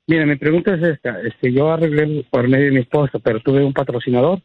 Mira, 0.07 0.25
mi 0.25 0.35
pregunta 0.35 0.75
es 0.75 0.83
esta. 0.83 1.19
Este, 1.21 1.51
yo 1.51 1.71
arreglé 1.71 2.25
por 2.29 2.47
medio 2.47 2.65
de 2.65 2.71
mi 2.71 2.79
esposa, 2.81 3.19
pero 3.19 3.39
tuve 3.39 3.63
un 3.63 3.73
patrocinador 3.73 4.41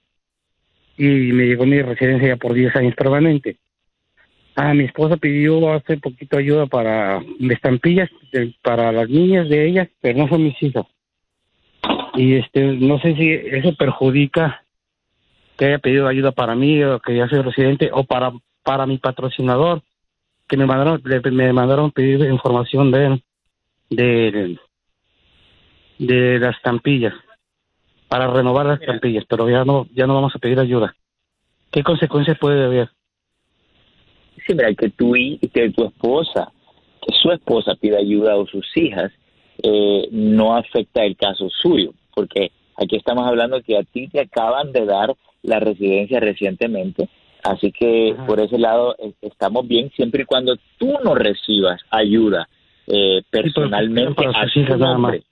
y 1.00 1.32
me 1.32 1.46
llegó 1.46 1.64
mi 1.64 1.80
residencia 1.80 2.28
ya 2.28 2.36
por 2.36 2.52
10 2.52 2.76
años 2.76 2.94
permanente. 2.94 3.56
Ah, 4.54 4.74
mi 4.74 4.84
esposa 4.84 5.16
pidió 5.16 5.72
hace 5.72 5.96
poquito 5.96 6.36
ayuda 6.36 6.66
para 6.66 7.22
estampillas 7.38 8.10
de- 8.32 8.54
para 8.62 8.92
las 8.92 9.08
niñas 9.08 9.48
de 9.48 9.66
ellas, 9.66 9.88
pero 10.02 10.18
no 10.18 10.28
son 10.28 10.44
mis 10.44 10.62
hijas. 10.62 10.84
Y 12.14 12.34
este, 12.34 12.60
no 12.60 13.00
sé 13.00 13.14
si 13.14 13.30
eso 13.30 13.74
perjudica 13.76 14.62
que 15.56 15.64
haya 15.66 15.78
pedido 15.78 16.06
ayuda 16.06 16.32
para 16.32 16.54
mí 16.54 16.82
o 16.84 17.00
que 17.00 17.16
ya 17.16 17.28
soy 17.28 17.40
residente 17.40 17.88
o 17.92 18.04
para 18.04 18.32
para 18.62 18.84
mi 18.84 18.98
patrocinador 18.98 19.82
que 20.46 20.58
me 20.58 20.66
mandaron 20.66 21.00
me 21.32 21.52
mandaron 21.54 21.92
pedir 21.92 22.20
información 22.28 22.90
de 22.90 23.22
de, 23.88 24.58
de 25.98 26.38
las 26.38 26.56
estampillas. 26.56 27.14
Para 28.10 28.26
renovar 28.26 28.66
las 28.66 28.80
estampillas, 28.80 29.24
pero 29.28 29.48
ya 29.48 29.64
no, 29.64 29.86
ya 29.94 30.04
no 30.04 30.14
vamos 30.16 30.34
a 30.34 30.40
pedir 30.40 30.58
ayuda. 30.58 30.92
¿Qué 31.70 31.84
consecuencias 31.84 32.36
puede 32.40 32.64
haber? 32.64 32.90
Sí, 34.44 34.52
mira, 34.52 34.74
que 34.74 34.90
tú 34.90 35.14
y 35.14 35.38
que 35.38 35.70
tu 35.70 35.84
esposa, 35.84 36.50
que 37.00 37.14
su 37.22 37.30
esposa 37.30 37.76
pida 37.80 37.98
ayuda 37.98 38.36
o 38.36 38.48
sus 38.48 38.66
hijas, 38.76 39.12
eh, 39.62 40.08
no 40.10 40.56
afecta 40.56 41.04
el 41.04 41.16
caso 41.16 41.48
suyo, 41.50 41.92
porque 42.12 42.50
aquí 42.76 42.96
estamos 42.96 43.28
hablando 43.28 43.62
que 43.62 43.78
a 43.78 43.84
ti 43.84 44.08
te 44.08 44.20
acaban 44.20 44.72
de 44.72 44.86
dar 44.86 45.14
la 45.42 45.60
residencia 45.60 46.18
recientemente, 46.18 47.08
así 47.44 47.70
que 47.70 48.16
por 48.26 48.40
ese 48.40 48.58
lado 48.58 48.96
eh, 48.98 49.12
estamos 49.20 49.68
bien 49.68 49.92
siempre 49.94 50.22
y 50.22 50.26
cuando 50.26 50.56
tú 50.78 50.98
no 51.04 51.14
recibas 51.14 51.80
ayuda 51.90 52.48
eh, 52.88 53.22
personalmente 53.30 54.14
para 54.14 54.30
a 54.30 54.44
sus 54.44 54.54
tu 54.54 54.60
hijas 54.60 54.78
nada 54.80 54.98
más. 54.98 55.12
nombre. 55.12 55.29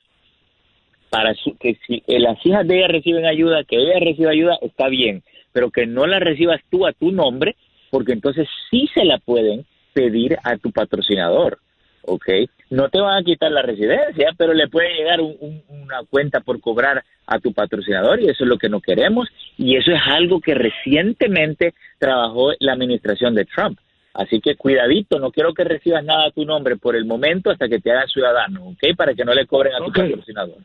Para 1.10 1.34
su- 1.34 1.56
que 1.58 1.78
si 1.86 2.02
las 2.06 2.44
hijas 2.44 2.66
de 2.66 2.78
ella 2.78 2.88
reciben 2.88 3.24
ayuda, 3.26 3.64
que 3.64 3.76
ella 3.76 3.98
reciba 4.00 4.30
ayuda, 4.30 4.58
está 4.60 4.88
bien, 4.88 5.22
pero 5.52 5.70
que 5.70 5.86
no 5.86 6.06
la 6.06 6.18
recibas 6.18 6.60
tú 6.70 6.86
a 6.86 6.92
tu 6.92 7.10
nombre, 7.12 7.56
porque 7.90 8.12
entonces 8.12 8.46
sí 8.70 8.88
se 8.92 9.04
la 9.04 9.18
pueden 9.18 9.64
pedir 9.94 10.36
a 10.44 10.56
tu 10.58 10.70
patrocinador, 10.70 11.58
¿ok? 12.02 12.26
No 12.70 12.90
te 12.90 13.00
van 13.00 13.18
a 13.18 13.24
quitar 13.24 13.50
la 13.50 13.62
residencia, 13.62 14.32
pero 14.36 14.52
le 14.52 14.68
puede 14.68 14.94
llegar 14.94 15.20
un- 15.22 15.36
un- 15.40 15.62
una 15.70 16.00
cuenta 16.10 16.40
por 16.40 16.60
cobrar 16.60 17.02
a 17.26 17.38
tu 17.38 17.52
patrocinador 17.54 18.20
y 18.20 18.28
eso 18.28 18.44
es 18.44 18.48
lo 18.48 18.58
que 18.58 18.68
no 18.68 18.80
queremos 18.80 19.28
y 19.56 19.76
eso 19.76 19.90
es 19.90 20.00
algo 20.06 20.40
que 20.40 20.54
recientemente 20.54 21.72
trabajó 21.98 22.52
la 22.60 22.72
administración 22.74 23.34
de 23.34 23.46
Trump. 23.46 23.78
Así 24.14 24.40
que 24.40 24.56
cuidadito, 24.56 25.18
no 25.18 25.30
quiero 25.30 25.54
que 25.54 25.64
recibas 25.64 26.04
nada 26.04 26.26
a 26.26 26.30
tu 26.30 26.44
nombre 26.44 26.76
por 26.76 26.96
el 26.96 27.04
momento 27.04 27.50
hasta 27.50 27.68
que 27.68 27.78
te 27.78 27.90
hagan 27.90 28.08
ciudadano, 28.08 28.68
¿ok? 28.68 28.96
Para 28.96 29.14
que 29.14 29.24
no 29.24 29.32
le 29.32 29.46
cobren 29.46 29.74
a 29.74 29.78
tu 29.78 29.92
patrocinador. 30.10 30.56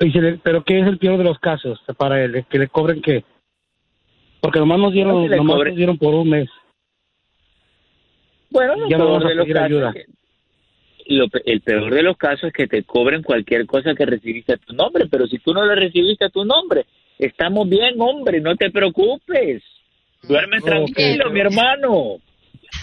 Y 0.00 0.10
se 0.10 0.20
le- 0.20 0.38
pero 0.38 0.64
¿qué 0.64 0.80
es 0.80 0.86
el 0.86 0.98
peor 0.98 1.18
de 1.18 1.24
los 1.24 1.38
casos 1.38 1.80
para 1.96 2.22
él? 2.22 2.44
¿Que 2.48 2.58
le 2.58 2.68
cobren 2.68 3.00
qué? 3.00 3.24
Porque 4.40 4.58
nomás 4.58 4.78
nos 4.78 4.92
dieron, 4.92 5.14
No, 5.28 5.36
nomás 5.36 5.64
nos 5.66 5.76
dieron 5.76 5.96
por 5.98 6.14
un 6.14 6.28
mes. 6.28 6.48
Bueno, 8.50 8.76
lo 8.76 8.88
Ya 8.88 8.98
no 8.98 9.04
peor 9.04 9.12
vamos 9.14 9.24
a 9.24 9.28
de 9.28 9.34
los 9.36 9.44
pedir 9.44 9.54
casos 9.56 9.66
ayuda. 9.70 9.88
es 9.90 9.94
que- 10.06 11.14
lo 11.14 11.28
pe- 11.28 11.42
el 11.46 11.60
peor 11.60 11.94
de 11.94 12.02
los 12.02 12.16
casos 12.16 12.44
es 12.44 12.52
que 12.52 12.66
te 12.66 12.82
cobren 12.84 13.22
cualquier 13.22 13.66
cosa 13.66 13.94
que 13.94 14.06
recibiste 14.06 14.54
a 14.54 14.56
tu 14.56 14.72
nombre, 14.72 15.06
pero 15.06 15.26
si 15.26 15.38
tú 15.38 15.52
no 15.52 15.64
lo 15.64 15.74
recibiste 15.74 16.24
a 16.24 16.30
tu 16.30 16.44
nombre, 16.44 16.86
estamos 17.18 17.68
bien, 17.68 17.94
hombre, 18.00 18.40
no 18.40 18.56
te 18.56 18.70
preocupes. 18.70 19.62
Duerme 20.22 20.60
tranquilo, 20.60 21.30
mi 21.30 21.40
hermano. 21.40 21.92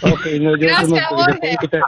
Ok, 0.03 0.26
no, 0.39 0.51
yo 0.55 0.68
Gracias, 0.68 0.89
no- 1.12 1.28
yo. 1.28 1.80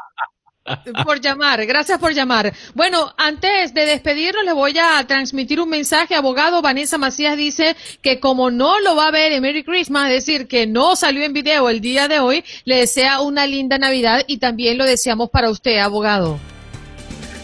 Por 1.03 1.19
llamar, 1.19 1.65
gracias 1.65 1.99
por 1.99 2.13
llamar. 2.13 2.53
Bueno, 2.73 3.13
antes 3.17 3.73
de 3.73 3.85
despedirnos, 3.85 4.45
le 4.45 4.53
voy 4.53 4.73
a 4.77 5.05
transmitir 5.05 5.59
un 5.59 5.69
mensaje. 5.69 6.15
Abogado 6.15 6.61
Vanessa 6.61 6.97
Macías 6.97 7.37
dice 7.37 7.75
que 8.01 8.19
como 8.19 8.49
no 8.49 8.79
lo 8.79 8.95
va 8.95 9.07
a 9.07 9.11
ver 9.11 9.33
en 9.33 9.41
Merry 9.41 9.63
Christmas, 9.63 10.09
es 10.09 10.25
decir, 10.25 10.47
que 10.47 10.65
no 10.65 10.95
salió 10.95 11.23
en 11.23 11.33
video 11.33 11.69
el 11.69 11.81
día 11.81 12.07
de 12.07 12.19
hoy, 12.19 12.43
le 12.65 12.77
desea 12.77 13.21
una 13.21 13.45
linda 13.45 13.77
Navidad 13.77 14.23
y 14.27 14.37
también 14.37 14.77
lo 14.77 14.85
deseamos 14.85 15.29
para 15.29 15.49
usted, 15.49 15.77
abogado. 15.79 16.39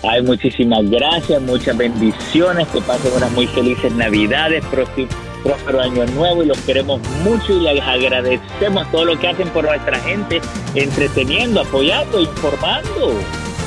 Ay, 0.01 0.21
muchísimas 0.21 0.89
gracias, 0.89 1.41
muchas 1.41 1.75
bendiciones, 1.75 2.67
que 2.69 2.79
pasen 2.79 3.11
unas 3.13 3.31
muy 3.33 3.47
felices 3.47 3.91
Navidades, 3.91 4.63
próximo, 4.67 5.09
próspero 5.43 5.81
año 5.81 6.05
nuevo 6.07 6.43
y 6.43 6.47
los 6.47 6.57
queremos 6.59 6.99
mucho 7.23 7.53
y 7.53 7.59
les 7.61 7.81
agradecemos 7.81 8.91
todo 8.91 9.05
lo 9.05 9.17
que 9.19 9.27
hacen 9.27 9.47
por 9.49 9.65
nuestra 9.65 9.99
gente, 9.99 10.41
entreteniendo, 10.75 11.61
apoyando, 11.61 12.19
informando. 12.19 13.13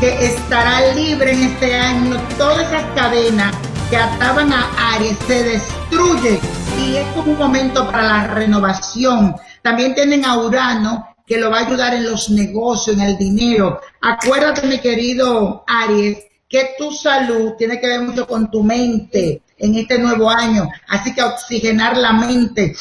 que 0.00 0.24
estará 0.24 0.94
libre 0.94 1.32
en 1.32 1.42
este 1.42 1.76
año. 1.76 2.16
Todas 2.38 2.66
esas 2.66 2.84
cadenas 2.94 3.54
que 3.90 3.96
ataban 3.96 4.52
a 4.52 4.94
Aries 4.94 5.16
se 5.26 5.42
destruyen 5.44 6.40
y 6.78 6.96
es 6.96 7.06
como 7.14 7.32
un 7.32 7.38
momento 7.38 7.86
para 7.86 8.02
la 8.02 8.26
renovación. 8.28 9.36
También 9.62 9.94
tienen 9.94 10.24
a 10.24 10.38
Urano 10.38 11.06
que 11.26 11.38
lo 11.38 11.50
va 11.50 11.58
a 11.58 11.66
ayudar 11.66 11.94
en 11.94 12.04
los 12.04 12.30
negocios, 12.30 12.96
en 12.96 13.02
el 13.02 13.16
dinero. 13.16 13.80
Acuérdate, 14.00 14.66
mi 14.66 14.78
querido 14.78 15.64
Aries, 15.66 16.18
que 16.48 16.74
tu 16.78 16.90
salud 16.92 17.52
tiene 17.58 17.80
que 17.80 17.88
ver 17.88 18.00
mucho 18.02 18.26
con 18.26 18.50
tu 18.50 18.62
mente 18.62 19.42
en 19.58 19.74
este 19.74 19.98
nuevo 19.98 20.30
año. 20.30 20.68
Así 20.88 21.14
que 21.14 21.22
oxigenar 21.22 21.96
la 21.96 22.12
mente, 22.12 22.74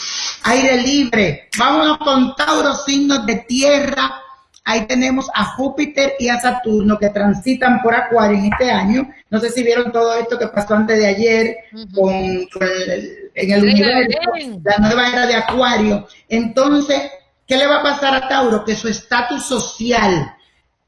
aire 0.44 0.82
libre. 0.82 1.50
Vámonos 1.58 1.98
con 2.00 2.36
Tauro, 2.36 2.76
signos 2.76 3.26
de 3.26 3.36
tierra. 3.48 4.22
Ahí 4.68 4.88
tenemos 4.88 5.30
a 5.34 5.46
Júpiter 5.46 6.14
y 6.20 6.28
a 6.28 6.40
Saturno 6.42 6.98
que 6.98 7.10
transitan 7.10 7.82
por 7.84 7.94
Acuario 7.96 8.38
en 8.40 8.46
este 8.52 8.72
año. 8.72 9.08
No 9.30 9.40
sé 9.40 9.50
si 9.52 9.62
vieron 9.64 9.92
todo 9.92 10.16
esto 10.16 10.40
que 10.40 10.48
pasó 10.48 10.74
antes 10.76 10.98
de 10.98 11.06
ayer 11.08 11.56
con, 11.94 12.46
con 12.48 12.64
el- 12.64 13.30
en 13.36 13.52
el 13.52 13.62
universo, 13.74 14.20
la 14.64 14.78
nueva 14.80 15.10
era 15.10 15.28
de 15.28 15.36
Acuario. 15.36 16.08
Entonces, 16.28 17.00
¿qué 17.48 17.58
le 17.58 17.68
va 17.68 17.80
a 17.82 17.84
pasar 17.84 18.16
a 18.16 18.28
Tauro? 18.28 18.66
Que 18.66 18.76
su 18.76 18.88
estatus 18.88 19.46
social 19.46 20.34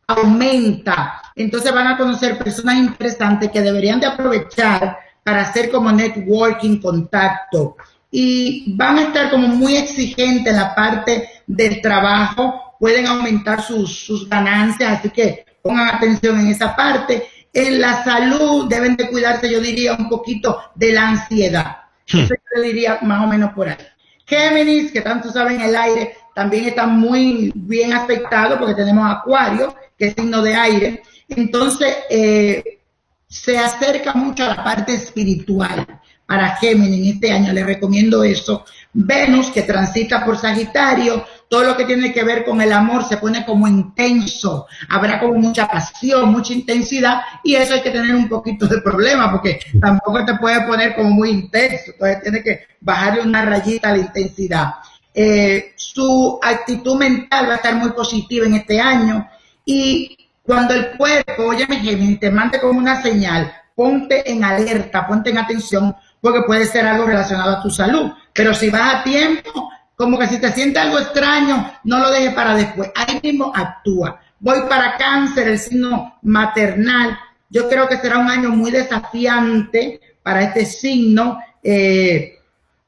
aumenta. 0.07 1.21
Entonces 1.35 1.73
van 1.73 1.87
a 1.87 1.97
conocer 1.97 2.37
personas 2.37 2.77
interesantes 2.77 3.51
que 3.51 3.61
deberían 3.61 3.99
de 3.99 4.07
aprovechar 4.07 4.97
para 5.23 5.41
hacer 5.41 5.69
como 5.69 5.91
networking, 5.91 6.79
contacto. 6.81 7.75
Y 8.09 8.73
van 8.75 8.97
a 8.97 9.01
estar 9.03 9.29
como 9.29 9.47
muy 9.49 9.75
exigentes 9.75 10.51
en 10.53 10.59
la 10.59 10.73
parte 10.73 11.29
del 11.45 11.81
trabajo, 11.81 12.66
pueden 12.79 13.07
aumentar 13.07 13.61
sus, 13.61 14.05
sus 14.05 14.29
ganancias, 14.29 14.99
así 14.99 15.09
que 15.09 15.45
pongan 15.61 15.95
atención 15.95 16.39
en 16.39 16.47
esa 16.47 16.75
parte. 16.75 17.27
En 17.53 17.81
la 17.81 18.03
salud 18.03 18.67
deben 18.67 18.95
de 18.95 19.09
cuidarse, 19.09 19.51
yo 19.51 19.59
diría, 19.59 19.93
un 19.93 20.09
poquito 20.09 20.61
de 20.75 20.93
la 20.93 21.09
ansiedad. 21.09 21.77
Eso 22.05 22.35
yo 22.55 22.61
diría 22.61 22.99
más 23.01 23.23
o 23.23 23.27
menos 23.27 23.51
por 23.53 23.67
ahí. 23.67 23.77
Géminis, 24.25 24.91
que 24.91 25.01
tanto 25.01 25.31
saben 25.31 25.61
el 25.61 25.75
aire, 25.75 26.17
también 26.35 26.65
está 26.65 26.85
muy 26.85 27.51
bien 27.55 27.93
afectado 27.93 28.59
porque 28.59 28.75
tenemos 28.75 29.09
Acuario, 29.09 29.75
que 29.97 30.07
es 30.07 30.13
signo 30.13 30.41
de 30.41 30.55
aire. 30.55 31.01
Entonces, 31.29 31.95
eh, 32.09 32.79
se 33.27 33.57
acerca 33.57 34.13
mucho 34.13 34.45
a 34.45 34.55
la 34.55 34.63
parte 34.63 34.93
espiritual 34.93 35.85
para 36.25 36.55
Géminis 36.57 36.99
en 36.99 37.13
este 37.15 37.31
año. 37.31 37.53
Les 37.53 37.65
recomiendo 37.65 38.23
eso. 38.23 38.65
Venus, 38.93 39.49
que 39.49 39.63
transita 39.63 40.23
por 40.23 40.37
Sagitario, 40.37 41.25
todo 41.49 41.63
lo 41.63 41.77
que 41.77 41.85
tiene 41.85 42.13
que 42.13 42.23
ver 42.23 42.43
con 42.43 42.61
el 42.61 42.73
amor 42.73 43.05
se 43.05 43.17
pone 43.17 43.45
como 43.45 43.67
intenso. 43.67 44.67
Habrá 44.89 45.19
como 45.19 45.35
mucha 45.35 45.67
pasión, 45.67 46.29
mucha 46.31 46.53
intensidad 46.53 47.21
y 47.43 47.55
eso 47.55 47.73
hay 47.73 47.81
que 47.81 47.91
tener 47.91 48.15
un 48.15 48.27
poquito 48.27 48.67
de 48.67 48.81
problema 48.81 49.31
porque 49.31 49.59
tampoco 49.79 50.25
te 50.25 50.35
puede 50.35 50.61
poner 50.67 50.95
como 50.95 51.09
muy 51.09 51.29
intenso. 51.29 51.91
Entonces 51.91 52.21
tiene 52.21 52.43
que 52.43 52.67
bajarle 52.81 53.21
una 53.21 53.45
rayita 53.45 53.89
a 53.89 53.93
la 53.93 53.99
intensidad. 53.99 54.73
Eh, 55.13 55.73
su 55.75 56.39
actitud 56.43 56.97
mental 56.97 57.47
va 57.47 57.53
a 57.53 57.55
estar 57.55 57.75
muy 57.75 57.91
positiva 57.91 58.45
en 58.45 58.55
este 58.55 58.79
año 58.79 59.27
y 59.65 60.17
cuando 60.43 60.73
el 60.73 60.91
cuerpo, 60.97 61.43
oye 61.43 61.65
mi 61.67 61.77
Géminis, 61.77 62.19
te 62.19 62.31
mande 62.31 62.59
como 62.61 62.79
una 62.79 63.01
señal, 63.01 63.51
ponte 63.75 64.31
en 64.31 64.43
alerta, 64.43 65.05
ponte 65.05 65.29
en 65.29 65.37
atención, 65.37 65.95
porque 66.21 66.41
puede 66.47 66.65
ser 66.65 66.85
algo 66.85 67.05
relacionado 67.05 67.57
a 67.57 67.61
tu 67.61 67.69
salud. 67.69 68.11
Pero 68.33 68.53
si 68.53 68.69
vas 68.69 68.95
a 68.95 69.03
tiempo, 69.03 69.69
como 69.97 70.17
que 70.17 70.27
si 70.27 70.39
te 70.39 70.53
sientes 70.53 70.81
algo 70.81 70.99
extraño, 70.99 71.73
no 71.83 71.99
lo 71.99 72.09
dejes 72.11 72.33
para 72.33 72.55
después. 72.55 72.89
Ahí 72.95 73.19
mismo 73.21 73.51
actúa. 73.53 74.21
Voy 74.39 74.61
para 74.69 74.95
cáncer, 74.95 75.49
el 75.49 75.59
signo 75.59 76.19
maternal. 76.21 77.19
Yo 77.49 77.67
creo 77.67 77.89
que 77.89 77.97
será 77.97 78.19
un 78.19 78.29
año 78.29 78.49
muy 78.51 78.71
desafiante 78.71 79.99
para 80.23 80.43
este 80.43 80.65
signo, 80.65 81.39
eh, 81.61 82.37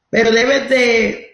pero 0.08 0.30
debes 0.30 0.70
de 0.70 1.30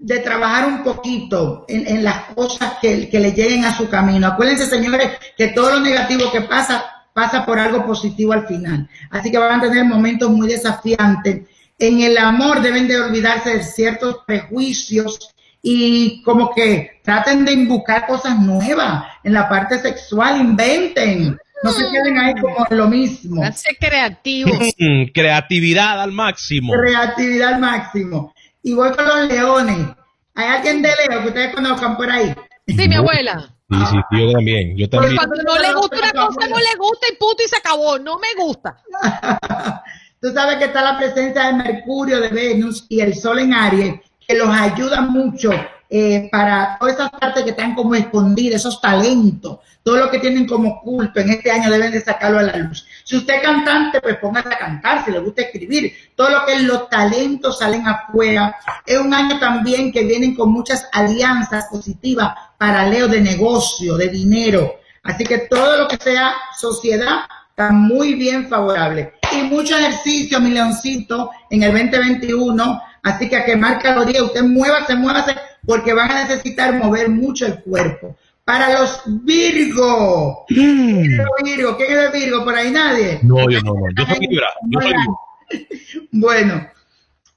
de 0.00 0.18
trabajar 0.20 0.66
un 0.66 0.82
poquito 0.82 1.66
en, 1.68 1.86
en 1.86 2.02
las 2.02 2.34
cosas 2.34 2.78
que, 2.80 3.08
que 3.10 3.20
le 3.20 3.32
lleguen 3.32 3.66
a 3.66 3.76
su 3.76 3.88
camino. 3.88 4.26
Acuérdense, 4.26 4.64
señores, 4.64 5.10
que 5.36 5.48
todo 5.48 5.72
lo 5.72 5.80
negativo 5.80 6.32
que 6.32 6.40
pasa, 6.40 6.82
pasa 7.12 7.44
por 7.44 7.58
algo 7.58 7.84
positivo 7.84 8.32
al 8.32 8.46
final. 8.46 8.88
Así 9.10 9.30
que 9.30 9.36
van 9.36 9.60
a 9.60 9.62
tener 9.62 9.84
momentos 9.84 10.30
muy 10.30 10.48
desafiantes. 10.48 11.42
En 11.80 12.02
el 12.02 12.18
amor 12.18 12.60
deben 12.60 12.86
de 12.86 13.00
olvidarse 13.00 13.56
de 13.56 13.64
ciertos 13.64 14.18
prejuicios 14.26 15.30
y 15.62 16.22
como 16.22 16.54
que 16.54 17.00
traten 17.02 17.46
de 17.46 17.56
buscar 17.64 18.06
cosas 18.06 18.38
nuevas 18.38 19.04
en 19.24 19.32
la 19.32 19.48
parte 19.48 19.78
sexual, 19.78 20.40
inventen. 20.40 21.38
No 21.62 21.70
se 21.70 21.82
queden 21.90 22.18
ahí 22.18 22.34
como 22.34 22.66
lo 22.68 22.86
mismo. 22.86 23.42
Hace 23.42 23.74
creativo. 23.76 24.50
Creatividad 25.14 26.02
al 26.02 26.12
máximo. 26.12 26.72
Creatividad 26.74 27.54
al 27.54 27.60
máximo. 27.60 28.34
Y 28.62 28.74
voy 28.74 28.92
con 28.92 29.06
los 29.06 29.28
leones. 29.28 29.86
¿Hay 30.34 30.48
alguien 30.48 30.82
de 30.82 30.88
Leo 30.88 31.22
que 31.22 31.28
ustedes 31.28 31.54
conozcan 31.54 31.96
por 31.96 32.10
ahí? 32.10 32.34
Sí, 32.66 32.88
mi 32.88 32.94
abuela. 32.94 33.54
Sí, 33.70 33.76
sí, 33.90 34.18
yo 34.18 34.32
también. 34.32 34.76
Yo 34.76 34.88
Porque 34.90 35.14
también. 35.14 35.16
cuando 35.16 35.42
no 35.42 35.58
le 35.58 35.74
gusta 35.74 35.96
una 35.96 36.12
cosa, 36.12 36.48
no 36.48 36.58
le 36.58 36.78
gusta 36.78 37.06
y 37.10 37.16
punto 37.16 37.42
y 37.42 37.48
se 37.48 37.56
acabó. 37.56 37.98
No 37.98 38.18
me 38.18 38.28
gusta. 38.36 38.76
Tú 40.20 40.30
sabes 40.34 40.58
que 40.58 40.66
está 40.66 40.82
la 40.82 40.98
presencia 40.98 41.46
de 41.46 41.54
Mercurio, 41.54 42.20
de 42.20 42.28
Venus 42.28 42.84
y 42.90 43.00
el 43.00 43.14
Sol 43.14 43.38
en 43.38 43.54
Aries, 43.54 43.94
que 44.26 44.34
los 44.34 44.50
ayuda 44.50 45.00
mucho 45.00 45.50
eh, 45.88 46.28
para 46.30 46.76
todas 46.78 46.94
esas 46.94 47.10
partes 47.10 47.42
que 47.42 47.50
están 47.50 47.74
como 47.74 47.94
escondidas, 47.94 48.60
esos 48.60 48.82
talentos, 48.82 49.60
todo 49.82 49.96
lo 49.96 50.10
que 50.10 50.18
tienen 50.18 50.46
como 50.46 50.72
oculto 50.72 51.20
en 51.20 51.30
este 51.30 51.50
año 51.50 51.70
deben 51.70 51.90
de 51.90 52.02
sacarlo 52.02 52.38
a 52.38 52.42
la 52.42 52.56
luz. 52.58 52.86
Si 53.02 53.16
usted 53.16 53.36
es 53.36 53.40
cantante, 53.40 54.02
pues 54.02 54.18
póngase 54.18 54.50
a 54.50 54.58
cantar, 54.58 55.06
si 55.06 55.10
le 55.10 55.20
gusta 55.20 55.40
escribir, 55.40 55.94
todo 56.14 56.28
lo 56.28 56.44
que 56.44 56.52
es 56.52 56.62
los 56.64 56.90
talentos 56.90 57.58
salen 57.58 57.88
afuera. 57.88 58.54
Es 58.84 58.98
un 58.98 59.14
año 59.14 59.38
también 59.38 59.90
que 59.90 60.04
vienen 60.04 60.34
con 60.34 60.52
muchas 60.52 60.86
alianzas 60.92 61.64
positivas 61.70 62.34
para 62.58 62.86
Leo 62.86 63.08
de 63.08 63.22
negocio, 63.22 63.96
de 63.96 64.08
dinero. 64.08 64.74
Así 65.02 65.24
que 65.24 65.38
todo 65.38 65.78
lo 65.78 65.88
que 65.88 65.96
sea 65.96 66.34
sociedad 66.58 67.22
está 67.60 67.72
muy 67.72 68.14
bien 68.14 68.48
favorable. 68.48 69.12
Y 69.32 69.42
mucho 69.42 69.76
ejercicio, 69.76 70.40
mi 70.40 70.50
leoncito, 70.50 71.30
en 71.50 71.62
el 71.62 71.72
2021. 71.72 72.82
Así 73.02 73.28
que 73.28 73.36
a 73.36 73.44
quemar 73.44 73.78
calorías, 73.82 74.22
usted 74.22 74.42
muévase, 74.42 74.94
muévase, 74.96 75.36
porque 75.66 75.92
van 75.92 76.10
a 76.10 76.24
necesitar 76.24 76.74
mover 76.74 77.10
mucho 77.10 77.46
el 77.46 77.60
cuerpo. 77.60 78.16
Para 78.44 78.80
los 78.80 79.02
Virgo. 79.24 80.44
¿Quién 80.48 81.04
es 81.04 81.18
el 81.18 81.44
Virgo? 81.44 81.76
¿Quién 81.76 81.92
es 81.92 81.98
el 81.98 82.12
Virgo? 82.12 82.44
¿Por 82.44 82.54
ahí 82.54 82.70
nadie? 82.70 83.20
No, 83.22 83.48
yo 83.50 83.60
no, 83.60 83.74
no. 83.74 83.86
Yo 83.96 84.06
soy 84.06 84.26
Libra. 84.26 84.48
Yo 84.68 84.80
soy 84.80 84.90
Libra. 84.90 85.04
Bueno, 86.12 86.64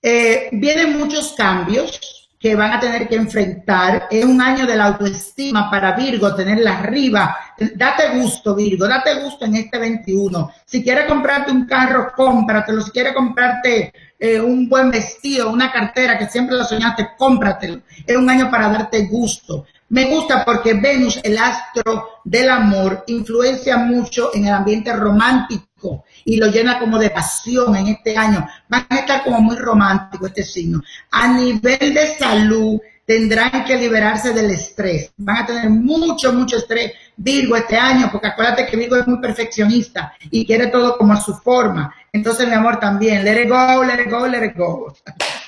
eh, 0.02 0.50
vienen 0.52 1.00
muchos 1.00 1.34
cambios 1.36 2.00
que 2.44 2.58
van 2.58 2.74
a 2.74 2.80
tener 2.82 3.08
que 3.08 3.16
enfrentar. 3.16 4.10
Es 4.12 4.26
un 4.26 4.42
año 4.42 4.68
de 4.68 4.76
la 4.76 4.88
autoestima 4.88 5.72
para 5.72 5.94
Virgo, 5.94 6.36
tenerla 6.36 6.80
arriba. 6.80 7.38
Date 7.74 8.20
gusto, 8.20 8.54
Virgo, 8.54 8.86
date 8.86 9.16
gusto 9.24 9.46
en 9.46 9.56
este 9.56 9.78
21. 9.78 10.52
Si 10.66 10.84
quieres 10.84 11.06
comprarte 11.06 11.54
un 11.54 11.66
carro, 11.66 12.12
cómpratelo. 12.14 12.82
Si 12.82 12.92
quieres 12.92 13.14
comprarte 13.14 13.94
eh, 14.20 14.42
un 14.42 14.68
buen 14.68 14.92
vestido, 14.92 15.50
una 15.54 15.72
cartera 15.72 16.18
que 16.18 16.28
siempre 16.28 16.58
lo 16.58 16.66
soñaste, 16.66 17.12
cómpratelo. 17.18 17.80
Es 18.06 18.18
un 18.18 18.30
año 18.30 18.52
para 18.52 18.68
darte 18.68 19.06
gusto. 19.06 19.66
Me 19.88 20.10
gusta 20.14 20.44
porque 20.44 20.74
Venus, 20.74 21.22
el 21.24 21.38
astro 21.38 22.10
del 22.26 22.50
amor, 22.50 23.06
influencia 23.08 23.78
mucho 23.78 24.32
en 24.34 24.48
el 24.48 24.54
ambiente 24.54 24.92
romántico 24.92 25.64
y 26.26 26.38
lo 26.38 26.48
llena 26.48 26.80
como 26.80 27.00
de 27.00 27.10
pasión 27.10 27.76
en 27.76 27.88
este 27.88 28.18
año. 28.18 28.48
Van 28.70 28.86
a 28.90 28.96
estar 28.98 29.24
como 29.24 29.42
muy 29.42 29.56
romántico 29.58 30.28
este 30.28 30.44
signo. 30.44 30.82
A 31.12 31.28
nivel 31.28 31.94
de 31.94 32.16
salud, 32.18 32.80
tendrán 33.06 33.66
que 33.66 33.78
liberarse 33.78 34.34
del 34.34 34.52
estrés. 34.52 35.12
Van 35.18 35.38
a 35.38 35.46
tener 35.46 35.70
mucho, 35.70 36.32
mucho 36.34 36.58
estrés 36.58 36.94
Virgo 37.16 37.56
este 37.56 37.78
año, 37.78 38.10
porque 38.12 38.28
acuérdate 38.28 38.66
que 38.66 38.78
Virgo 38.78 38.96
es 38.96 39.08
muy 39.08 39.20
perfeccionista 39.20 40.14
y 40.32 40.46
quiere 40.46 40.68
todo 40.68 40.98
como 40.98 41.14
a 41.14 41.22
su 41.22 41.34
forma. 41.36 41.94
Entonces, 42.12 42.48
mi 42.48 42.54
amor, 42.54 42.80
también, 42.80 43.24
let 43.24 43.42
it 43.42 43.50
go, 43.50 43.84
let 43.84 44.02
it 44.02 44.10
go, 44.10 44.28
let 44.28 44.46
it 44.46 44.56
go. 44.56 44.96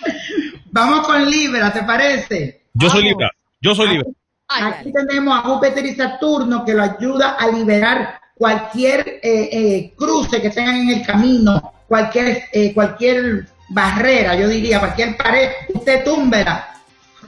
Vamos 0.71 1.07
con 1.07 1.29
Libra, 1.29 1.71
¿te 1.71 1.83
parece? 1.83 2.65
Yo 2.73 2.89
soy 2.89 3.03
Libra. 3.03 3.31
Yo 3.61 3.73
soy 3.73 3.89
Libra. 3.89 4.09
Aquí 4.47 4.91
tenemos 4.91 5.37
a 5.37 5.41
Júpiter 5.41 5.85
y 5.85 5.95
Saturno 5.95 6.63
que 6.63 6.73
lo 6.73 6.83
ayuda 6.83 7.31
a 7.31 7.47
liberar 7.47 8.19
cualquier 8.35 9.19
eh, 9.23 9.49
eh, 9.51 9.93
cruce 9.97 10.41
que 10.41 10.49
tengan 10.49 10.75
en 10.75 10.89
el 10.89 11.05
camino, 11.05 11.73
cualquier, 11.87 12.43
eh, 12.51 12.73
cualquier 12.73 13.47
barrera, 13.69 14.35
yo 14.35 14.47
diría, 14.47 14.79
cualquier 14.79 15.17
pared, 15.17 15.49
usted 15.73 16.03
túmbela, 16.03 16.67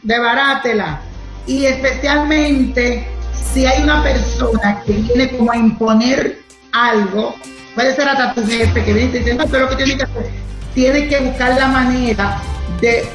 debarátela. 0.04 1.02
Y 1.48 1.66
especialmente 1.66 3.08
si 3.54 3.66
hay 3.66 3.84
una 3.84 4.04
persona 4.04 4.84
que 4.86 4.94
viene 4.94 5.30
como 5.38 5.52
a 5.52 5.58
imponer 5.58 6.40
algo, 6.74 7.36
puede 7.74 7.96
ser 7.96 8.10
hasta 8.10 8.34
tu 8.34 8.46
jefe 8.46 8.84
que 8.84 8.94
viene 8.94 9.34
no, 9.34 9.48
pero 9.48 9.64
lo 9.64 9.70
que 9.70 9.84
tiene 9.84 9.98
que 9.98 10.04
hacer, 10.04 10.30
tiene 10.74 11.08
que 11.08 11.20
buscar 11.22 11.58
la 11.58 11.68
manera 11.68 12.42
de 12.82 13.06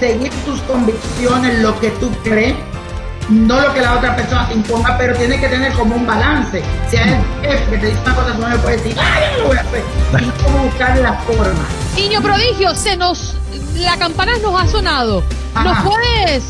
seguir 0.00 0.32
tus 0.44 0.60
convicciones, 0.62 1.60
lo 1.60 1.78
que 1.80 1.90
tú 1.92 2.10
crees, 2.24 2.54
no 3.28 3.60
lo 3.60 3.74
que 3.74 3.80
la 3.80 3.94
otra 3.94 4.16
persona 4.16 4.48
te 4.48 4.54
imponga, 4.54 4.96
pero 4.96 5.14
tiene 5.16 5.38
que 5.38 5.48
tener 5.48 5.72
como 5.72 5.96
un 5.96 6.06
balance. 6.06 6.62
Si 6.90 6.96
hay 6.96 7.10
el 7.42 7.50
jefe 7.50 7.70
que 7.70 7.78
te 7.78 7.86
dice 7.88 8.00
una 8.04 8.14
cosa, 8.14 8.32
tú 8.32 8.38
no 8.40 8.48
le 8.48 8.58
puedes 8.58 8.82
decir, 8.82 8.98
¡ay, 9.00 9.22
yo 9.24 9.30
no 9.30 9.38
lo 9.42 9.48
voy 9.48 9.56
a 9.56 9.60
hacer! 9.60 9.82
Y 10.20 10.30
cómo 10.42 10.58
buscar 10.64 10.98
la 10.98 11.12
forma. 11.14 11.64
Niño 11.96 12.22
prodigio, 12.22 12.74
se 12.74 12.96
nos. 12.96 13.36
La 13.76 13.96
campana 13.96 14.32
nos 14.42 14.60
ha 14.60 14.66
sonado. 14.66 15.22
¿Nos 15.54 15.66
Ajá. 15.66 15.84
puedes 15.84 16.44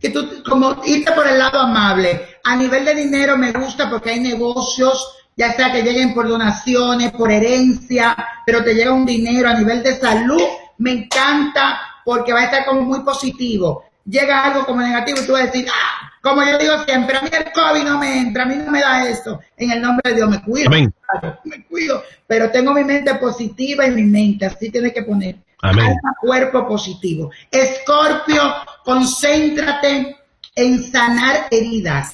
que 0.00 0.10
tú, 0.10 0.42
como 0.48 0.82
irte 0.84 1.12
por 1.12 1.28
el 1.28 1.38
lado 1.38 1.60
amable. 1.60 2.38
A 2.42 2.56
nivel 2.56 2.84
de 2.84 2.94
dinero 2.96 3.36
me 3.36 3.52
gusta 3.52 3.88
porque 3.88 4.10
hay 4.10 4.20
negocios, 4.20 5.16
ya 5.36 5.52
sea 5.52 5.70
que 5.70 5.82
lleguen 5.82 6.12
por 6.12 6.28
donaciones, 6.28 7.12
por 7.12 7.30
herencia, 7.30 8.16
pero 8.44 8.64
te 8.64 8.74
llega 8.74 8.92
un 8.92 9.06
dinero 9.06 9.48
a 9.48 9.54
nivel 9.54 9.80
de 9.82 9.96
salud, 9.96 10.42
me 10.78 10.90
encanta 10.90 11.80
porque 12.04 12.32
va 12.32 12.40
a 12.40 12.44
estar 12.44 12.64
como 12.64 12.82
muy 12.82 13.00
positivo. 13.00 13.84
Llega 14.04 14.44
algo 14.44 14.66
como 14.66 14.80
negativo 14.80 15.20
y 15.20 15.26
tú 15.26 15.32
vas 15.32 15.42
a 15.42 15.46
decir, 15.46 15.66
ah, 15.68 16.05
como 16.26 16.42
yo 16.42 16.58
digo 16.58 16.84
siempre, 16.84 17.16
a 17.16 17.22
mí 17.22 17.28
el 17.32 17.52
COVID 17.52 17.84
no 17.84 17.98
me 17.98 18.18
entra, 18.18 18.42
a 18.42 18.46
mí 18.46 18.56
no 18.56 18.72
me 18.72 18.80
da 18.80 19.08
eso. 19.08 19.38
En 19.56 19.70
el 19.70 19.80
nombre 19.80 20.10
de 20.10 20.16
Dios 20.16 20.28
me 20.28 20.42
cuido. 20.42 20.70
Me 20.70 21.64
cuido. 21.66 22.02
Pero 22.26 22.50
tengo 22.50 22.74
mi 22.74 22.82
mente 22.82 23.14
positiva 23.14 23.84
en 23.84 23.94
mi 23.94 24.02
mente, 24.02 24.44
así 24.44 24.68
tiene 24.70 24.92
que 24.92 25.04
poner. 25.04 25.36
Amén. 25.62 25.86
Alma, 25.86 26.16
cuerpo 26.20 26.66
positivo. 26.66 27.30
Escorpio, 27.48 28.42
concéntrate 28.84 30.16
en 30.56 30.82
sanar 30.82 31.46
heridas. 31.48 32.12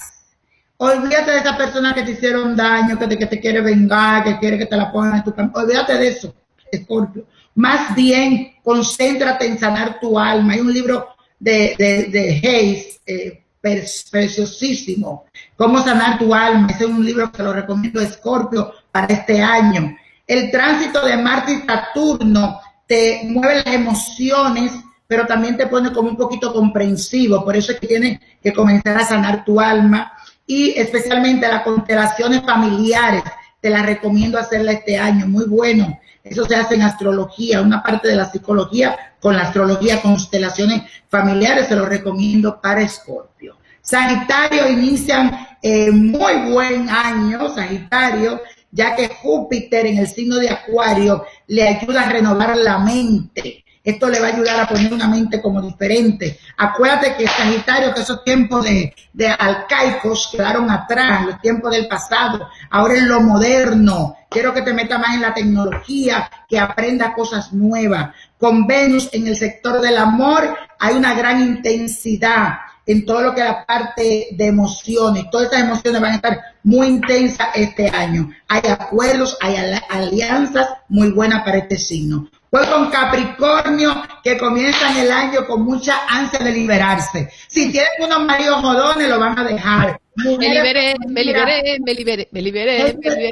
Olvídate 0.77 1.31
de 1.31 1.39
esa 1.39 1.57
persona 1.57 1.95
que 1.95 2.03
te 2.03 2.11
hicieron 2.11 2.55
daño, 2.55 2.99
que 2.99 3.07
te, 3.07 3.17
que 3.17 3.27
te 3.27 3.41
quiere 3.41 3.63
vengar, 3.63 4.25
que 4.25 4.39
quiere 4.39 4.59
que 4.59 4.67
te 4.67 4.77
la 4.77 4.93
pongan 4.93 5.17
en 5.17 5.25
tu 5.25 5.35
campo. 5.35 5.59
Olvídate 5.59 5.97
de 5.97 6.09
eso, 6.09 6.35
Escorpio. 6.71 7.25
Más 7.55 7.95
bien, 7.95 8.57
concéntrate 8.63 9.47
en 9.47 9.59
sanar 9.59 9.99
tu 10.01 10.19
alma. 10.19 10.53
Hay 10.53 10.61
un 10.61 10.73
libro 10.73 11.09
de, 11.39 11.75
de, 11.79 12.05
de 12.05 12.41
Hayes, 12.47 13.01
eh, 13.07 13.43
preciosísimo, 13.63 15.27
Cómo 15.57 15.83
sanar 15.83 16.19
tu 16.19 16.35
alma. 16.35 16.69
Ese 16.69 16.85
es 16.85 16.91
un 16.91 17.05
libro 17.05 17.31
que 17.31 17.43
lo 17.43 17.53
recomiendo 17.53 18.01
Escorpio 18.01 18.73
para 18.91 19.07
este 19.15 19.41
año. 19.41 19.97
El 20.27 20.51
tránsito 20.51 21.05
de 21.05 21.17
Marte 21.17 21.53
y 21.53 21.67
Saturno 21.67 22.61
te 22.87 23.23
mueve 23.25 23.63
las 23.65 23.75
emociones, 23.75 24.73
pero 25.07 25.27
también 25.27 25.57
te 25.57 25.67
pone 25.69 25.93
como 25.93 26.09
un 26.09 26.17
poquito 26.17 26.53
comprensivo. 26.53 27.45
Por 27.45 27.57
eso 27.57 27.73
es 27.73 27.81
que 27.81 27.87
tienes 27.87 28.21
que 28.43 28.53
comenzar 28.53 28.97
a 28.97 29.05
sanar 29.05 29.45
tu 29.45 29.61
alma 29.61 30.13
y 30.47 30.71
especialmente 30.71 31.47
las 31.47 31.63
constelaciones 31.63 32.43
familiares. 32.43 33.23
Te 33.61 33.71
las 33.71 33.87
recomiendo 33.87 34.39
hacerla 34.39 34.73
este 34.73 34.99
año. 34.99 35.29
Muy 35.29 35.45
bueno. 35.47 35.99
Eso 36.23 36.45
se 36.45 36.55
hace 36.55 36.75
en 36.77 36.83
astrología, 36.83 37.63
una 37.63 37.83
parte 37.83 38.09
de 38.09 38.17
la 38.17 38.31
psicología 38.31 38.97
con 39.21 39.37
la 39.37 39.43
astrología, 39.43 40.01
constelaciones 40.01 40.83
familiares, 41.09 41.69
se 41.69 41.77
lo 41.77 41.87
recomiendo 41.87 42.61
para 42.61 42.83
Escorpio. 42.83 43.57
Sagitario 43.81 44.69
inician 44.69 45.47
eh, 45.61 45.91
muy 45.91 46.51
buen 46.51 46.89
año, 46.89 47.49
Sagitario, 47.53 48.41
ya 48.71 48.95
que 48.95 49.09
Júpiter 49.09 49.87
en 49.87 49.99
el 49.99 50.07
signo 50.07 50.37
de 50.37 50.51
Acuario 50.51 51.25
le 51.49 51.69
ayuda 51.69 52.03
a 52.03 52.09
renovar 52.11 52.57
la 52.57 52.79
mente. 52.79 53.62
Esto 53.85 54.09
le 54.09 54.21
va 54.21 54.29
a 54.29 54.33
ayudar 54.33 54.61
a 54.61 54.69
poner 54.69 54.93
una 54.93 55.09
mente 55.09 55.43
como 55.43 55.61
diferente. 55.61 56.39
Acuérdate 56.57 57.17
que 57.17 57.27
Sagitario, 57.27 57.93
que 57.93 58.03
esos 58.03 58.23
tiempos 58.23 58.65
de, 58.65 58.95
de 59.13 59.27
arcaicos 59.27 60.29
quedaron 60.31 60.71
atrás, 60.71 61.27
los 61.27 61.41
tiempos 61.41 61.73
del 61.73 61.89
pasado, 61.89 62.49
ahora 62.71 62.95
es 62.95 63.03
lo 63.03 63.21
moderno. 63.21 64.17
Quiero 64.31 64.55
que 64.55 64.63
te 64.63 64.73
metas 64.73 65.01
más 65.01 65.15
en 65.15 65.23
la 65.23 65.35
tecnología, 65.35 66.31
que 66.49 66.59
aprenda 66.59 67.13
cosas 67.13 67.53
nuevas. 67.53 68.15
Con 68.39 68.67
Venus 68.67 69.09
en 69.13 69.27
el 69.27 69.37
sector 69.37 69.81
del 69.81 69.99
amor 69.99 70.57
hay 70.79 70.95
una 70.95 71.15
gran 71.15 71.41
intensidad 71.41 72.59
en 72.87 73.05
todo 73.05 73.23
lo 73.23 73.35
que 73.35 73.41
es 73.41 73.47
la 73.47 73.67
parte 73.67 74.29
de 74.33 74.47
emociones. 74.47 75.31
Todas 75.31 75.47
estas 75.47 75.63
emociones 75.63 76.01
van 76.01 76.13
a 76.13 76.17
estar 76.17 76.41
muy 76.65 76.87
intensas 76.87 77.49
este 77.55 77.89
año. 77.89 78.31
Hay 78.49 78.63
acuerdos, 78.71 79.37
hay 79.41 79.57
alianzas 79.89 80.69
muy 80.89 81.11
buenas 81.11 81.43
para 81.43 81.59
este 81.59 81.77
signo. 81.79 82.29
Pues 82.53 82.67
con 82.67 82.91
Capricornio, 82.91 84.03
que 84.23 84.37
comienzan 84.37 84.95
el 84.99 85.11
año 85.11 85.47
con 85.47 85.63
mucha 85.63 86.01
ansia 86.07 86.39
de 86.41 86.53
liberarse. 86.53 87.31
Si 87.49 87.73
tienen 87.73 87.89
unos 87.99 88.27
maridos 88.27 88.61
jodones, 88.61 89.09
lo 89.09 89.19
van 89.19 89.39
a 89.39 89.45
dejar. 89.45 89.99
me 90.17 90.51
liberé, 90.51 90.95
me 91.09 91.25
liberé, 91.25 91.79
me 91.83 91.95
liberé, 91.95 92.29
me 92.31 92.43
liberé, 92.43 92.99
me 93.01 93.11
liberé. 93.11 93.31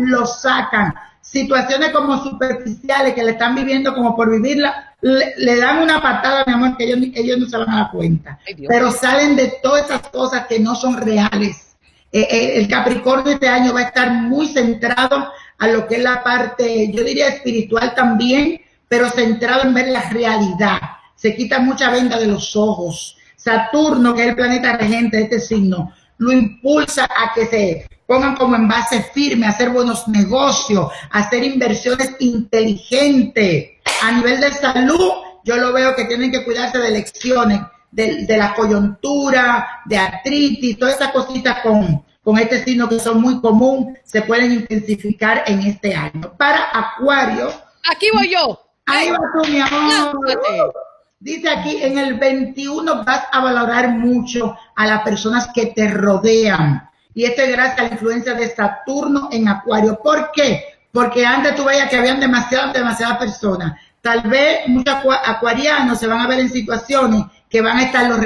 lo 0.00 0.26
sacan. 0.26 0.92
Situaciones 1.22 1.92
como 1.92 2.22
superficiales 2.22 3.14
que 3.14 3.24
le 3.24 3.30
están 3.30 3.54
viviendo 3.54 3.94
como 3.94 4.14
por 4.14 4.30
vivirla, 4.30 4.96
le, 5.00 5.56
dan 5.56 5.78
una 5.78 6.02
patada, 6.02 6.44
mi 6.46 6.52
amor, 6.52 6.76
que 6.76 6.84
ellos, 6.84 6.98
ellos 7.14 7.38
no 7.38 7.46
se 7.46 7.56
van 7.56 7.70
a 7.70 7.76
dar 7.76 7.90
cuenta. 7.90 8.38
Pero 8.68 8.90
salen 8.90 9.34
de 9.34 9.54
todas 9.62 9.86
esas 9.86 10.08
cosas 10.08 10.46
que 10.46 10.60
no 10.60 10.74
son 10.74 10.98
reales. 10.98 11.74
Eh, 12.12 12.28
eh, 12.30 12.52
el 12.56 12.68
Capricornio 12.68 13.32
este 13.32 13.48
año 13.48 13.72
va 13.72 13.80
a 13.80 13.84
estar 13.84 14.12
muy 14.12 14.46
centrado 14.46 15.32
a 15.58 15.68
lo 15.68 15.86
que 15.86 15.96
es 15.96 16.02
la 16.02 16.22
parte, 16.22 16.90
yo 16.92 17.04
diría 17.04 17.28
espiritual 17.28 17.94
también, 17.94 18.60
pero 18.88 19.08
centrado 19.10 19.62
en 19.62 19.74
ver 19.74 19.88
la 19.88 20.10
realidad. 20.10 20.78
Se 21.14 21.34
quita 21.34 21.60
mucha 21.60 21.90
venda 21.90 22.18
de 22.18 22.26
los 22.26 22.56
ojos. 22.56 23.16
Saturno, 23.36 24.14
que 24.14 24.22
es 24.22 24.28
el 24.28 24.36
planeta 24.36 24.76
regente 24.76 25.16
de 25.16 25.22
este 25.24 25.40
signo, 25.40 25.92
lo 26.18 26.32
impulsa 26.32 27.04
a 27.04 27.32
que 27.34 27.46
se 27.46 27.86
pongan 28.06 28.36
como 28.36 28.56
en 28.56 28.68
base 28.68 29.02
firme, 29.14 29.46
a 29.46 29.50
hacer 29.50 29.70
buenos 29.70 30.06
negocios, 30.08 30.90
a 31.10 31.18
hacer 31.20 31.42
inversiones 31.42 32.14
inteligentes. 32.18 33.70
A 34.02 34.12
nivel 34.12 34.40
de 34.40 34.52
salud, 34.52 35.12
yo 35.44 35.56
lo 35.56 35.72
veo 35.72 35.96
que 35.96 36.04
tienen 36.04 36.30
que 36.30 36.44
cuidarse 36.44 36.78
de 36.78 36.88
elecciones, 36.88 37.60
de, 37.90 38.26
de 38.26 38.36
la 38.36 38.54
coyuntura, 38.54 39.82
de 39.86 39.96
artritis, 39.96 40.78
todas 40.78 40.96
esas 40.96 41.12
cositas 41.12 41.60
con, 41.60 42.04
con 42.22 42.38
este 42.38 42.64
signo 42.64 42.88
que 42.88 42.98
son 42.98 43.20
muy 43.20 43.40
común, 43.40 43.98
se 44.04 44.22
pueden 44.22 44.52
intensificar 44.52 45.42
en 45.46 45.60
este 45.60 45.94
año. 45.94 46.32
Para 46.36 46.68
Acuario. 46.72 47.50
Aquí 47.90 48.06
voy 48.12 48.30
yo. 48.30 48.60
Ahí 48.86 49.10
va 49.10 49.18
tú, 49.34 49.50
mi 49.50 49.60
amor. 49.60 50.72
Dice 51.18 51.48
aquí, 51.48 51.82
en 51.82 51.98
el 51.98 52.14
21 52.18 53.04
vas 53.04 53.24
a 53.30 53.40
valorar 53.40 53.90
mucho 53.90 54.56
a 54.74 54.86
las 54.86 55.02
personas 55.02 55.48
que 55.54 55.66
te 55.66 55.88
rodean. 55.88 56.88
Y 57.14 57.24
esto 57.24 57.42
es 57.42 57.52
gracias 57.52 57.78
a 57.78 57.82
la 57.82 57.88
influencia 57.90 58.34
de 58.34 58.50
Saturno 58.54 59.28
en 59.30 59.48
Acuario. 59.48 60.00
¿Por 60.02 60.32
qué? 60.32 60.64
Porque 60.90 61.24
antes 61.24 61.54
tú 61.54 61.64
veías 61.64 61.88
que 61.88 61.96
habían 61.96 62.20
demasiadas, 62.20 62.72
demasiadas 62.72 63.18
personas. 63.18 63.80
Tal 64.00 64.22
vez 64.22 64.66
muchos 64.66 64.96
acuarianos 65.24 65.98
se 65.98 66.08
van 66.08 66.20
a 66.20 66.26
ver 66.26 66.40
en 66.40 66.50
situaciones 66.50 67.24
que 67.48 67.60
van 67.60 67.78
a 67.78 67.84
estar 67.84 68.08
los 68.08 68.18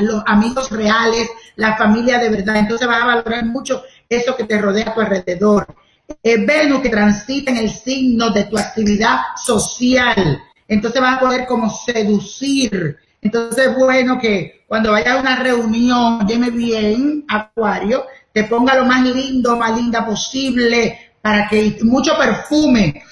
los 0.00 0.22
amigos 0.26 0.70
reales, 0.70 1.28
la 1.56 1.76
familia 1.76 2.18
de 2.18 2.30
verdad. 2.30 2.56
Entonces 2.56 2.86
vas 2.86 3.02
a 3.02 3.06
valorar 3.06 3.44
mucho 3.46 3.82
eso 4.08 4.36
que 4.36 4.44
te 4.44 4.58
rodea 4.58 4.90
a 4.90 4.94
tu 4.94 5.00
alrededor. 5.00 5.66
Eh, 6.22 6.44
Venus 6.44 6.80
que 6.80 6.88
transita 6.88 7.50
en 7.50 7.58
el 7.58 7.70
signo 7.70 8.30
de 8.30 8.44
tu 8.44 8.58
actividad 8.58 9.18
social. 9.36 10.40
Entonces 10.66 11.00
vas 11.00 11.16
a 11.16 11.20
poder 11.20 11.46
como 11.46 11.70
seducir. 11.70 12.96
Entonces 13.20 13.66
es 13.66 13.74
bueno 13.74 14.18
que 14.18 14.64
cuando 14.66 14.92
vayas 14.92 15.16
a 15.16 15.20
una 15.20 15.36
reunión, 15.36 16.26
lleme 16.26 16.50
bien, 16.50 17.24
Acuario, 17.28 18.06
te 18.32 18.44
ponga 18.44 18.74
lo 18.74 18.84
más 18.84 19.02
lindo, 19.02 19.56
más 19.56 19.76
linda 19.76 20.06
posible, 20.06 21.12
para 21.20 21.48
que 21.48 21.78
mucho 21.82 22.16
perfume. 22.16 23.02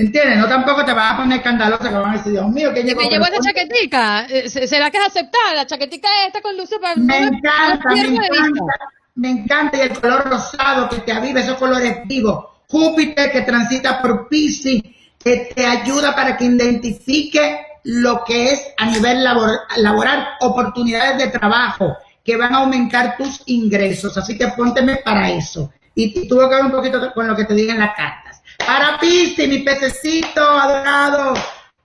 ¿Entiendes? 0.00 0.38
No 0.38 0.48
tampoco 0.48 0.82
te 0.82 0.94
vas 0.94 1.12
a 1.12 1.16
poner 1.18 1.38
escandalosa 1.38 1.90
que 1.90 1.94
van 1.94 2.10
a 2.10 2.16
decir, 2.16 2.32
Dios 2.32 2.48
mío, 2.48 2.72
que 2.72 2.82
llegó. 2.82 3.02
Me 3.02 3.08
llevo 3.08 3.24
esta 3.26 3.40
chaquetica. 3.40 4.26
Eh, 4.30 4.48
¿Será 4.48 4.90
que 4.90 4.96
es 4.96 5.06
aceptada? 5.06 5.54
La 5.54 5.66
chaquetica 5.66 6.08
esta 6.26 6.40
con 6.40 6.56
luces 6.56 6.78
para. 6.80 6.96
Me 6.96 7.18
encanta, 7.18 7.88
me 7.90 8.00
encanta. 8.00 8.74
Me 9.14 9.30
encanta. 9.30 9.76
Y 9.76 9.80
el 9.82 10.00
color 10.00 10.24
rosado 10.24 10.88
que 10.88 11.00
te 11.00 11.12
aviva, 11.12 11.40
esos 11.40 11.58
colores 11.58 11.98
vivos. 12.06 12.46
Júpiter 12.66 13.30
que 13.30 13.42
transita 13.42 14.00
por 14.00 14.26
Pisces, 14.28 14.80
que 15.22 15.52
te 15.54 15.66
ayuda 15.66 16.14
para 16.14 16.34
que 16.34 16.46
identifique 16.46 17.66
lo 17.84 18.24
que 18.24 18.52
es 18.52 18.68
a 18.78 18.86
nivel 18.86 19.22
laboral, 19.22 20.28
oportunidades 20.40 21.18
de 21.18 21.28
trabajo 21.28 21.94
que 22.24 22.36
van 22.36 22.54
a 22.54 22.58
aumentar 22.58 23.18
tus 23.18 23.42
ingresos. 23.46 24.16
Así 24.16 24.38
que 24.38 24.48
pónteme 24.48 24.96
para 25.04 25.30
eso. 25.30 25.70
Y 25.94 26.26
tuvo 26.26 26.48
que 26.48 26.56
ver 26.56 26.64
un 26.64 26.70
poquito 26.70 27.12
con 27.12 27.26
lo 27.26 27.36
que 27.36 27.44
te 27.44 27.54
digan 27.54 27.78
las 27.78 27.94
cartas. 27.94 28.19
Para 28.66 28.98
Piscis, 28.98 29.48
mi 29.48 29.58
pececito 29.58 30.42
adorado, 30.42 31.34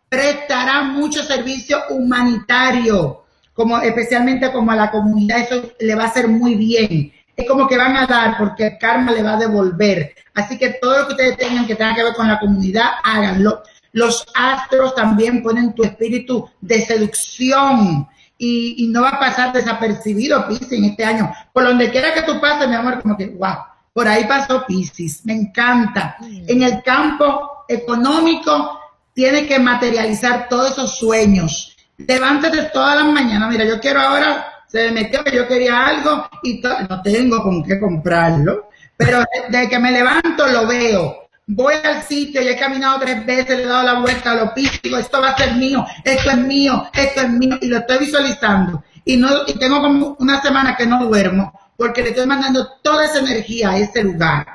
prestará 0.09 0.83
mucho 0.83 1.23
servicio 1.23 1.83
humanitario, 1.89 3.25
como 3.53 3.79
especialmente 3.79 4.51
como 4.51 4.71
a 4.71 4.75
la 4.75 4.91
comunidad, 4.91 5.39
eso 5.39 5.71
le 5.79 5.95
va 5.95 6.03
a 6.03 6.07
hacer 6.07 6.27
muy 6.27 6.55
bien. 6.55 7.13
Es 7.35 7.47
como 7.47 7.67
que 7.67 7.77
van 7.77 7.97
a 7.97 8.05
dar 8.05 8.37
porque 8.37 8.67
el 8.67 8.77
karma 8.77 9.11
le 9.11 9.23
va 9.23 9.33
a 9.33 9.37
devolver. 9.37 10.13
Así 10.33 10.57
que 10.57 10.77
todo 10.81 10.99
lo 10.99 11.07
que 11.07 11.13
ustedes 11.13 11.37
tengan 11.37 11.65
que 11.65 11.75
tenga 11.75 11.95
que 11.95 12.03
ver 12.03 12.13
con 12.13 12.27
la 12.27 12.39
comunidad, 12.39 12.91
háganlo. 13.03 13.63
Los 13.91 14.25
astros 14.33 14.93
también 14.95 15.41
ponen 15.41 15.73
tu 15.73 15.83
espíritu 15.83 16.49
de 16.61 16.85
seducción 16.85 18.07
y, 18.37 18.87
no 18.89 19.01
va 19.01 19.09
a 19.09 19.19
pasar 19.19 19.53
desapercibido, 19.53 20.47
Piscis, 20.47 20.71
en 20.73 20.85
este 20.85 21.05
año. 21.05 21.33
Por 21.53 21.63
donde 21.63 21.89
quiera 21.89 22.13
que 22.13 22.23
tú 22.23 22.39
pases, 22.41 22.67
mi 22.67 22.75
amor, 22.75 23.01
como 23.01 23.15
que, 23.15 23.27
wow, 23.27 23.55
por 23.95 24.09
ahí 24.09 24.25
pasó 24.25 24.65
Piscis, 24.67 25.25
me 25.25 25.31
encanta. 25.31 26.17
En 26.21 26.63
el 26.63 26.83
campo 26.83 27.63
económico, 27.65 28.77
tiene 29.13 29.47
que 29.47 29.57
materializar 29.57 30.49
todos 30.49 30.71
esos 30.71 30.97
sueños. 30.97 31.77
Levántate 31.97 32.63
todas 32.73 32.97
las 32.97 33.13
mañanas, 33.13 33.49
mira, 33.49 33.63
yo 33.63 33.79
quiero 33.79 34.01
ahora, 34.01 34.45
se 34.67 34.87
me 34.87 35.03
metió 35.03 35.23
que 35.23 35.33
yo 35.33 35.47
quería 35.47 35.85
algo 35.85 36.27
y 36.43 36.61
no 36.89 37.01
tengo 37.01 37.41
con 37.41 37.63
qué 37.63 37.79
comprarlo, 37.79 38.69
pero 38.97 39.23
desde 39.49 39.69
que 39.69 39.79
me 39.79 39.93
levanto 39.93 40.45
lo 40.45 40.67
veo 40.67 41.25
voy 41.47 41.75
al 41.83 42.03
sitio 42.03 42.41
y 42.41 42.47
he 42.47 42.57
caminado 42.57 42.99
tres 42.99 43.25
veces, 43.25 43.57
le 43.57 43.63
he 43.63 43.67
dado 43.67 43.83
la 43.83 43.99
vuelta 43.99 44.31
a 44.31 44.35
lo 44.35 44.51
digo, 44.55 44.97
esto 44.97 45.21
va 45.21 45.29
a 45.29 45.37
ser 45.37 45.55
mío, 45.55 45.85
esto 46.03 46.31
es 46.31 46.37
mío, 46.37 46.89
esto 46.93 47.21
es 47.21 47.29
mío, 47.29 47.57
y 47.61 47.67
lo 47.67 47.77
estoy 47.77 47.99
visualizando. 47.99 48.83
Y, 49.05 49.17
no, 49.17 49.29
y 49.45 49.53
tengo 49.53 49.81
como 49.81 50.17
una 50.19 50.41
semana 50.41 50.75
que 50.75 50.87
no 50.87 51.05
duermo, 51.05 51.53
porque 51.77 52.03
le 52.03 52.09
estoy 52.09 52.25
mandando 52.25 52.67
toda 52.81 53.05
esa 53.05 53.19
energía 53.19 53.71
a 53.71 53.77
ese 53.77 54.03
lugar. 54.03 54.45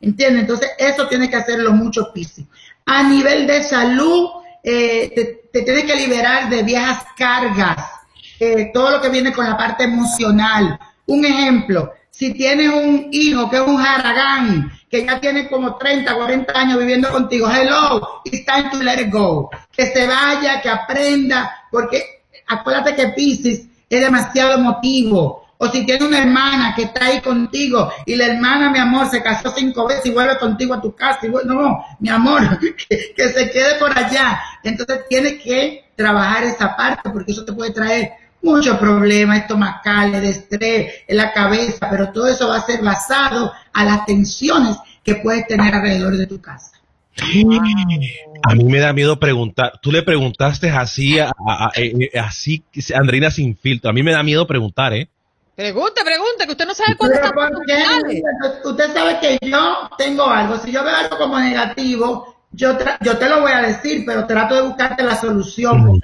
¿Entiendes? 0.00 0.42
Entonces, 0.42 0.70
eso 0.78 1.06
tiene 1.06 1.30
que 1.30 1.36
hacerlo 1.36 1.72
mucho 1.72 2.12
Piscis. 2.12 2.46
A 2.86 3.02
nivel 3.04 3.46
de 3.46 3.62
salud, 3.62 4.30
eh, 4.62 5.12
te, 5.14 5.42
te 5.52 5.62
tienes 5.62 5.84
que 5.84 5.96
liberar 5.96 6.48
de 6.48 6.62
viejas 6.62 7.04
cargas, 7.16 7.76
eh, 8.40 8.70
todo 8.74 8.90
lo 8.90 9.00
que 9.00 9.08
viene 9.08 9.32
con 9.32 9.44
la 9.44 9.56
parte 9.56 9.84
emocional. 9.84 10.78
Un 11.06 11.24
ejemplo, 11.24 11.92
si 12.10 12.34
tienes 12.34 12.72
un 12.72 13.08
hijo 13.10 13.48
que 13.48 13.56
es 13.56 13.62
un 13.62 13.80
haragán, 13.80 14.70
que 14.90 15.04
ya 15.06 15.20
tiene 15.20 15.48
como 15.48 15.76
30, 15.76 16.14
40 16.14 16.52
años 16.58 16.78
viviendo 16.78 17.10
contigo, 17.10 17.48
hello, 17.48 18.20
it's 18.24 18.44
time 18.44 18.68
to 18.70 18.82
let 18.82 19.10
go. 19.10 19.50
Que 19.72 19.86
se 19.86 20.06
vaya, 20.06 20.60
que 20.60 20.68
aprenda, 20.68 21.66
porque 21.70 22.24
acuérdate 22.46 22.94
que 22.94 23.08
Pisces 23.08 23.66
es 23.88 24.00
demasiado 24.00 24.54
emotivo. 24.54 25.41
O 25.64 25.70
si 25.70 25.86
tiene 25.86 26.04
una 26.04 26.18
hermana 26.18 26.74
que 26.74 26.82
está 26.82 27.06
ahí 27.06 27.20
contigo 27.20 27.88
y 28.04 28.16
la 28.16 28.26
hermana, 28.26 28.68
mi 28.70 28.80
amor, 28.80 29.08
se 29.08 29.22
casó 29.22 29.54
cinco 29.56 29.86
veces 29.86 30.06
y 30.06 30.10
vuelve 30.10 30.36
contigo 30.36 30.74
a 30.74 30.80
tu 30.80 30.92
casa. 30.92 31.20
Y 31.22 31.28
vuelve, 31.28 31.54
no, 31.54 31.84
mi 32.00 32.08
amor, 32.08 32.58
que, 32.88 33.14
que 33.16 33.28
se 33.28 33.48
quede 33.48 33.76
por 33.78 33.96
allá. 33.96 34.40
Entonces 34.64 35.02
tienes 35.08 35.40
que 35.40 35.84
trabajar 35.94 36.42
esa 36.42 36.74
parte 36.74 37.10
porque 37.10 37.30
eso 37.30 37.44
te 37.44 37.52
puede 37.52 37.70
traer 37.70 38.10
muchos 38.42 38.76
problemas 38.76 39.42
estomacales, 39.42 40.20
de 40.20 40.30
estrés 40.30 40.94
en 41.06 41.16
la 41.16 41.32
cabeza, 41.32 41.88
pero 41.88 42.10
todo 42.10 42.26
eso 42.26 42.48
va 42.48 42.56
a 42.56 42.66
ser 42.66 42.82
basado 42.82 43.52
a 43.72 43.84
las 43.84 44.04
tensiones 44.04 44.76
que 45.04 45.14
puedes 45.14 45.46
tener 45.46 45.72
alrededor 45.72 46.16
de 46.16 46.26
tu 46.26 46.40
casa. 46.40 46.72
A 47.20 48.54
mí 48.56 48.64
me 48.64 48.80
da 48.80 48.92
miedo 48.92 49.20
preguntar. 49.20 49.78
Tú 49.80 49.92
le 49.92 50.02
preguntaste 50.02 50.70
así, 50.70 51.20
a, 51.20 51.30
eh, 51.76 52.10
eh, 52.12 52.18
así, 52.18 52.64
Andreina 52.96 53.30
sin 53.30 53.56
filtro. 53.56 53.90
A 53.90 53.92
mí 53.92 54.02
me 54.02 54.10
da 54.10 54.24
miedo 54.24 54.44
preguntar, 54.48 54.92
¿eh? 54.92 55.08
Pregunte, 55.62 56.00
pregunte, 56.04 56.44
que 56.44 56.50
usted 56.50 56.66
no 56.66 56.74
sabe 56.74 56.96
cuándo 56.96 57.14
está 57.14 57.30
Usted 58.64 58.92
sabe 58.92 59.20
que 59.20 59.38
yo 59.48 59.88
tengo 59.96 60.24
algo. 60.24 60.58
Si 60.58 60.72
yo 60.72 60.82
veo 60.82 60.96
algo 60.96 61.16
como 61.16 61.38
negativo, 61.38 62.48
yo, 62.50 62.76
yo 63.00 63.16
te 63.16 63.28
lo 63.28 63.42
voy 63.42 63.52
a 63.52 63.60
decir, 63.60 64.02
pero 64.04 64.26
trato 64.26 64.56
de 64.56 64.62
buscarte 64.62 65.04
la 65.04 65.14
solución. 65.14 66.00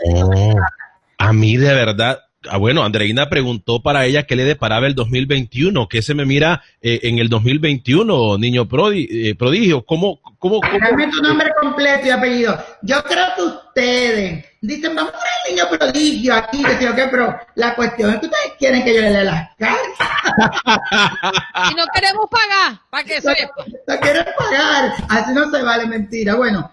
A 1.18 1.32
mí 1.32 1.56
de 1.56 1.74
verdad, 1.74 2.20
Ah, 2.48 2.56
bueno, 2.56 2.84
Andreina 2.84 3.28
preguntó 3.28 3.82
para 3.82 4.06
ella 4.06 4.22
qué 4.22 4.36
le 4.36 4.44
deparaba 4.44 4.86
el 4.86 4.94
2021, 4.94 5.88
qué 5.88 6.02
se 6.02 6.14
me 6.14 6.24
mira 6.24 6.62
eh, 6.80 7.00
en 7.02 7.18
el 7.18 7.28
2021, 7.28 8.38
niño 8.38 8.62
eh, 8.62 9.34
prodigio. 9.34 9.84
¿Cómo, 9.84 10.20
cómo, 10.38 10.60
cómo? 10.60 10.78
Dame 10.80 11.08
tu 11.10 11.20
nombre 11.20 11.50
completo 11.60 12.06
y 12.06 12.10
apellido. 12.10 12.56
Yo 12.82 13.02
creo 13.02 13.26
que 13.34 13.42
ustedes 13.42 14.46
dicen, 14.60 14.94
vamos 14.94 15.12
a 15.14 15.48
el 15.48 15.54
niño 15.54 15.68
prodigio 15.70 16.34
aquí, 16.34 16.62
que 16.62 16.78
sé 16.78 16.94
qué, 16.94 17.08
pero 17.10 17.38
la 17.54 17.74
cuestión 17.74 18.10
es 18.14 18.20
que 18.20 18.26
ustedes 18.26 18.52
quieren 18.58 18.84
que 18.84 18.94
yo 18.94 19.00
le 19.02 19.10
dé 19.10 19.24
las 19.24 19.48
cartas. 19.56 20.08
y 21.70 21.74
no 21.74 21.84
queremos 21.94 22.26
pagar, 22.30 22.80
para 22.90 23.04
que 23.04 23.20
sepa. 23.20 23.64
No 23.86 24.00
quieren 24.00 24.26
pagar, 24.36 24.92
así 25.08 25.32
no 25.32 25.50
se 25.50 25.62
vale 25.62 25.86
mentira. 25.86 26.34
Bueno. 26.34 26.70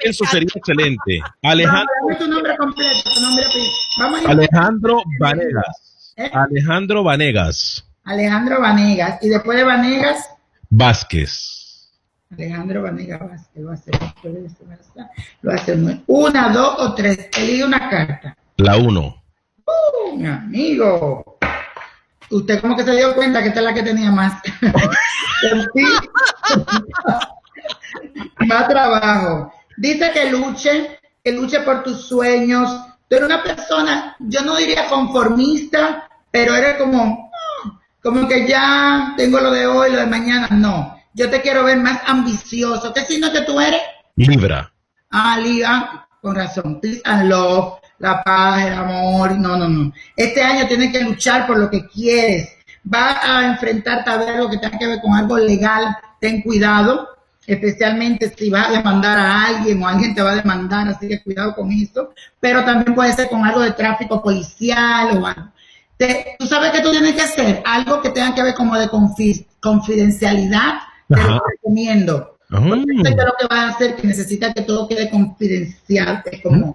Eso 0.00 0.24
sería 0.26 0.48
excelente. 0.54 1.20
Alejandro. 1.42 1.94
Dame 2.02 2.16
tu 2.16 2.28
nombre 2.28 2.56
completo, 2.56 3.10
tu 3.14 3.20
nombre 3.20 3.44
Vamos 3.98 4.26
a 4.26 4.30
Alejandro 4.30 5.02
Vanegas. 5.18 6.12
¿Eh? 6.16 6.30
Alejandro 6.32 7.04
Vanegas. 7.04 7.84
Alejandro 8.04 8.60
Vanegas. 8.60 9.22
Y 9.22 9.28
después 9.28 9.58
de 9.58 9.64
Vanegas. 9.64 10.30
Vázquez. 10.70 11.53
Alejandro 12.32 12.82
Vanega 12.82 13.18
Vázquez 13.18 13.62
lo 13.62 13.70
hace, 13.70 13.90
lo 15.42 15.52
hace 15.52 16.02
una, 16.06 16.48
dos 16.48 16.74
o 16.78 16.94
tres. 16.94 17.28
Elige 17.36 17.64
una 17.64 17.88
carta. 17.88 18.36
La 18.56 18.76
uno. 18.76 19.22
Uh, 19.64 20.16
mi 20.16 20.26
amigo. 20.26 21.38
Usted 22.30 22.60
como 22.60 22.76
que 22.76 22.84
se 22.84 22.96
dio 22.96 23.14
cuenta 23.14 23.42
que 23.42 23.48
esta 23.48 23.60
es 23.60 23.66
la 23.66 23.74
que 23.74 23.82
tenía 23.82 24.10
más. 24.10 24.42
más 28.48 28.68
trabajo. 28.68 29.52
Dice 29.76 30.10
que 30.12 30.30
luche, 30.30 30.98
que 31.22 31.32
luche 31.32 31.60
por 31.60 31.82
tus 31.82 32.08
sueños. 32.08 32.70
Tú 33.08 33.16
eres 33.16 33.26
una 33.26 33.42
persona, 33.42 34.16
yo 34.18 34.40
no 34.42 34.56
diría 34.56 34.88
conformista, 34.88 36.08
pero 36.30 36.54
eres 36.54 36.78
como, 36.78 37.30
como 38.02 38.26
que 38.26 38.48
ya 38.48 39.12
tengo 39.16 39.40
lo 39.40 39.50
de 39.50 39.66
hoy, 39.66 39.92
lo 39.92 39.98
de 39.98 40.06
mañana. 40.06 40.48
No 40.50 40.93
yo 41.14 41.30
te 41.30 41.40
quiero 41.40 41.64
ver 41.64 41.78
más 41.78 42.00
ambicioso. 42.06 42.92
¿Qué 42.92 43.02
signo 43.02 43.32
que 43.32 43.42
tú 43.42 43.58
eres? 43.60 43.80
Libra. 44.16 44.70
Ah, 45.10 45.38
Libra, 45.38 46.08
con 46.20 46.34
razón. 46.34 46.80
Peace 46.80 47.00
and 47.04 47.28
love, 47.28 47.78
la 48.00 48.22
paz, 48.22 48.66
el 48.66 48.74
amor. 48.74 49.32
No, 49.38 49.56
no, 49.56 49.68
no. 49.68 49.92
Este 50.16 50.42
año 50.42 50.66
tienes 50.66 50.92
que 50.92 51.02
luchar 51.02 51.46
por 51.46 51.58
lo 51.58 51.70
que 51.70 51.86
quieres. 51.86 52.48
Va 52.92 53.18
a 53.22 53.46
enfrentarte 53.46 54.10
a 54.10 54.16
ver 54.16 54.28
algo 54.30 54.50
que 54.50 54.58
tenga 54.58 54.76
que 54.76 54.88
ver 54.88 55.00
con 55.00 55.14
algo 55.14 55.38
legal. 55.38 55.96
Ten 56.20 56.42
cuidado, 56.42 57.08
especialmente 57.46 58.34
si 58.36 58.50
vas 58.50 58.68
a 58.68 58.72
demandar 58.72 59.18
a 59.18 59.46
alguien 59.46 59.82
o 59.82 59.88
alguien 59.88 60.14
te 60.14 60.22
va 60.22 60.32
a 60.32 60.36
demandar, 60.36 60.88
así 60.88 61.06
que 61.08 61.22
cuidado 61.22 61.54
con 61.54 61.70
eso. 61.70 62.12
Pero 62.40 62.64
también 62.64 62.94
puede 62.94 63.12
ser 63.12 63.28
con 63.28 63.44
algo 63.44 63.60
de 63.60 63.72
tráfico 63.72 64.20
policial 64.20 65.16
o 65.16 65.26
algo. 65.26 65.52
tú 66.38 66.46
sabes 66.46 66.72
que 66.72 66.80
tú 66.80 66.90
tienes 66.90 67.14
que 67.14 67.22
hacer 67.22 67.62
algo 67.64 68.02
que 68.02 68.10
tenga 68.10 68.34
que 68.34 68.42
ver 68.42 68.54
como 68.54 68.76
de 68.76 68.90
confidencialidad 69.60 70.80
te 71.14 71.28
lo 71.28 71.42
recomiendo. 71.50 72.38
Lo 72.48 72.62
que 72.62 73.46
vas 73.50 73.58
a 73.58 73.68
hacer 73.70 73.96
que 73.96 74.06
necesita 74.06 74.52
que 74.52 74.62
todo 74.62 74.86
quede 74.86 75.10
confidencial. 75.10 76.22
Es 76.30 76.42
como 76.42 76.74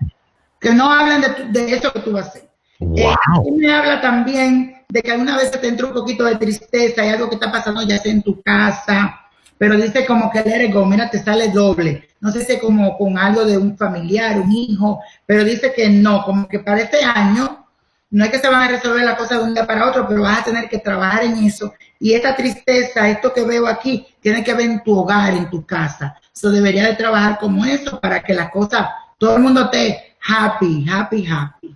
que 0.60 0.74
no 0.74 0.92
hablen 0.92 1.22
de, 1.22 1.62
de, 1.62 1.74
eso 1.74 1.94
que 1.94 2.00
tú 2.00 2.12
vas 2.12 2.26
a 2.26 2.30
hacer. 2.30 2.50
Wow. 2.80 2.98
Eh, 2.98 3.52
me 3.58 3.74
habla 3.74 4.02
también 4.02 4.84
de 4.90 5.02
que 5.02 5.12
alguna 5.12 5.38
vez 5.38 5.52
te 5.52 5.68
entra 5.68 5.88
un 5.88 5.94
poquito 5.94 6.24
de 6.24 6.36
tristeza 6.36 7.06
y 7.06 7.10
algo 7.10 7.30
que 7.30 7.36
está 7.36 7.52
pasando 7.52 7.82
ya 7.84 7.98
sea 8.00 8.12
en 8.12 8.24
tu 8.24 8.42
casa, 8.42 9.20
pero 9.58 9.76
dice 9.78 10.06
como 10.06 10.32
que 10.32 10.42
le 10.42 10.72
go, 10.72 10.86
mira, 10.86 11.10
te 11.10 11.20
sale 11.20 11.50
doble. 11.50 12.10
No 12.22 12.32
sé 12.32 12.44
si 12.44 12.54
es 12.54 12.60
como 12.60 12.98
con 12.98 13.18
algo 13.18 13.46
de 13.46 13.58
un 13.58 13.78
familiar, 13.78 14.40
un 14.40 14.52
hijo, 14.52 15.02
pero 15.26 15.44
dice 15.44 15.74
que 15.76 15.90
no, 15.90 16.24
como 16.24 16.48
que 16.48 16.60
para 16.60 16.82
este 16.82 17.04
año 17.04 17.68
no 18.12 18.26
es 18.26 18.32
que 18.32 18.40
se 18.40 18.50
van 18.50 18.64
a 18.64 18.68
resolver 18.68 19.04
la 19.04 19.16
cosa 19.16 19.38
de 19.38 19.44
un 19.44 19.54
día 19.54 19.68
para 19.68 19.88
otro, 19.88 20.08
pero 20.08 20.24
vas 20.24 20.40
a 20.40 20.44
tener 20.46 20.68
que 20.68 20.80
trabajar 20.80 21.24
en 21.24 21.38
eso. 21.44 21.74
Y 22.00 22.14
esta 22.14 22.36
tristeza, 22.36 23.10
esto 23.10 23.34
que 23.34 23.44
veo 23.44 23.68
aquí, 23.68 24.08
tiene 24.22 24.44
que 24.44 24.54
ver 24.54 24.70
en 24.70 24.84
tu 24.84 24.98
hogar, 24.98 25.34
en 25.34 25.50
tu 25.50 25.66
casa. 25.66 26.16
Eso 26.34 26.50
debería 26.50 26.88
de 26.88 26.96
trabajar 26.96 27.38
como 27.38 27.66
eso 27.66 28.00
para 28.00 28.24
que 28.24 28.34
la 28.34 28.50
cosa, 28.50 28.96
todo 29.18 29.36
el 29.36 29.44
mundo 29.44 29.66
esté 29.66 30.16
happy, 30.26 30.86
happy, 30.90 31.28
happy. 31.28 31.76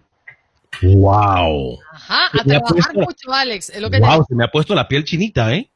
Wow. 0.81 1.77
Ajá, 1.91 2.27
a 2.39 2.43
trabajar 2.43 2.95
mucho, 2.95 3.33
Alex. 3.33 3.69
Es 3.69 3.81
lo 3.81 3.89
que 3.89 3.99
wow, 3.99 4.25
se 4.27 4.35
me 4.35 4.45
ha 4.45 4.47
puesto 4.47 4.73
la 4.73 4.87
piel 4.87 5.03
chinita, 5.03 5.53
¿eh? 5.53 5.69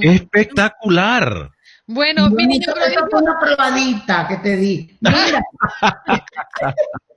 Espectacular. 0.00 1.50
Bueno, 1.86 2.30
mi 2.30 2.46
niño, 2.46 2.68
pero 2.74 3.06
una 3.20 3.38
probadita 3.38 4.26
que 4.28 4.36
te 4.38 4.56
di. 4.56 4.96
Mira. 5.00 5.44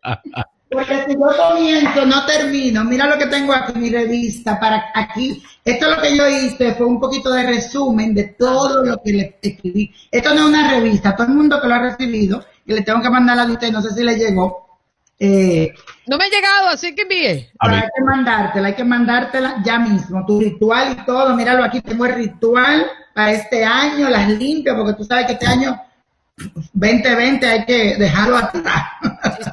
Porque 0.70 1.05
si 1.05 1.13
yo 1.13 1.28
comienzo, 1.38 2.05
no 2.05 2.26
termino. 2.26 2.84
Mira 2.84 3.07
lo 3.07 3.18
que 3.18 3.28
tengo 3.28 3.53
aquí, 3.53 3.78
mi 3.78 3.89
revista, 3.89 4.59
para 4.59 4.86
aquí. 4.93 5.41
Esto 5.63 5.89
es 5.89 5.95
lo 5.95 6.01
que 6.01 6.18
yo 6.18 6.28
hice, 6.28 6.74
fue 6.74 6.86
un 6.86 6.99
poquito 6.99 7.32
de 7.32 7.43
resumen 7.43 8.13
de 8.13 8.24
todo 8.38 8.84
lo 8.84 9.01
que 9.01 9.13
le 9.13 9.38
escribí. 9.41 9.93
Esto 10.11 10.34
no 10.34 10.41
es 10.41 10.47
una 10.47 10.72
revista, 10.72 11.16
todo 11.16 11.28
el 11.28 11.34
mundo 11.34 11.61
que 11.61 11.68
lo 11.68 11.76
ha 11.76 11.80
recibido, 11.80 12.43
que 12.66 12.74
le 12.74 12.82
tengo 12.82 13.01
que 13.01 13.09
mandar 13.09 13.39
a 13.39 13.45
usted, 13.45 13.72
no 13.72 13.82
sé 13.82 13.91
si 13.91 14.03
le 14.03 14.16
llegó. 14.16 14.66
Eh, 15.18 15.74
no 16.07 16.18
me 16.18 16.26
ha 16.26 16.30
llegado, 16.30 16.68
así 16.70 16.93
que 16.93 17.03
envíe. 17.03 17.49
hay 17.59 17.82
que 17.82 18.03
mandártela, 18.03 18.68
hay 18.68 18.74
que 18.76 18.84
mandártela 18.84 19.63
ya 19.63 19.80
mismo, 19.80 20.26
tu 20.26 20.39
ritual 20.39 20.97
y 20.99 21.05
todo. 21.05 21.36
Míralo 21.36 21.63
aquí, 21.63 21.82
tengo 21.82 22.05
el 22.05 22.16
ritual 22.16 22.86
para 23.13 23.32
este 23.32 23.63
año, 23.63 24.09
las 24.09 24.30
limpio, 24.30 24.76
porque 24.76 24.93
tú 24.93 25.03
sabes 25.03 25.28
que 25.28 25.34
este 25.34 25.47
año 25.47 25.80
2020 26.38 27.45
hay 27.45 27.65
que 27.65 27.97
dejarlo 27.97 28.38
atrás. 28.38 28.83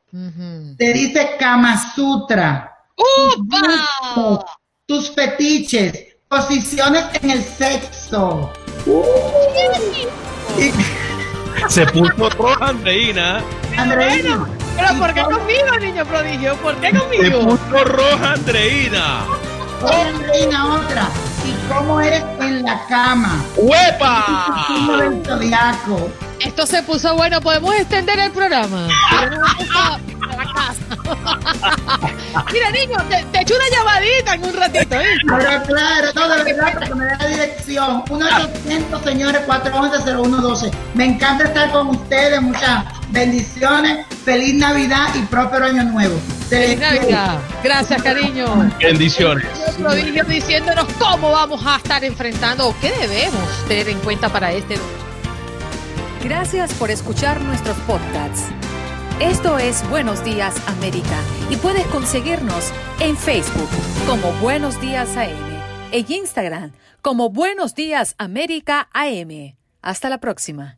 Te 0.78 0.94
dice 0.94 1.32
Kama 1.40 1.94
Sutra. 1.94 2.77
¡Upa! 2.98 4.46
Tus 4.88 5.12
fetiches, 5.12 6.18
posiciones 6.28 7.06
en 7.22 7.32
el 7.32 7.44
sexo. 7.44 8.52
Se 11.68 11.86
puso 11.88 12.30
roja 12.30 12.68
Andreina. 12.68 13.44
Andreina. 13.78 14.48
Pero 14.76 15.00
¿por 15.00 15.14
qué 15.14 15.24
conmigo, 15.24 15.78
niño 15.80 16.06
prodigio? 16.06 16.56
¿Por 16.58 16.76
qué 16.78 16.92
conmigo? 16.98 17.24
Se 17.24 17.32
puso 17.32 17.84
roja 17.84 18.34
Andreina. 18.34 19.26
Oye, 19.84 20.02
Andreina, 20.02 20.76
otra. 20.76 21.10
¿Y 21.46 21.54
cómo 21.72 22.02
eres 22.02 22.24
en 22.40 22.64
la 22.64 22.86
cama? 22.88 23.44
¡Huepa! 23.58 24.66
del 25.00 25.24
zodiaco. 25.26 26.10
Esto 26.40 26.66
se 26.66 26.82
puso 26.84 27.16
bueno. 27.16 27.42
¿Podemos 27.42 27.76
extender 27.76 28.18
el 28.20 28.32
programa? 28.32 28.88
a 29.12 30.36
la 30.36 30.54
casa. 30.54 32.17
Mira, 32.52 32.72
niño, 32.72 32.98
te, 33.10 33.24
te 33.32 33.42
echo 33.42 33.56
una 33.56 33.70
llamadita 33.70 34.34
en 34.36 34.46
un 34.46 34.54
ratito, 34.54 34.96
¿eh? 34.96 35.06
Pero 35.28 35.64
claro, 35.64 36.14
todo 36.14 36.30
de 36.30 36.44
verdad, 36.44 36.74
para 36.74 36.88
que 36.88 36.96
me 36.96 37.06
dé 37.06 37.18
la 37.18 37.28
dirección. 37.28 38.06
1-800, 38.06 39.04
señores, 39.04 39.42
411-0112. 39.48 40.72
Me 40.94 41.06
encanta 41.06 41.46
estar 41.46 41.72
con 41.72 41.88
ustedes. 41.90 42.42
Muchas 42.42 42.86
bendiciones. 43.10 44.06
Feliz 44.24 44.56
Navidad 44.56 45.08
y 45.16 45.20
próspero 45.26 45.66
Año 45.66 45.84
Nuevo. 45.84 46.20
Feliz 46.50 46.80
Navidad. 46.80 47.40
Gracias, 47.64 48.02
cariño. 48.02 48.72
Bendiciones. 48.80 49.46
Prodigio 49.78 50.24
diciéndonos 50.24 50.86
cómo 51.00 51.32
vamos 51.32 51.62
a 51.66 51.78
estar 51.78 52.04
enfrentando 52.04 52.68
o 52.68 52.76
qué 52.80 52.92
debemos 52.92 53.68
tener 53.68 53.90
en 53.90 54.00
cuenta 54.00 54.30
para 54.30 54.52
este. 54.52 54.78
Gracias 56.24 56.74
por 56.74 56.92
escuchar 56.92 57.40
nuestros 57.42 57.78
podcasts. 57.80 58.44
Esto 59.22 59.58
es 59.58 59.88
Buenos 59.90 60.24
Días 60.24 60.56
América 60.70 61.20
y 61.50 61.56
puedes 61.56 61.88
conseguirnos 61.88 62.72
en 63.00 63.18
Facebook 63.18 63.68
como 64.06 64.32
Buenos 64.34 64.80
Días 64.80 65.18
AM, 65.18 65.34
en 65.92 66.12
Instagram 66.12 66.72
como 67.02 67.32
Buenos 67.32 67.74
Días 67.74 68.14
América 68.20 68.90
AM. 68.94 69.58
Hasta 69.82 70.10
la 70.10 70.20
próxima. 70.20 70.78